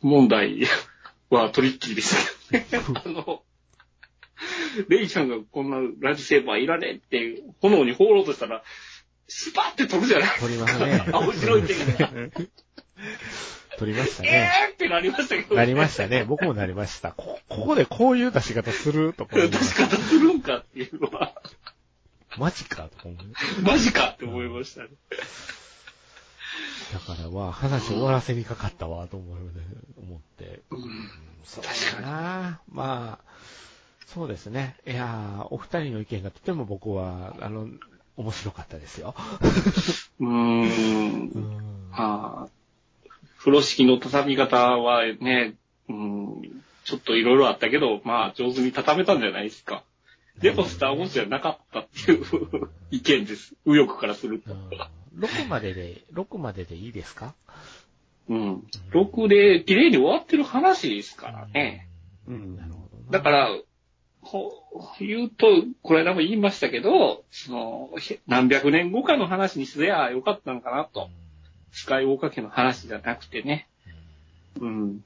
[0.00, 0.62] 問題
[1.28, 2.14] はトリッキーでし
[2.50, 3.00] たけどね。
[3.04, 3.42] あの、
[4.88, 8.64] レイちゃんがこんなラジセーバーいらねえって炎に放ろうとしたら、
[9.28, 11.04] スパって取るじゃない撮りますね。
[11.12, 12.10] 青白い手が。
[13.78, 14.50] 撮りましたえね。
[14.70, 16.24] ーってなりましたけど、なりましたね。
[16.24, 17.12] 僕もなりました。
[17.12, 19.74] こ、ここでこういう出し方するとか出し。
[19.74, 21.34] 方するんかっていうのは、
[22.38, 23.16] マジかとか思う。
[23.62, 24.88] マジかって思いましたね。
[26.92, 29.38] だからは、話終わらせにかかったわ、と思う
[30.02, 30.60] 思って。
[30.70, 31.10] うん
[31.44, 33.30] そう確かだなまあ、
[34.06, 34.76] そうですね。
[34.86, 37.68] いやーお二人の意見がとても僕は、あの、
[38.16, 39.14] 面白かったですよ。
[40.20, 40.26] うー。
[40.26, 41.90] うんん。
[41.92, 42.48] ああ
[43.38, 45.54] 風呂敷の畳み方はね、
[45.88, 49.82] うん、ちょっといろいろあったけど、まあ上手に畳めたんじゃないですか。
[50.40, 52.24] でもスターウォーズじゃなかったっていう
[52.90, 53.54] 意見です。
[53.66, 54.52] 右翼からすると。
[54.52, 54.60] うん
[55.18, 57.34] 6までで、6まででいいですか？
[58.28, 58.62] うん。
[58.92, 61.88] 6で綺麗に終わってる話ですからね。
[62.28, 63.10] うんなるほどな。
[63.10, 63.48] だから、
[64.22, 64.52] ほ
[65.00, 65.46] 言うと、
[65.82, 71.10] これ間も言いましたけど、その、ひ何百年後かの話にすりゃよかったのかなと。
[71.72, 73.66] スカイウォーカー家の話じゃなくてね。
[74.60, 75.04] うん。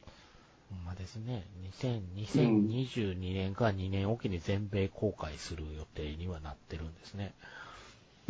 [1.05, 1.45] ですね。
[1.83, 7.35] 2000 2022年か2年おきに全米公開する予定にはなってるんですね。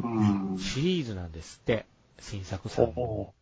[0.02, 0.06] う
[0.54, 0.58] ん。
[0.58, 1.86] シリーズなんですって、
[2.18, 3.32] 新作さんも。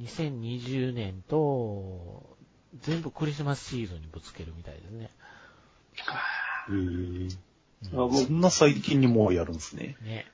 [0.00, 2.36] 2020年と、
[2.80, 5.10] 全部クリスマスシーズンにぶつけるみたいですね。
[6.68, 7.36] へー
[7.92, 9.96] あもうそんな最近にもうやるんですね。
[10.02, 10.26] ね。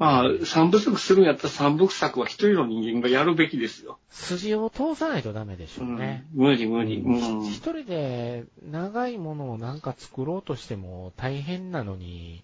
[0.00, 3.98] まあ、三部作するんやったら三部作は一人の人間がやるべきですよ。
[4.08, 6.24] 筋を通さないとダメでしょううね。
[6.34, 6.40] ん。
[6.40, 7.00] 無理無理。
[7.00, 7.44] うん。
[7.44, 12.42] 一人で長いものをなんか作ろうとしても大変なのに、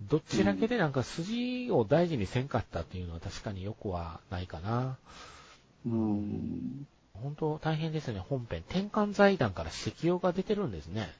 [0.00, 4.96] どっちだけでなんか筋を大事にせんかったっていうのは確かによくはないかな。
[5.84, 6.86] うん。
[7.12, 8.62] 本当大変ですね、本編。
[8.66, 11.12] 転換財団から指摘用が出てるんですね。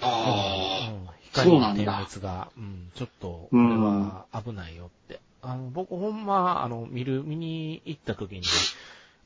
[0.00, 5.20] あうん、そ光の点滅が、うん、ちょっと、これは危ないよって。
[5.42, 8.42] あの、僕ほんま、あの、見る、見に行った時に、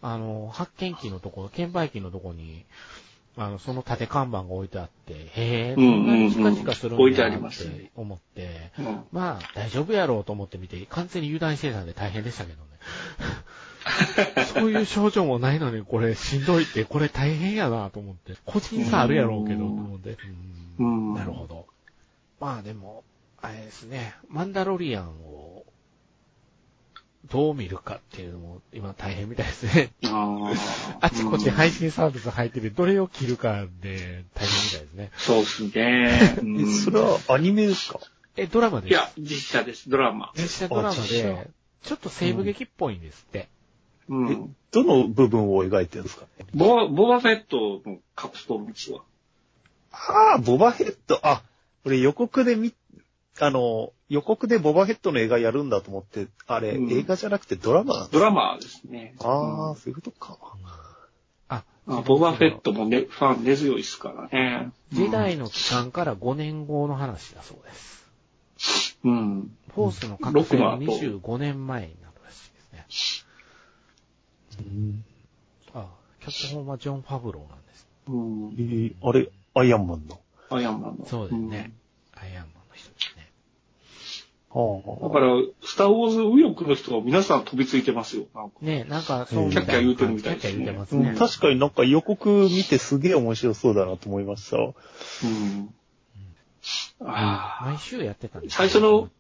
[0.03, 2.65] あの、発見機のところ、券売機のところに、
[3.37, 5.29] あの、その縦看板が置いてあって、へ
[5.73, 8.81] え、こんなにチカチカするんだ置いてありっますねて思って、あ。
[8.81, 9.05] うん。
[9.13, 12.67] まあ、大丈夫やろうと思って見て、完全に油断してたんで大変でしたけどね。
[14.55, 18.35] そういう症状もないのに、これしんどいって、これ大変やなと思って。
[18.45, 20.17] 個人差あるやろうけど、と思って。
[20.79, 21.67] うんなるほど。
[22.41, 23.05] まあでも、
[23.41, 25.65] あれですね、マンダロリアンを、
[27.31, 29.91] どう見るかっていうのも今大変みたいですね。
[30.05, 30.53] あ
[31.01, 35.11] あちこち配信サービス入ってて、どれを切るかで大変みたいですね。
[35.19, 36.37] そうですね。
[36.41, 38.01] うえんそれはアニメですか？
[38.37, 38.91] え、ドラマです。
[38.91, 40.31] いや、実写です、ドラマ。
[40.37, 41.49] 実写ドラマで、
[41.83, 43.49] ちょっと西部劇っぽいんですって。
[44.09, 44.57] うえん。
[44.73, 46.27] どの部分を描いてるんですか？
[46.55, 49.01] ボバ、ボバフェットのカプストーンですわ。
[49.93, 51.19] ああ、ボバヘッド。
[51.23, 51.43] あ、
[51.85, 52.75] 俺予告で見、
[53.41, 59.15] あの、予告でボバヘッドの映画やるんだと思って、あれ、うん映画じゃなくてドラマドラマですね。
[59.21, 60.37] ああ、うんそういうことか。
[61.49, 64.71] あ、あボバフェットもね、ファン根強いですからね。
[64.93, 68.07] 時代の期間から5年後の話だそうです。
[69.05, 69.51] うん。
[69.75, 71.97] フォースの覚醒のロックの後25年前に
[74.63, 75.03] ね。
[75.75, 75.87] あ、
[76.21, 77.89] 脚本はジョン・ファブローなんです。
[78.09, 78.63] うんえ。
[78.63, 80.21] ーあれ、アイアンマンの？
[80.51, 81.07] アイアンマンの。
[81.07, 81.73] そうですね。
[82.15, 83.27] アイアンマンの人ですね。
[84.51, 88.25] はだから、スターウォーズ右翼の人は皆さん飛びついてますよ。
[88.35, 91.15] なんかねなんかそうキャッキャ言うてるみたいですねキャッキャ言うてますうんね。
[91.19, 94.57] 確かになんか予告見てすげえ面白そうだなと思いました。
[94.57, 95.75] うん。
[97.01, 97.65] ああ。
[97.67, 99.11] 毎週やってたんです最初の、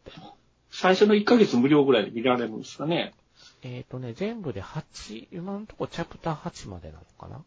[0.71, 3.13] 最初の1ヶ月無料ぐらいで見られるんですかね。
[3.63, 7.43] えっ、とね、全部で8、今のところチャプター8までなのかな、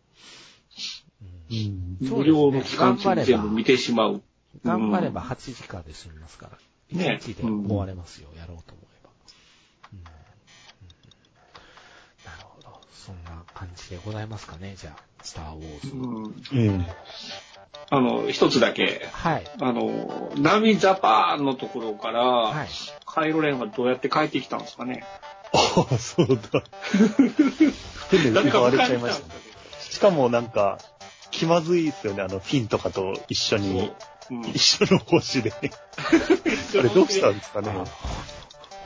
[1.51, 4.21] うん無料の期間中に全部見てしまう。
[4.63, 6.49] 頑張れば8時間で済みますか
[6.91, 6.97] ら。
[6.97, 9.09] ね1日で終われますよ、やろうと思えば。
[9.93, 10.11] うんうんな
[12.37, 12.81] るほど。
[12.93, 15.95] そんな感じでございますかね、じゃあ、スター・ウォーズ。
[15.95, 16.67] うん。
[16.67, 16.85] うん。
[17.91, 19.47] あの、一つだけ、はい。
[19.59, 22.67] あの、ナミジャパンのところから、はい。
[23.05, 25.03] カイロレンはどうやって帰ってきたんですかね？
[25.53, 26.63] ああ、そうだ。
[28.11, 29.33] 変で奪われちゃいましたね。
[29.89, 30.77] しかもなんか、
[31.31, 32.23] 気まずいですよね。
[32.23, 33.91] あの、フィンとかと一緒に、
[34.27, 34.37] そう。
[34.37, 35.51] うん、一緒の星で。
[35.61, 37.71] あれどうしたんですかね。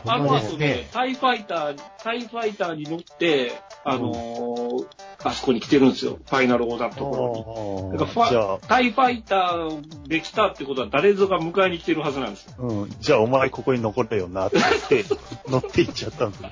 [0.06, 3.54] あの後ね、タイファイター、タイファイターに乗って、
[3.86, 4.86] あのー
[5.24, 6.20] あそこに来てるんですよ。
[6.26, 8.00] ファイナルオーダーのところに。
[8.00, 12.54] だからフじゃァタイファイターできたってことは誰ぞが迎えに来てるはずなんですよ。
[12.60, 12.90] あ、うん。
[13.00, 14.58] じゃあお前ここに残れよなって
[14.90, 15.16] 言って、
[15.50, 16.50] 乗って行っちゃったんですよ。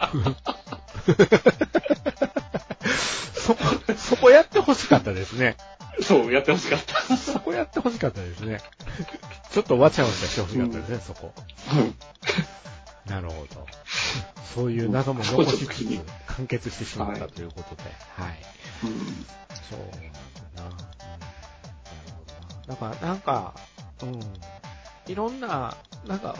[3.33, 3.59] そこ、
[3.97, 5.57] そこやってほしかったですね。
[6.01, 7.17] そう、やってほしかった。
[7.17, 8.59] そこやってほしかったですね。
[9.51, 11.33] ちょっとわちゃわちゃしてほしかったですね、そこ。
[13.07, 13.65] なるほど。
[14.55, 15.85] そういう謎も残しつつ、
[16.27, 17.83] 完結してしまったということで。
[18.17, 18.39] はい。
[18.81, 20.11] そうなん
[20.55, 20.69] だな。
[20.69, 20.83] なる
[22.17, 22.33] ほど
[22.67, 22.67] な。
[22.67, 23.53] だから、なんか、
[24.03, 24.19] うん。
[25.11, 25.75] いろんな、
[26.07, 26.35] なんか、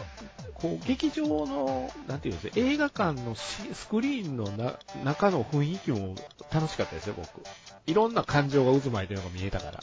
[0.54, 6.14] こう、劇場の、なんていうんですか、映画館のスクリーンのな中の雰囲気も
[6.52, 7.42] 楽しかったですよ、僕。
[7.86, 9.80] いろんな感情が渦巻いてるのが見えたから。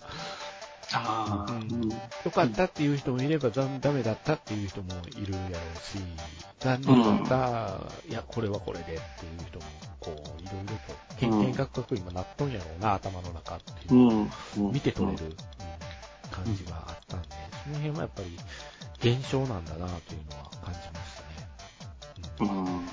[0.94, 1.90] ああ、ううん。
[1.90, 1.90] ん。
[2.26, 6.00] 良かったっていう人もいれば、ダダメだったっていう人もいるやろうし、
[6.60, 9.02] 残念だった、いや、これはこれでっていう
[9.48, 9.66] 人も、
[10.00, 12.52] こう、いろいろと、経験が深く今なっとん。
[12.52, 14.30] やろうな、頭の中っていう
[14.72, 15.36] 見て取れる、うん。
[16.32, 17.22] 感じがあったん。
[17.24, 17.28] で、
[17.64, 18.40] その辺はやっぱり、
[19.02, 19.66] 現象なん。
[19.66, 21.50] だなというのは感じましたね。
[22.40, 22.48] うん。
[22.50, 22.66] うん。
[22.66, 22.86] なる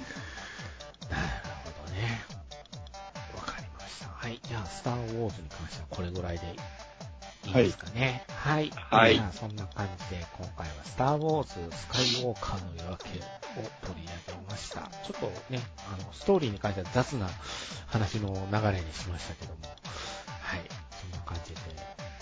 [1.65, 2.25] ほどね。
[3.37, 4.09] わかりました。
[4.09, 4.39] はい。
[4.43, 6.57] じゃあ、スター・ウォーズに関してはこれぐらいで
[7.47, 8.25] いいですかね。
[8.29, 8.71] はい。
[8.75, 14.81] はいじゃあ、そんな感じで、今回はスター・ウォーズ・スカイウォーカーの夜明けを取り上げました。
[15.05, 15.61] ちょっとね、
[15.93, 17.29] あの、ストーリーに関しては雑な
[17.87, 19.59] 話の流れにしましたけども、
[20.41, 20.61] はい。
[21.01, 21.61] そんな感じで、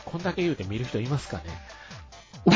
[0.04, 1.44] こんだけ言うて見る人いますかね？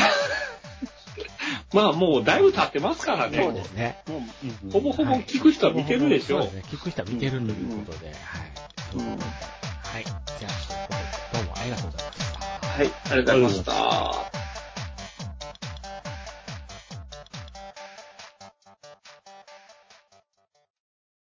[1.73, 3.43] まあもうだいぶ経ってますからね。
[3.43, 3.99] そうですね。
[4.07, 4.17] も
[4.69, 6.41] うほぼほぼ聞く人は見てるでしょ。
[6.43, 6.63] そうですね。
[6.67, 8.15] 聞く人は見てるということで、はい。
[8.95, 10.03] うんはい。
[10.03, 10.93] じゃあ、そういうこ
[11.31, 12.38] とでどうもありがとうございました。
[12.79, 14.38] はい、ありがとうございました。